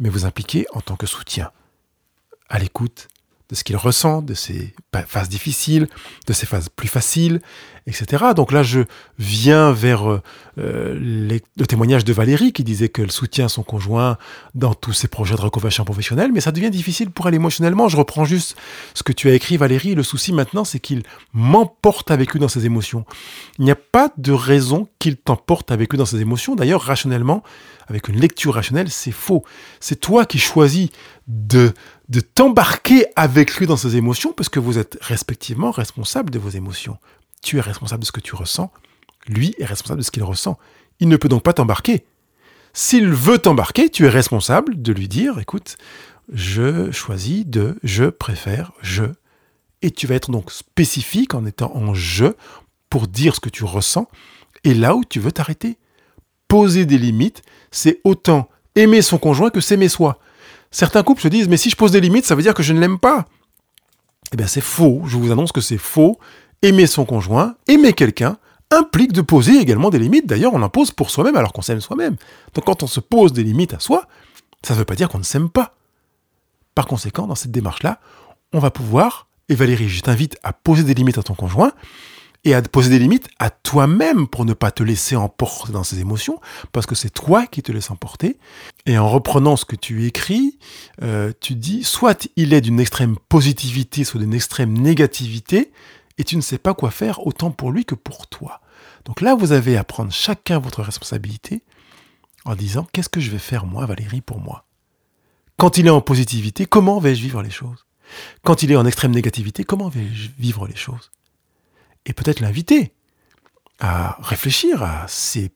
mais 0.00 0.08
vous 0.08 0.24
impliquer 0.24 0.66
en 0.72 0.80
tant 0.80 0.96
que 0.96 1.06
soutien, 1.06 1.50
à 2.48 2.58
l'écoute, 2.58 3.08
de 3.52 3.56
ce 3.56 3.64
qu'il 3.64 3.76
ressent, 3.76 4.22
de 4.22 4.32
ses 4.32 4.74
phases 5.06 5.28
difficiles, 5.28 5.86
de 6.26 6.32
ses 6.32 6.46
phases 6.46 6.70
plus 6.70 6.88
faciles, 6.88 7.42
etc. 7.86 8.24
Donc 8.34 8.50
là, 8.50 8.62
je 8.62 8.80
viens 9.18 9.72
vers 9.72 10.08
euh, 10.08 10.20
le 10.56 11.66
témoignage 11.66 12.02
de 12.04 12.14
Valérie 12.14 12.54
qui 12.54 12.64
disait 12.64 12.88
qu'elle 12.88 13.12
soutient 13.12 13.48
son 13.48 13.62
conjoint 13.62 14.16
dans 14.54 14.72
tous 14.72 14.94
ses 14.94 15.06
projets 15.06 15.36
de 15.36 15.42
reconversion 15.42 15.84
professionnelle, 15.84 16.32
mais 16.32 16.40
ça 16.40 16.50
devient 16.50 16.70
difficile 16.70 17.10
pour 17.10 17.28
elle 17.28 17.34
émotionnellement. 17.34 17.88
Je 17.88 17.98
reprends 17.98 18.24
juste 18.24 18.56
ce 18.94 19.02
que 19.02 19.12
tu 19.12 19.28
as 19.28 19.34
écrit, 19.34 19.58
Valérie. 19.58 19.94
Le 19.94 20.02
souci 20.02 20.32
maintenant, 20.32 20.64
c'est 20.64 20.80
qu'il 20.80 21.02
m'emporte 21.34 22.10
avec 22.10 22.32
lui 22.32 22.40
dans 22.40 22.48
ses 22.48 22.64
émotions. 22.64 23.04
Il 23.58 23.66
n'y 23.66 23.70
a 23.70 23.76
pas 23.76 24.08
de 24.16 24.32
raison 24.32 24.88
qu'il 24.98 25.18
t'emporte 25.18 25.70
avec 25.70 25.92
lui 25.92 25.98
dans 25.98 26.06
ses 26.06 26.22
émotions. 26.22 26.54
D'ailleurs, 26.54 26.80
rationnellement, 26.80 27.42
avec 27.92 28.08
une 28.08 28.18
lecture 28.18 28.54
rationnelle, 28.54 28.90
c'est 28.90 29.12
faux. 29.12 29.44
C'est 29.80 30.00
toi 30.00 30.24
qui 30.24 30.38
choisis 30.38 30.88
de, 31.26 31.72
de 32.08 32.20
t'embarquer 32.20 33.06
avec 33.16 33.56
lui 33.56 33.66
dans 33.66 33.76
ses 33.76 33.96
émotions 33.96 34.32
parce 34.32 34.48
que 34.48 34.58
vous 34.58 34.78
êtes 34.78 34.98
respectivement 35.00 35.70
responsable 35.70 36.30
de 36.30 36.38
vos 36.38 36.48
émotions. 36.48 36.98
Tu 37.42 37.58
es 37.58 37.60
responsable 37.60 38.00
de 38.00 38.06
ce 38.06 38.12
que 38.12 38.20
tu 38.20 38.34
ressens, 38.34 38.72
lui 39.26 39.54
est 39.58 39.64
responsable 39.64 40.00
de 40.00 40.04
ce 40.04 40.10
qu'il 40.10 40.22
ressent. 40.22 40.58
Il 41.00 41.08
ne 41.08 41.16
peut 41.16 41.28
donc 41.28 41.42
pas 41.42 41.52
t'embarquer. 41.52 42.06
S'il 42.72 43.08
veut 43.08 43.38
t'embarquer, 43.38 43.90
tu 43.90 44.06
es 44.06 44.08
responsable 44.08 44.80
de 44.80 44.92
lui 44.92 45.08
dire, 45.08 45.38
écoute, 45.38 45.76
je 46.32 46.90
choisis 46.90 47.44
de, 47.46 47.78
je 47.82 48.04
préfère, 48.04 48.72
je. 48.80 49.04
Et 49.82 49.90
tu 49.90 50.06
vas 50.06 50.14
être 50.14 50.30
donc 50.30 50.50
spécifique 50.50 51.34
en 51.34 51.44
étant 51.44 51.76
en 51.76 51.92
je 51.92 52.26
pour 52.88 53.08
dire 53.08 53.34
ce 53.34 53.40
que 53.40 53.50
tu 53.50 53.64
ressens 53.64 54.08
et 54.64 54.74
là 54.74 54.94
où 54.94 55.04
tu 55.04 55.20
veux 55.20 55.32
t'arrêter. 55.32 55.78
Poser 56.48 56.86
des 56.86 56.98
limites, 56.98 57.42
c'est 57.72 58.00
autant 58.04 58.48
aimer 58.76 59.02
son 59.02 59.18
conjoint 59.18 59.50
que 59.50 59.60
s'aimer 59.60 59.88
soi. 59.88 60.18
Certains 60.70 61.02
couples 61.02 61.20
se 61.20 61.28
disent, 61.28 61.48
mais 61.48 61.56
si 61.56 61.68
je 61.68 61.76
pose 61.76 61.90
des 61.90 62.00
limites, 62.00 62.24
ça 62.24 62.34
veut 62.34 62.42
dire 62.42 62.54
que 62.54 62.62
je 62.62 62.72
ne 62.72 62.80
l'aime 62.80 62.98
pas. 62.98 63.26
Eh 64.32 64.36
bien, 64.36 64.46
c'est 64.46 64.62
faux. 64.62 65.02
Je 65.06 65.16
vous 65.16 65.32
annonce 65.32 65.52
que 65.52 65.60
c'est 65.60 65.78
faux. 65.78 66.18
Aimer 66.62 66.86
son 66.86 67.04
conjoint, 67.04 67.56
aimer 67.66 67.92
quelqu'un, 67.92 68.38
implique 68.70 69.12
de 69.12 69.20
poser 69.20 69.58
également 69.58 69.90
des 69.90 69.98
limites. 69.98 70.26
D'ailleurs, 70.26 70.54
on 70.54 70.62
en 70.62 70.68
pose 70.68 70.92
pour 70.92 71.10
soi-même 71.10 71.36
alors 71.36 71.52
qu'on 71.52 71.62
s'aime 71.62 71.80
soi-même. 71.80 72.16
Donc, 72.54 72.64
quand 72.64 72.82
on 72.82 72.86
se 72.86 73.00
pose 73.00 73.32
des 73.32 73.42
limites 73.42 73.74
à 73.74 73.80
soi, 73.80 74.06
ça 74.62 74.74
ne 74.74 74.78
veut 74.78 74.84
pas 74.84 74.94
dire 74.94 75.08
qu'on 75.08 75.18
ne 75.18 75.24
s'aime 75.24 75.50
pas. 75.50 75.74
Par 76.74 76.86
conséquent, 76.86 77.26
dans 77.26 77.34
cette 77.34 77.50
démarche-là, 77.50 78.00
on 78.52 78.58
va 78.58 78.70
pouvoir, 78.70 79.26
et 79.48 79.54
Valérie, 79.54 79.88
je 79.88 80.00
t'invite 80.00 80.38
à 80.42 80.52
poser 80.52 80.84
des 80.84 80.94
limites 80.94 81.18
à 81.18 81.22
ton 81.22 81.34
conjoint, 81.34 81.72
et 82.44 82.54
à 82.54 82.62
poser 82.62 82.90
des 82.90 82.98
limites 82.98 83.28
à 83.38 83.50
toi-même 83.50 84.26
pour 84.26 84.44
ne 84.44 84.52
pas 84.52 84.70
te 84.70 84.82
laisser 84.82 85.14
emporter 85.14 85.72
dans 85.72 85.84
ces 85.84 86.00
émotions, 86.00 86.40
parce 86.72 86.86
que 86.86 86.94
c'est 86.94 87.10
toi 87.10 87.46
qui 87.46 87.62
te 87.62 87.70
laisses 87.70 87.90
emporter. 87.90 88.38
Et 88.86 88.98
en 88.98 89.08
reprenant 89.08 89.56
ce 89.56 89.64
que 89.64 89.76
tu 89.76 90.06
écris, 90.06 90.58
euh, 91.02 91.32
tu 91.40 91.54
dis, 91.54 91.84
soit 91.84 92.28
il 92.36 92.52
est 92.52 92.60
d'une 92.60 92.80
extrême 92.80 93.16
positivité, 93.28 94.04
soit 94.04 94.20
d'une 94.20 94.34
extrême 94.34 94.72
négativité, 94.72 95.72
et 96.18 96.24
tu 96.24 96.36
ne 96.36 96.42
sais 96.42 96.58
pas 96.58 96.74
quoi 96.74 96.90
faire 96.90 97.26
autant 97.26 97.50
pour 97.50 97.70
lui 97.70 97.84
que 97.84 97.94
pour 97.94 98.26
toi. 98.26 98.60
Donc 99.04 99.20
là, 99.20 99.34
vous 99.34 99.52
avez 99.52 99.76
à 99.76 99.84
prendre 99.84 100.12
chacun 100.12 100.58
votre 100.58 100.82
responsabilité 100.82 101.62
en 102.44 102.56
disant, 102.56 102.86
qu'est-ce 102.92 103.08
que 103.08 103.20
je 103.20 103.30
vais 103.30 103.38
faire 103.38 103.66
moi, 103.66 103.86
Valérie, 103.86 104.20
pour 104.20 104.40
moi? 104.40 104.66
Quand 105.58 105.78
il 105.78 105.86
est 105.86 105.90
en 105.90 106.00
positivité, 106.00 106.66
comment 106.66 106.98
vais-je 106.98 107.22
vivre 107.22 107.42
les 107.42 107.50
choses? 107.50 107.86
Quand 108.42 108.62
il 108.62 108.72
est 108.72 108.76
en 108.76 108.84
extrême 108.84 109.12
négativité, 109.12 109.64
comment 109.64 109.88
vais-je 109.88 110.30
vivre 110.38 110.66
les 110.66 110.76
choses? 110.76 111.12
Et 112.06 112.12
peut-être 112.12 112.40
l'inviter 112.40 112.94
à 113.80 114.16
réfléchir 114.20 114.82
à 114.82 115.06
ces 115.08 115.52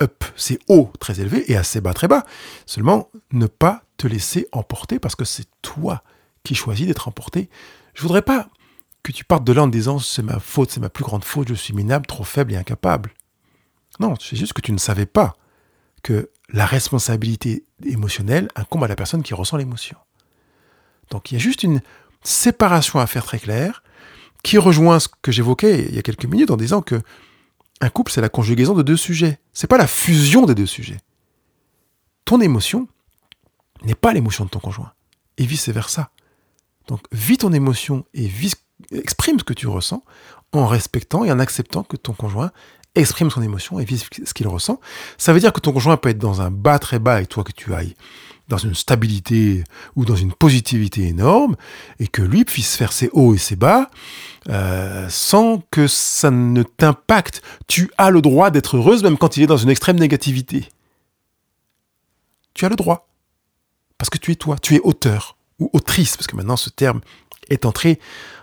up, 0.00 0.24
ces 0.36 0.58
hauts 0.68 0.90
très 0.98 1.20
élevés 1.20 1.50
et 1.50 1.56
à 1.56 1.62
ces 1.62 1.80
bas 1.80 1.94
très 1.94 2.08
bas. 2.08 2.24
Seulement, 2.66 3.10
ne 3.32 3.46
pas 3.46 3.84
te 3.96 4.06
laisser 4.06 4.48
emporter 4.52 4.98
parce 4.98 5.14
que 5.14 5.24
c'est 5.24 5.46
toi 5.62 6.02
qui 6.42 6.54
choisis 6.54 6.86
d'être 6.86 7.08
emporté. 7.08 7.48
Je 7.94 8.02
voudrais 8.02 8.22
pas 8.22 8.48
que 9.02 9.12
tu 9.12 9.24
partes 9.24 9.44
de 9.44 9.52
là 9.52 9.62
en 9.62 9.68
disant 9.68 9.98
c'est 9.98 10.22
ma 10.22 10.40
faute, 10.40 10.70
c'est 10.70 10.80
ma 10.80 10.88
plus 10.88 11.04
grande 11.04 11.24
faute, 11.24 11.48
je 11.48 11.54
suis 11.54 11.74
minable, 11.74 12.06
trop 12.06 12.24
faible 12.24 12.52
et 12.52 12.56
incapable. 12.56 13.12
Non, 14.00 14.14
c'est 14.20 14.36
juste 14.36 14.52
que 14.52 14.60
tu 14.60 14.72
ne 14.72 14.78
savais 14.78 15.06
pas 15.06 15.36
que 16.02 16.30
la 16.50 16.66
responsabilité 16.66 17.64
émotionnelle 17.84 18.48
incombe 18.56 18.84
à 18.84 18.88
la 18.88 18.96
personne 18.96 19.22
qui 19.22 19.34
ressent 19.34 19.56
l'émotion. 19.56 19.96
Donc 21.10 21.30
il 21.30 21.34
y 21.34 21.36
a 21.36 21.40
juste 21.40 21.62
une 21.62 21.80
séparation 22.22 22.98
à 22.98 23.06
faire 23.06 23.24
très 23.24 23.38
claire 23.38 23.82
qui 24.44 24.58
rejoint 24.58 25.00
ce 25.00 25.08
que 25.22 25.32
j'évoquais 25.32 25.86
il 25.88 25.96
y 25.96 25.98
a 25.98 26.02
quelques 26.02 26.26
minutes 26.26 26.52
en 26.52 26.56
disant 26.56 26.82
que 26.82 27.02
un 27.80 27.88
couple, 27.88 28.12
c'est 28.12 28.20
la 28.20 28.28
conjugaison 28.28 28.74
de 28.74 28.82
deux 28.82 28.96
sujets. 28.96 29.40
C'est 29.52 29.66
pas 29.66 29.78
la 29.78 29.88
fusion 29.88 30.46
des 30.46 30.54
deux 30.54 30.66
sujets. 30.66 30.98
Ton 32.24 32.40
émotion 32.40 32.86
n'est 33.82 33.96
pas 33.96 34.12
l'émotion 34.12 34.44
de 34.44 34.50
ton 34.50 34.60
conjoint. 34.60 34.92
Et 35.38 35.44
vice 35.44 35.68
versa. 35.70 36.10
Donc, 36.86 37.00
vis 37.10 37.38
ton 37.38 37.52
émotion 37.52 38.04
et 38.14 38.30
exprime 38.92 39.38
ce 39.40 39.44
que 39.44 39.54
tu 39.54 39.66
ressens 39.66 40.04
en 40.52 40.66
respectant 40.66 41.24
et 41.24 41.32
en 41.32 41.40
acceptant 41.40 41.82
que 41.82 41.96
ton 41.96 42.12
conjoint 42.12 42.52
exprime 42.94 43.30
son 43.30 43.42
émotion 43.42 43.78
et 43.80 43.84
vit 43.84 43.98
ce 43.98 44.34
qu'il 44.34 44.48
ressent. 44.48 44.80
Ça 45.18 45.32
veut 45.32 45.40
dire 45.40 45.52
que 45.52 45.60
ton 45.60 45.72
conjoint 45.72 45.96
peut 45.96 46.10
être 46.10 46.18
dans 46.18 46.40
un 46.40 46.50
bas 46.50 46.78
très 46.78 46.98
bas 46.98 47.20
et 47.20 47.26
toi 47.26 47.44
que 47.44 47.52
tu 47.52 47.74
ailles 47.74 47.94
dans 48.48 48.58
une 48.58 48.74
stabilité 48.74 49.64
ou 49.96 50.04
dans 50.04 50.16
une 50.16 50.32
positivité 50.32 51.06
énorme, 51.06 51.56
et 51.98 52.08
que 52.08 52.22
lui 52.22 52.44
puisse 52.44 52.76
faire 52.76 52.92
ses 52.92 53.08
hauts 53.12 53.34
et 53.34 53.38
ses 53.38 53.56
bas, 53.56 53.90
euh, 54.48 55.06
sans 55.08 55.62
que 55.70 55.86
ça 55.86 56.30
ne 56.30 56.62
t'impacte. 56.62 57.42
Tu 57.66 57.90
as 57.96 58.10
le 58.10 58.20
droit 58.20 58.50
d'être 58.50 58.76
heureuse 58.76 59.02
même 59.02 59.16
quand 59.16 59.36
il 59.36 59.44
est 59.44 59.46
dans 59.46 59.56
une 59.56 59.70
extrême 59.70 59.98
négativité. 59.98 60.68
Tu 62.52 62.66
as 62.66 62.68
le 62.68 62.76
droit. 62.76 63.08
Parce 63.98 64.10
que 64.10 64.18
tu 64.18 64.32
es 64.32 64.34
toi, 64.34 64.56
tu 64.60 64.74
es 64.74 64.80
auteur 64.80 65.36
ou 65.58 65.70
autrice, 65.72 66.16
parce 66.16 66.26
que 66.26 66.36
maintenant 66.36 66.56
ce 66.56 66.68
terme 66.68 67.00
est 67.48 67.64
entré 67.64 67.98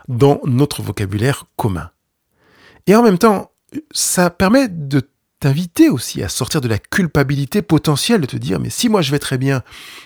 dans 0.08 0.40
notre 0.46 0.82
vocabulaire 0.82 1.46
commun. 1.56 1.92
Et 2.88 2.96
en 2.96 3.04
même 3.04 3.18
temps, 3.18 3.51
ça 3.91 4.29
permet 4.29 4.67
de 4.67 5.01
t'inviter 5.39 5.89
aussi 5.89 6.21
à 6.21 6.29
sortir 6.29 6.62
de 6.62 6.67
la 6.67 6.77
culpabilité 6.77 7.62
potentielle, 7.62 8.21
de 8.21 8.25
te 8.27 8.38
dire, 8.38 8.60
mais 8.60 8.69
si 8.69 8.89
moi 8.89 9.01
je 9.01 9.12
vais 9.12 9.19
très 9.19 9.38
bien 9.38 9.63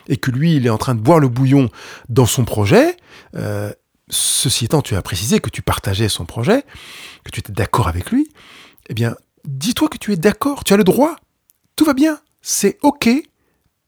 et 0.08 0.18
que 0.18 0.32
lui, 0.32 0.56
il 0.56 0.66
est 0.66 0.70
en 0.70 0.78
train 0.78 0.96
de 0.96 1.02
boire 1.02 1.20
le 1.20 1.28
bouillon 1.28 1.70
dans 2.08 2.26
son 2.26 2.46
projet, 2.46 2.96
euh, 3.36 3.72
ceci 4.10 4.66
étant, 4.66 4.82
tu 4.82 4.96
as 4.96 5.02
précisé 5.02 5.40
que 5.40 5.50
tu 5.50 5.62
partageais 5.62 6.10
son 6.10 6.26
projet, 6.26 6.64
que 7.26 7.32
tu 7.32 7.42
étais 7.42 7.52
d'accord 7.52 7.88
avec 7.88 8.12
lui, 8.12 8.30
eh 8.90 8.94
bien, 8.94 9.16
dis-toi 9.46 9.90
que 9.90 9.98
tu 9.98 10.14
es 10.14 10.18
d'accord, 10.18 10.64
tu 10.64 10.74
as 10.74 10.78
le 10.78 10.86
droit, 10.86 11.18
tout 11.76 11.84
va 11.84 11.94
bien, 11.94 12.20
c'est 12.42 12.78
ok, 12.82 13.10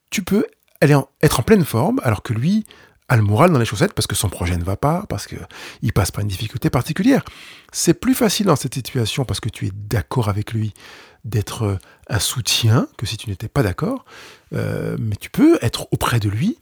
tu 0.09 0.23
peux 0.23 0.45
aller 0.81 0.95
être 1.21 1.39
en 1.39 1.43
pleine 1.43 1.63
forme, 1.63 2.01
alors 2.03 2.23
que 2.23 2.33
lui 2.33 2.65
a 3.09 3.15
le 3.15 3.23
moral 3.23 3.51
dans 3.51 3.59
les 3.59 3.65
chaussettes 3.65 3.93
parce 3.93 4.07
que 4.07 4.15
son 4.15 4.29
projet 4.29 4.57
ne 4.57 4.63
va 4.63 4.75
pas, 4.75 5.05
parce 5.07 5.27
qu'il 5.27 5.93
passe 5.93 6.11
par 6.11 6.21
une 6.21 6.27
difficulté 6.27 6.69
particulière. 6.69 7.23
C'est 7.71 7.93
plus 7.93 8.13
facile 8.13 8.47
dans 8.47 8.55
cette 8.55 8.73
situation 8.73 9.25
parce 9.25 9.39
que 9.39 9.49
tu 9.49 9.65
es 9.67 9.71
d'accord 9.73 10.29
avec 10.29 10.51
lui 10.51 10.73
d'être 11.23 11.63
euh, 11.63 11.77
un 12.09 12.19
soutien 12.19 12.87
que 12.97 13.05
si 13.05 13.17
tu 13.17 13.29
n'étais 13.29 13.47
pas 13.47 13.63
d'accord, 13.63 14.05
euh, 14.53 14.97
mais 14.99 15.15
tu 15.15 15.29
peux 15.29 15.57
être 15.61 15.87
auprès 15.91 16.19
de 16.19 16.29
lui 16.29 16.57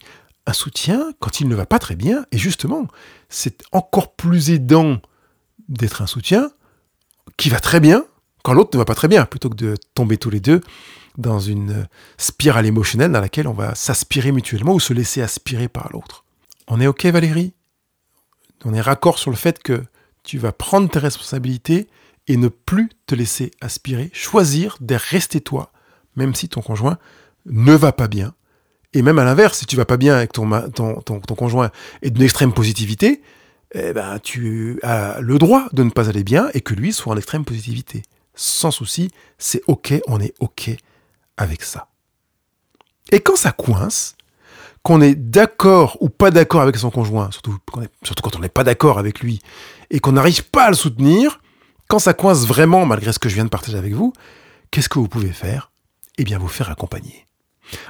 un 0.48 0.54
soutien 0.54 1.12
quand 1.20 1.40
il 1.40 1.48
ne 1.48 1.56
va 1.56 1.66
pas 1.66 1.80
très 1.80 1.96
bien. 1.96 2.26
Et 2.32 2.38
justement, 2.38 2.88
c'est 3.30 3.64
encore 3.72 4.14
plus 4.16 4.52
aidant 4.52 5.00
d'être 5.68 6.02
un 6.02 6.08
soutien 6.08 6.52
qui 7.38 7.50
va 7.50 7.60
très 7.60 7.80
bien 7.80 8.06
quand 8.44 8.54
l'autre 8.54 8.72
ne 8.74 8.78
va 8.78 8.86
pas 8.86 8.94
très 8.94 9.08
bien, 9.08 9.26
plutôt 9.26 9.50
que 9.50 9.56
de 9.56 9.76
tomber 9.96 10.18
tous 10.18 10.30
les 10.30 10.40
deux 10.40 10.62
dans 11.18 11.40
une 11.40 11.88
spirale 12.18 12.68
émotionnelle 12.68 13.12
dans 13.12 13.22
laquelle 13.22 13.48
on 13.48 13.54
va 13.54 13.74
s'aspirer 13.74 14.32
mutuellement 14.32 14.74
ou 14.74 14.80
se 14.80 14.94
laisser 14.94 15.24
aspirer 15.24 15.68
par 15.68 15.90
l'autre. 15.92 16.25
On 16.68 16.82
est 16.82 16.88
OK 16.88 17.06
Valérie? 17.06 17.54
On 18.64 18.74
est 18.74 18.82
raccord 18.82 19.20
sur 19.20 19.30
le 19.30 19.38
fait 19.38 19.62
que 19.62 19.84
tu 20.24 20.38
vas 20.38 20.52
prendre 20.52 20.90
tes 20.90 21.00
responsabilités 21.00 21.88
et 22.28 22.38
ne 22.38 22.48
plus 22.48 22.90
te 23.06 23.14
laisser 23.14 23.52
aspirer, 23.62 24.10
choisir 24.14 24.78
de 24.82 24.96
rester 24.96 25.42
toi, 25.42 25.72
même 26.16 26.34
si 26.34 26.50
ton 26.50 26.62
conjoint 26.62 26.98
ne 27.46 27.74
va 27.74 27.92
pas 27.92 28.08
bien. 28.08 28.34
Et 28.94 29.02
même 29.02 29.20
à 29.20 29.24
l'inverse, 29.24 29.60
si 29.60 29.66
tu 29.66 29.76
vas 29.76 29.86
pas 29.86 29.98
bien 29.98 30.16
avec 30.16 30.32
ton, 30.32 30.50
ton, 30.72 31.20
conjoint 31.20 31.70
et 32.02 32.10
d'une 32.10 32.24
extrême 32.24 32.54
positivité, 32.54 33.22
eh 33.74 33.94
ben, 33.94 34.20
tu 34.20 34.80
as 34.84 35.20
le 35.20 35.38
droit 35.38 35.68
de 35.74 35.84
ne 35.84 35.90
pas 35.90 36.10
aller 36.10 36.24
bien 36.24 36.50
et 36.54 36.62
que 36.62 36.74
lui 36.74 36.94
soit 36.94 37.14
en 37.14 37.18
extrême 37.18 37.46
positivité. 37.46 38.04
Sans 38.34 38.72
souci, 38.72 39.12
c'est 39.38 39.62
OK, 39.68 39.94
on 40.08 40.20
est 40.20 40.34
OK 40.40 40.72
avec 41.38 41.62
ça. 41.62 41.90
Et 43.12 43.20
quand 43.20 43.36
ça 43.36 43.52
coince, 43.52 44.16
qu'on 44.86 45.02
est 45.02 45.16
d'accord 45.16 45.98
ou 46.00 46.10
pas 46.10 46.30
d'accord 46.30 46.62
avec 46.62 46.78
son 46.78 46.92
conjoint, 46.92 47.32
surtout, 47.32 47.58
quand 47.66 48.36
on 48.36 48.40
n'est 48.40 48.50
pas 48.50 48.64
d'accord 48.64 49.00
avec 49.00 49.20
lui, 49.20 49.42
et 49.90 50.00
qu'on 50.00 50.12
n'arrive 50.12 50.44
pas 50.44 50.66
à 50.66 50.70
le 50.70 50.76
soutenir, 50.76 51.42
quand 51.88 51.98
ça 51.98 52.14
coince 52.14 52.46
vraiment, 52.46 52.86
malgré 52.86 53.12
ce 53.12 53.18
que 53.18 53.28
je 53.28 53.34
viens 53.34 53.46
de 53.46 53.50
partager 53.50 53.80
avec 53.80 53.94
vous, 53.94 54.14
qu'est-ce 54.70 54.88
que 54.88 55.00
vous 55.00 55.08
pouvez 55.08 55.32
faire? 55.32 55.72
Eh 56.20 56.24
bien, 56.24 56.38
vous 56.38 56.48
faire 56.48 56.70
accompagner. 56.70 57.26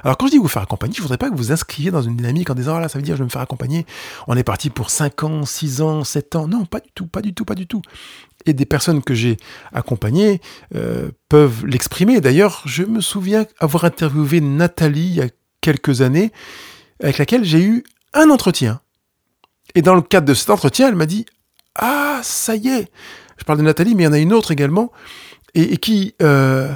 Alors 0.04 0.16
quand 0.16 0.26
je 0.26 0.32
dis 0.32 0.38
vous 0.38 0.48
faire 0.48 0.62
accompagner, 0.62 0.94
je 0.96 1.02
voudrais 1.02 1.18
pas 1.18 1.28
que 1.28 1.36
vous 1.36 1.52
inscriviez 1.52 1.90
dans 1.90 2.00
une 2.00 2.16
dynamique 2.16 2.48
en 2.48 2.54
disant 2.54 2.76
ah 2.76 2.80
là 2.80 2.88
ça 2.88 2.98
veut 2.98 3.04
dire 3.04 3.14
je 3.14 3.18
vais 3.18 3.26
me 3.26 3.30
faire 3.30 3.42
accompagner. 3.42 3.84
On 4.26 4.34
est 4.34 4.42
parti 4.42 4.70
pour 4.70 4.88
5 4.88 5.22
ans, 5.24 5.44
6 5.44 5.82
ans, 5.82 6.02
7 6.02 6.34
ans. 6.34 6.48
Non, 6.48 6.64
pas 6.64 6.80
du 6.80 6.88
tout, 6.94 7.06
pas 7.06 7.20
du 7.20 7.34
tout, 7.34 7.44
pas 7.44 7.54
du 7.54 7.66
tout. 7.66 7.82
Et 8.46 8.54
des 8.54 8.64
personnes 8.64 9.02
que 9.02 9.12
j'ai 9.12 9.36
accompagnées 9.74 10.40
euh, 10.74 11.10
peuvent 11.28 11.66
l'exprimer. 11.66 12.22
D'ailleurs, 12.22 12.62
je 12.64 12.84
me 12.84 13.02
souviens 13.02 13.44
avoir 13.58 13.84
interviewé 13.84 14.40
Nathalie 14.40 15.08
il 15.08 15.14
y 15.16 15.20
a 15.20 15.28
quelques 15.60 16.00
années, 16.00 16.32
avec 17.02 17.18
laquelle 17.18 17.44
j'ai 17.44 17.62
eu 17.62 17.84
un 18.14 18.30
entretien. 18.30 18.80
Et 19.74 19.82
dans 19.82 19.94
le 19.94 20.02
cadre 20.02 20.26
de 20.26 20.34
cet 20.34 20.50
entretien, 20.50 20.88
elle 20.88 20.96
m'a 20.96 21.06
dit 21.06 21.26
Ah, 21.74 22.20
ça 22.22 22.56
y 22.56 22.68
est 22.68 22.90
Je 23.36 23.44
parle 23.44 23.58
de 23.58 23.64
Nathalie, 23.64 23.94
mais 23.94 24.04
il 24.04 24.06
y 24.06 24.08
en 24.08 24.12
a 24.12 24.18
une 24.18 24.32
autre 24.32 24.50
également, 24.50 24.92
et, 25.54 25.76
qui 25.76 26.14
euh, 26.22 26.72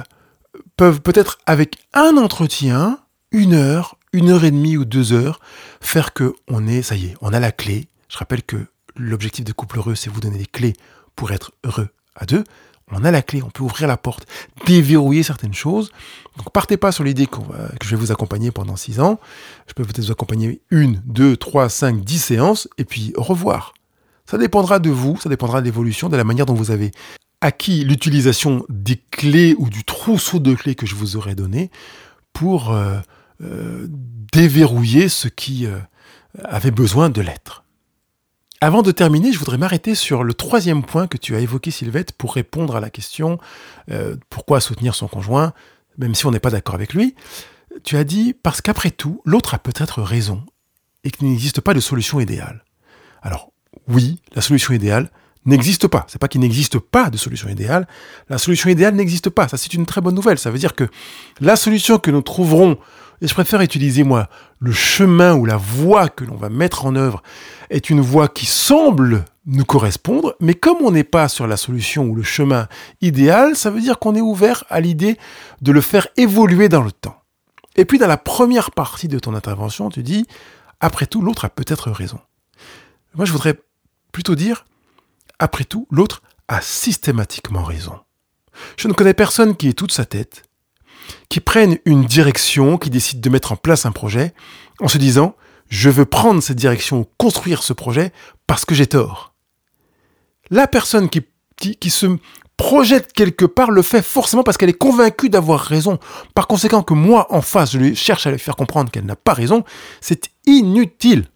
peuvent 0.77 1.01
peut-être 1.01 1.37
avec 1.45 1.77
un 1.93 2.17
entretien, 2.17 2.99
une 3.31 3.53
heure, 3.53 3.97
une 4.13 4.29
heure 4.29 4.43
et 4.43 4.51
demie 4.51 4.77
ou 4.77 4.85
deux 4.85 5.13
heures, 5.13 5.39
faire 5.79 6.13
que 6.13 6.33
on 6.47 6.67
est, 6.67 6.81
ça 6.81 6.95
y 6.95 7.05
est, 7.05 7.15
on 7.21 7.33
a 7.33 7.39
la 7.39 7.51
clé. 7.51 7.87
Je 8.09 8.17
rappelle 8.17 8.43
que 8.43 8.57
l'objectif 8.95 9.45
de 9.45 9.53
couple 9.53 9.77
heureux, 9.77 9.95
c'est 9.95 10.09
vous 10.09 10.19
donner 10.19 10.37
les 10.37 10.45
clés 10.45 10.73
pour 11.15 11.31
être 11.31 11.51
heureux 11.63 11.89
à 12.15 12.25
deux. 12.25 12.43
On 12.91 13.03
a 13.03 13.11
la 13.11 13.21
clé, 13.21 13.41
on 13.41 13.49
peut 13.49 13.63
ouvrir 13.63 13.87
la 13.87 13.97
porte, 13.97 14.27
déverrouiller 14.65 15.23
certaines 15.23 15.53
choses. 15.53 15.91
Donc 16.37 16.51
partez 16.51 16.77
pas 16.77 16.91
sur 16.91 17.03
l'idée 17.03 17.27
que 17.27 17.37
je 17.83 17.89
vais 17.89 17.95
vous 17.95 18.11
accompagner 18.11 18.51
pendant 18.51 18.75
six 18.75 18.99
ans. 18.99 19.19
Je 19.67 19.73
peux 19.73 19.83
peut-être 19.83 20.05
vous 20.05 20.11
accompagner 20.11 20.61
une, 20.69 21.01
deux, 21.05 21.37
trois, 21.37 21.69
cinq, 21.69 22.03
dix 22.03 22.19
séances, 22.19 22.67
et 22.77 22.85
puis 22.85 23.13
au 23.15 23.23
revoir. 23.23 23.73
Ça 24.25 24.37
dépendra 24.37 24.79
de 24.79 24.89
vous, 24.89 25.17
ça 25.19 25.29
dépendra 25.29 25.61
de 25.61 25.65
l'évolution, 25.65 26.09
de 26.09 26.17
la 26.17 26.23
manière 26.23 26.45
dont 26.45 26.53
vous 26.53 26.71
avez 26.71 26.91
acquis 27.41 27.83
l'utilisation 27.83 28.65
des 28.69 29.01
clés 29.11 29.55
ou 29.57 29.69
du 29.69 29.83
trousseau 29.83 30.39
de 30.39 30.53
clés 30.53 30.75
que 30.75 30.85
je 30.85 30.95
vous 30.95 31.17
aurais 31.17 31.35
donné 31.35 31.71
pour 32.33 32.71
euh, 32.71 32.99
euh, 33.43 33.87
déverrouiller 34.31 35.09
ce 35.09 35.27
qui 35.27 35.65
euh, 35.65 35.79
avait 36.43 36.71
besoin 36.71 37.09
de 37.09 37.21
l'être. 37.21 37.63
Avant 38.63 38.83
de 38.83 38.91
terminer, 38.91 39.31
je 39.33 39.39
voudrais 39.39 39.57
m'arrêter 39.57 39.95
sur 39.95 40.23
le 40.23 40.35
troisième 40.35 40.83
point 40.83 41.07
que 41.07 41.17
tu 41.17 41.35
as 41.35 41.39
évoqué, 41.39 41.71
Sylvette, 41.71 42.11
pour 42.11 42.35
répondre 42.35 42.75
à 42.75 42.79
la 42.79 42.91
question 42.91 43.39
pourquoi 44.29 44.59
soutenir 44.59 44.93
son 44.93 45.07
conjoint, 45.07 45.53
même 45.97 46.13
si 46.13 46.27
on 46.27 46.31
n'est 46.31 46.39
pas 46.39 46.51
d'accord 46.51 46.75
avec 46.75 46.93
lui. 46.93 47.15
Tu 47.83 47.97
as 47.97 48.03
dit 48.03 48.35
parce 48.35 48.61
qu'après 48.61 48.91
tout, 48.91 49.19
l'autre 49.25 49.55
a 49.55 49.57
peut-être 49.57 50.03
raison 50.03 50.43
et 51.03 51.09
qu'il 51.09 51.27
n'existe 51.27 51.59
pas 51.59 51.73
de 51.73 51.79
solution 51.79 52.19
idéale. 52.19 52.63
Alors, 53.23 53.51
oui, 53.87 54.21
la 54.35 54.43
solution 54.43 54.75
idéale, 54.75 55.09
n'existe 55.43 55.87
pas. 55.87 56.05
C'est 56.07 56.19
pas 56.19 56.27
qu'il 56.27 56.41
n'existe 56.41 56.77
pas 56.77 57.09
de 57.09 57.17
solution 57.17 57.49
idéale. 57.49 57.87
La 58.29 58.37
solution 58.37 58.69
idéale 58.69 58.93
n'existe 58.93 59.31
pas. 59.31 59.47
Ça, 59.47 59.57
c'est 59.57 59.73
une 59.73 59.87
très 59.87 60.01
bonne 60.01 60.13
nouvelle. 60.13 60.37
Ça 60.37 60.51
veut 60.51 60.59
dire 60.59 60.75
que 60.75 60.87
la 61.39 61.55
solution 61.55 61.97
que 61.97 62.11
nous 62.11 62.21
trouverons, 62.21 62.77
et 63.21 63.27
je 63.27 63.33
préfère 63.35 63.61
utiliser, 63.61 64.03
moi, 64.03 64.29
le 64.59 64.71
chemin 64.71 65.35
ou 65.35 65.45
la 65.45 65.57
voie 65.57 66.09
que 66.09 66.25
l'on 66.25 66.35
va 66.35 66.49
mettre 66.49 66.85
en 66.85 66.95
œuvre 66.95 67.21
est 67.69 67.91
une 67.91 68.01
voie 68.01 68.27
qui 68.27 68.47
semble 68.47 69.25
nous 69.45 69.65
correspondre, 69.65 70.35
mais 70.39 70.55
comme 70.55 70.77
on 70.81 70.91
n'est 70.91 71.03
pas 71.03 71.27
sur 71.27 71.45
la 71.45 71.57
solution 71.57 72.05
ou 72.05 72.15
le 72.15 72.23
chemin 72.23 72.67
idéal, 72.99 73.55
ça 73.55 73.69
veut 73.69 73.81
dire 73.81 73.99
qu'on 73.99 74.15
est 74.15 74.21
ouvert 74.21 74.63
à 74.69 74.79
l'idée 74.79 75.17
de 75.61 75.71
le 75.71 75.81
faire 75.81 76.07
évoluer 76.17 76.67
dans 76.67 76.81
le 76.81 76.91
temps. 76.91 77.21
Et 77.75 77.85
puis 77.85 77.99
dans 77.99 78.07
la 78.07 78.17
première 78.17 78.71
partie 78.71 79.07
de 79.07 79.19
ton 79.19 79.35
intervention, 79.35 79.89
tu 79.89 80.03
dis, 80.03 80.25
après 80.79 81.05
tout, 81.05 81.21
l'autre 81.21 81.45
a 81.45 81.49
peut-être 81.49 81.91
raison. 81.91 82.19
Moi, 83.13 83.25
je 83.25 83.31
voudrais 83.31 83.59
plutôt 84.11 84.35
dire, 84.35 84.65
après 85.39 85.63
tout, 85.63 85.87
l'autre 85.91 86.23
a 86.47 86.59
systématiquement 86.61 87.63
raison. 87.63 87.99
Je 88.77 88.87
ne 88.87 88.93
connais 88.93 89.13
personne 89.13 89.55
qui 89.55 89.69
ait 89.69 89.73
toute 89.73 89.91
sa 89.91 90.05
tête, 90.05 90.43
qui 91.29 91.39
prenne 91.39 91.77
une 91.85 92.05
direction, 92.05 92.77
qui 92.77 92.89
décide 92.89 93.21
de 93.21 93.29
mettre 93.29 93.51
en 93.51 93.55
place 93.55 93.85
un 93.85 93.91
projet, 93.91 94.33
en 94.79 94.87
se 94.87 94.97
disant 94.97 95.35
je 95.71 95.89
veux 95.89 96.05
prendre 96.05 96.43
cette 96.43 96.57
direction, 96.57 97.07
construire 97.17 97.63
ce 97.63 97.73
projet, 97.73 98.11
parce 98.45 98.65
que 98.65 98.75
j'ai 98.75 98.87
tort. 98.87 99.33
La 100.49 100.67
personne 100.67 101.09
qui, 101.09 101.21
qui, 101.55 101.89
se 101.89 102.17
projette 102.57 103.13
quelque 103.13 103.45
part 103.45 103.71
le 103.71 103.81
fait 103.81 104.01
forcément 104.01 104.43
parce 104.43 104.57
qu'elle 104.57 104.69
est 104.69 104.73
convaincue 104.73 105.29
d'avoir 105.29 105.61
raison. 105.61 105.97
Par 106.35 106.47
conséquent, 106.47 106.83
que 106.83 106.93
moi, 106.93 107.27
en 107.33 107.41
face, 107.41 107.71
je 107.71 107.77
lui 107.77 107.95
cherche 107.95 108.27
à 108.27 108.31
lui 108.31 108.37
faire 108.37 108.57
comprendre 108.57 108.91
qu'elle 108.91 109.05
n'a 109.05 109.15
pas 109.15 109.33
raison, 109.33 109.63
c'est 110.01 110.29
inutile. 110.45 111.27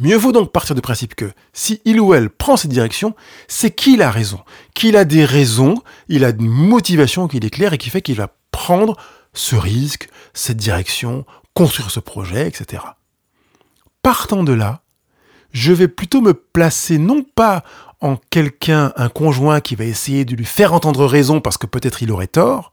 Mieux 0.00 0.16
vaut 0.16 0.32
donc 0.32 0.50
partir 0.50 0.74
du 0.74 0.80
principe 0.80 1.14
que 1.14 1.30
si 1.52 1.80
il 1.84 2.00
ou 2.00 2.14
elle 2.14 2.30
prend 2.30 2.56
cette 2.56 2.70
direction, 2.70 3.14
c'est 3.48 3.70
qu'il 3.70 4.02
a 4.02 4.10
raison, 4.10 4.40
qu'il 4.74 4.96
a 4.96 5.04
des 5.04 5.24
raisons, 5.24 5.82
il 6.08 6.24
a 6.24 6.30
une 6.30 6.48
motivation 6.48 7.28
qui 7.28 7.36
est 7.36 7.50
claire 7.50 7.74
et 7.74 7.78
qui 7.78 7.90
fait 7.90 8.02
qu'il 8.02 8.16
va 8.16 8.34
prendre 8.50 8.96
ce 9.32 9.56
risque, 9.56 10.08
cette 10.34 10.56
direction, 10.56 11.24
construire 11.54 11.90
ce 11.90 12.00
projet, 12.00 12.46
etc. 12.46 12.82
Partant 14.02 14.42
de 14.44 14.52
là, 14.52 14.80
je 15.52 15.72
vais 15.72 15.88
plutôt 15.88 16.20
me 16.20 16.34
placer 16.34 16.98
non 16.98 17.22
pas 17.22 17.64
en 18.00 18.16
quelqu'un, 18.30 18.92
un 18.96 19.08
conjoint 19.08 19.60
qui 19.60 19.74
va 19.74 19.84
essayer 19.84 20.24
de 20.24 20.34
lui 20.34 20.44
faire 20.44 20.72
entendre 20.72 21.04
raison 21.06 21.40
parce 21.40 21.58
que 21.58 21.66
peut-être 21.66 22.02
il 22.02 22.10
aurait 22.10 22.26
tort, 22.26 22.72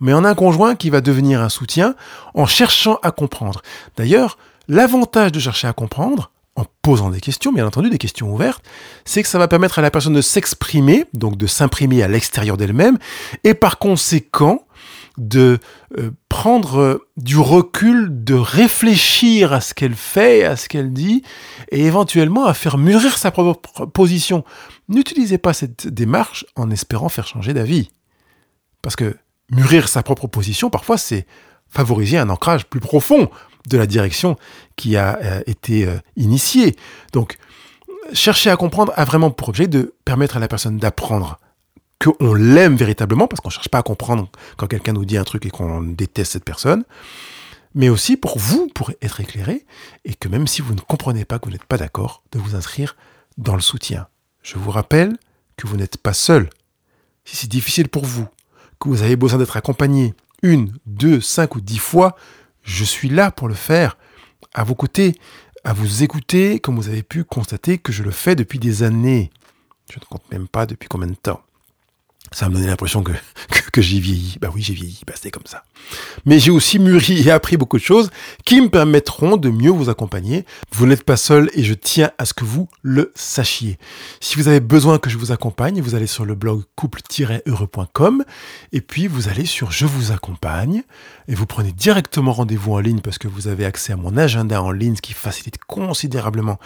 mais 0.00 0.12
en 0.12 0.24
un 0.24 0.34
conjoint 0.34 0.74
qui 0.74 0.90
va 0.90 1.00
devenir 1.00 1.40
un 1.40 1.48
soutien 1.50 1.94
en 2.34 2.46
cherchant 2.46 2.98
à 3.02 3.10
comprendre. 3.10 3.62
D'ailleurs, 3.96 4.38
l'avantage 4.66 5.30
de 5.30 5.38
chercher 5.38 5.68
à 5.68 5.72
comprendre, 5.72 6.32
en 6.56 6.64
posant 6.82 7.10
des 7.10 7.20
questions, 7.20 7.52
bien 7.52 7.66
entendu, 7.66 7.90
des 7.90 7.98
questions 7.98 8.32
ouvertes, 8.32 8.64
c'est 9.04 9.22
que 9.22 9.28
ça 9.28 9.38
va 9.38 9.46
permettre 9.46 9.78
à 9.78 9.82
la 9.82 9.90
personne 9.90 10.14
de 10.14 10.20
s'exprimer, 10.20 11.04
donc 11.14 11.36
de 11.36 11.46
s'imprimer 11.46 12.02
à 12.02 12.08
l'extérieur 12.08 12.56
d'elle-même, 12.56 12.98
et 13.44 13.54
par 13.54 13.78
conséquent, 13.78 14.64
de 15.18 15.58
euh, 15.98 16.10
prendre 16.28 16.80
euh, 16.80 17.06
du 17.16 17.38
recul, 17.38 18.08
de 18.24 18.34
réfléchir 18.34 19.52
à 19.52 19.60
ce 19.60 19.74
qu'elle 19.74 19.94
fait, 19.94 20.44
à 20.44 20.56
ce 20.56 20.68
qu'elle 20.68 20.92
dit, 20.92 21.22
et 21.70 21.84
éventuellement 21.84 22.46
à 22.46 22.54
faire 22.54 22.78
mûrir 22.78 23.18
sa 23.18 23.30
propre 23.30 23.86
position. 23.86 24.44
N'utilisez 24.88 25.38
pas 25.38 25.52
cette 25.52 25.86
démarche 25.88 26.46
en 26.56 26.70
espérant 26.70 27.08
faire 27.08 27.26
changer 27.26 27.54
d'avis. 27.54 27.90
Parce 28.82 28.96
que 28.96 29.16
mûrir 29.50 29.88
sa 29.88 30.02
propre 30.02 30.26
position, 30.26 30.70
parfois, 30.70 30.96
c'est 30.96 31.26
favoriser 31.68 32.18
un 32.18 32.30
ancrage 32.30 32.66
plus 32.66 32.80
profond 32.80 33.30
de 33.68 33.76
la 33.76 33.86
direction 33.86 34.36
qui 34.76 34.96
a 34.96 35.18
euh, 35.22 35.42
été 35.46 35.86
initiée. 36.16 36.76
Donc, 37.12 37.36
chercher 38.12 38.50
à 38.50 38.56
comprendre 38.56 38.92
a 38.96 39.04
vraiment 39.04 39.30
pour 39.30 39.50
objet 39.50 39.68
de 39.68 39.94
permettre 40.04 40.36
à 40.36 40.40
la 40.40 40.48
personne 40.48 40.78
d'apprendre 40.78 41.38
qu'on 42.00 42.34
l'aime 42.34 42.76
véritablement, 42.76 43.28
parce 43.28 43.40
qu'on 43.40 43.48
ne 43.48 43.52
cherche 43.52 43.68
pas 43.68 43.78
à 43.78 43.82
comprendre 43.82 44.30
quand 44.56 44.66
quelqu'un 44.66 44.94
nous 44.94 45.04
dit 45.04 45.18
un 45.18 45.24
truc 45.24 45.44
et 45.46 45.50
qu'on 45.50 45.82
déteste 45.82 46.32
cette 46.32 46.44
personne, 46.44 46.84
mais 47.74 47.88
aussi 47.88 48.16
pour 48.16 48.38
vous, 48.38 48.68
pour 48.74 48.90
être 49.02 49.20
éclairé, 49.20 49.66
et 50.04 50.14
que 50.14 50.28
même 50.28 50.46
si 50.46 50.62
vous 50.62 50.74
ne 50.74 50.80
comprenez 50.80 51.24
pas, 51.24 51.38
que 51.38 51.46
vous 51.46 51.52
n'êtes 51.52 51.64
pas 51.64 51.76
d'accord, 51.76 52.22
de 52.32 52.38
vous 52.38 52.56
inscrire 52.56 52.96
dans 53.38 53.54
le 53.54 53.60
soutien. 53.60 54.08
Je 54.42 54.58
vous 54.58 54.70
rappelle 54.70 55.16
que 55.56 55.66
vous 55.66 55.76
n'êtes 55.76 55.98
pas 55.98 56.14
seul. 56.14 56.48
Si 57.24 57.36
c'est 57.36 57.50
difficile 57.50 57.88
pour 57.88 58.06
vous, 58.06 58.26
que 58.80 58.88
vous 58.88 59.02
avez 59.02 59.16
besoin 59.16 59.38
d'être 59.38 59.58
accompagné 59.58 60.14
une, 60.42 60.72
deux, 60.86 61.20
cinq 61.20 61.54
ou 61.54 61.60
dix 61.60 61.78
fois, 61.78 62.16
je 62.62 62.84
suis 62.84 63.10
là 63.10 63.30
pour 63.30 63.46
le 63.46 63.54
faire, 63.54 63.98
à 64.54 64.64
vos 64.64 64.74
côtés, 64.74 65.14
à 65.64 65.74
vous 65.74 66.02
écouter, 66.02 66.60
comme 66.60 66.76
vous 66.76 66.88
avez 66.88 67.02
pu 67.02 67.24
constater 67.24 67.76
que 67.76 67.92
je 67.92 68.02
le 68.02 68.10
fais 68.10 68.34
depuis 68.34 68.58
des 68.58 68.82
années. 68.82 69.30
Je 69.92 69.98
ne 69.98 70.04
compte 70.06 70.30
même 70.32 70.48
pas 70.48 70.64
depuis 70.64 70.88
combien 70.88 71.08
de 71.08 71.14
temps 71.14 71.42
ça 72.32 72.48
me 72.48 72.54
donnait 72.54 72.66
l'impression 72.66 73.02
que, 73.02 73.12
que, 73.70 73.82
j'ai 73.82 74.00
vieilli. 74.00 74.36
Bah 74.40 74.50
oui, 74.54 74.62
j'ai 74.62 74.74
vieilli, 74.74 75.00
bah 75.06 75.12
c'était 75.16 75.30
comme 75.30 75.46
ça. 75.46 75.64
Mais 76.26 76.38
j'ai 76.38 76.50
aussi 76.50 76.78
mûri 76.78 77.26
et 77.26 77.30
appris 77.30 77.56
beaucoup 77.56 77.78
de 77.78 77.82
choses 77.82 78.10
qui 78.44 78.60
me 78.60 78.68
permettront 78.68 79.36
de 79.36 79.50
mieux 79.50 79.70
vous 79.70 79.88
accompagner. 79.88 80.44
Vous 80.72 80.86
n'êtes 80.86 81.04
pas 81.04 81.16
seul 81.16 81.50
et 81.54 81.62
je 81.62 81.74
tiens 81.74 82.10
à 82.18 82.24
ce 82.24 82.34
que 82.34 82.44
vous 82.44 82.68
le 82.82 83.12
sachiez. 83.14 83.78
Si 84.20 84.36
vous 84.36 84.48
avez 84.48 84.60
besoin 84.60 84.98
que 84.98 85.10
je 85.10 85.18
vous 85.18 85.32
accompagne, 85.32 85.80
vous 85.80 85.94
allez 85.94 86.06
sur 86.06 86.24
le 86.24 86.34
blog 86.34 86.62
couple-heureux.com 86.76 88.24
et 88.72 88.80
puis 88.80 89.06
vous 89.06 89.28
allez 89.28 89.46
sur 89.46 89.70
Je 89.70 89.86
vous 89.86 90.12
accompagne 90.12 90.82
et 91.28 91.34
vous 91.34 91.46
prenez 91.46 91.72
directement 91.72 92.32
rendez-vous 92.32 92.72
en 92.72 92.80
ligne 92.80 93.00
parce 93.00 93.18
que 93.18 93.28
vous 93.28 93.48
avez 93.48 93.64
accès 93.64 93.92
à 93.92 93.96
mon 93.96 94.16
agenda 94.16 94.62
en 94.62 94.72
ligne, 94.72 94.96
ce 94.96 95.02
qui 95.02 95.12
facilite 95.12 95.58
considérablement 95.66 96.58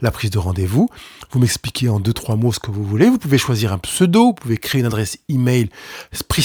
la 0.00 0.10
prise 0.10 0.30
de 0.30 0.38
rendez-vous. 0.38 0.88
Vous 1.30 1.38
m'expliquez 1.38 1.88
en 1.88 2.00
deux, 2.00 2.12
trois 2.12 2.36
mots 2.36 2.52
ce 2.52 2.60
que 2.60 2.70
vous 2.70 2.84
voulez. 2.84 3.08
Vous 3.08 3.18
pouvez 3.18 3.38
choisir 3.38 3.72
un 3.72 3.78
pseudo, 3.78 4.26
vous 4.26 4.34
pouvez 4.34 4.58
créer 4.58 4.80
une 4.80 4.86
adresse 4.86 5.18
email 5.28 5.68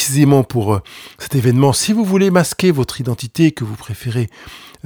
précisément 0.08 0.45
pour 0.45 0.74
euh, 0.74 0.82
cet 1.18 1.36
événement. 1.36 1.74
Si 1.74 1.91
vous 1.91 2.05
voulez 2.05 2.32
masquer 2.32 2.72
votre 2.72 3.01
identité, 3.01 3.51
que 3.51 3.66
vous 3.66 3.76
préférez 3.76 4.30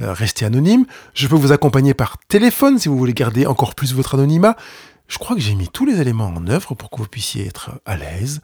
euh, 0.00 0.12
rester 0.12 0.44
anonyme, 0.44 0.84
je 1.14 1.28
peux 1.28 1.36
vous 1.36 1.52
accompagner 1.52 1.94
par 1.94 2.18
téléphone 2.26 2.76
si 2.80 2.88
vous 2.88 2.98
voulez 2.98 3.14
garder 3.14 3.46
encore 3.46 3.76
plus 3.76 3.94
votre 3.94 4.14
anonymat. 4.16 4.56
Je 5.06 5.18
crois 5.18 5.36
que 5.36 5.40
j'ai 5.40 5.54
mis 5.54 5.68
tous 5.68 5.86
les 5.86 6.00
éléments 6.00 6.26
en 6.26 6.48
œuvre 6.48 6.74
pour 6.74 6.90
que 6.90 6.96
vous 6.96 7.06
puissiez 7.06 7.46
être 7.46 7.70
à 7.86 7.96
l'aise, 7.96 8.40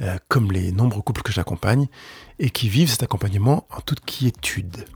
euh, 0.00 0.16
comme 0.28 0.50
les 0.50 0.72
nombreux 0.72 1.02
couples 1.02 1.20
que 1.20 1.30
j'accompagne 1.30 1.88
et 2.38 2.48
qui 2.48 2.70
vivent 2.70 2.88
cet 2.88 3.02
accompagnement 3.02 3.66
en 3.68 3.82
toute 3.82 4.00
quiétude. 4.00 4.86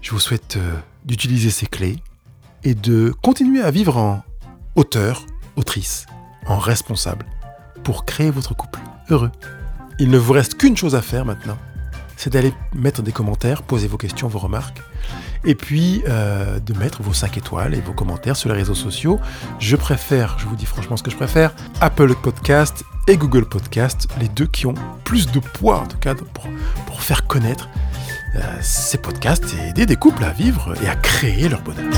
Je 0.00 0.12
vous 0.12 0.20
souhaite 0.20 0.58
d'utiliser 1.04 1.50
ces 1.50 1.66
clés 1.66 1.96
et 2.62 2.76
de 2.76 3.12
continuer 3.20 3.62
à 3.62 3.72
vivre 3.72 3.96
en 3.96 4.22
auteur, 4.76 5.26
autrice, 5.56 6.06
en 6.46 6.58
responsable, 6.58 7.26
pour 7.82 8.04
créer 8.04 8.30
votre 8.30 8.54
couple 8.54 8.78
heureux. 9.10 9.32
Il 9.98 10.10
ne 10.10 10.18
vous 10.18 10.32
reste 10.32 10.56
qu'une 10.56 10.76
chose 10.76 10.94
à 10.94 11.02
faire 11.02 11.24
maintenant, 11.24 11.56
c'est 12.16 12.32
d'aller 12.32 12.52
mettre 12.74 13.02
des 13.02 13.12
commentaires, 13.12 13.62
poser 13.62 13.86
vos 13.86 13.96
questions, 13.96 14.28
vos 14.28 14.38
remarques, 14.38 14.82
et 15.44 15.54
puis 15.54 16.02
euh, 16.08 16.58
de 16.58 16.74
mettre 16.74 17.02
vos 17.02 17.12
5 17.12 17.36
étoiles 17.36 17.74
et 17.74 17.80
vos 17.80 17.92
commentaires 17.92 18.36
sur 18.36 18.48
les 18.50 18.56
réseaux 18.56 18.74
sociaux. 18.74 19.20
Je 19.58 19.76
préfère, 19.76 20.36
je 20.38 20.46
vous 20.46 20.56
dis 20.56 20.66
franchement 20.66 20.96
ce 20.96 21.02
que 21.02 21.10
je 21.10 21.16
préfère, 21.16 21.54
Apple 21.80 22.14
Podcast 22.14 22.82
et 23.06 23.16
Google 23.16 23.44
Podcast, 23.44 24.08
les 24.20 24.28
deux 24.28 24.46
qui 24.46 24.66
ont 24.66 24.74
plus 25.04 25.30
de 25.30 25.38
poids 25.38 25.80
en 25.80 25.86
tout 25.86 25.98
cas 25.98 26.14
pour, 26.14 27.02
faire 27.02 27.26
connaître 27.26 27.68
euh, 28.34 28.40
ces 28.62 28.96
podcasts 28.96 29.44
et 29.54 29.68
aider 29.68 29.84
des 29.84 29.96
couples 29.96 30.24
à 30.24 30.30
vivre 30.30 30.74
et 30.82 30.88
à 30.88 30.96
créer 30.96 31.50
leur 31.50 31.60
bonheur. 31.60 31.92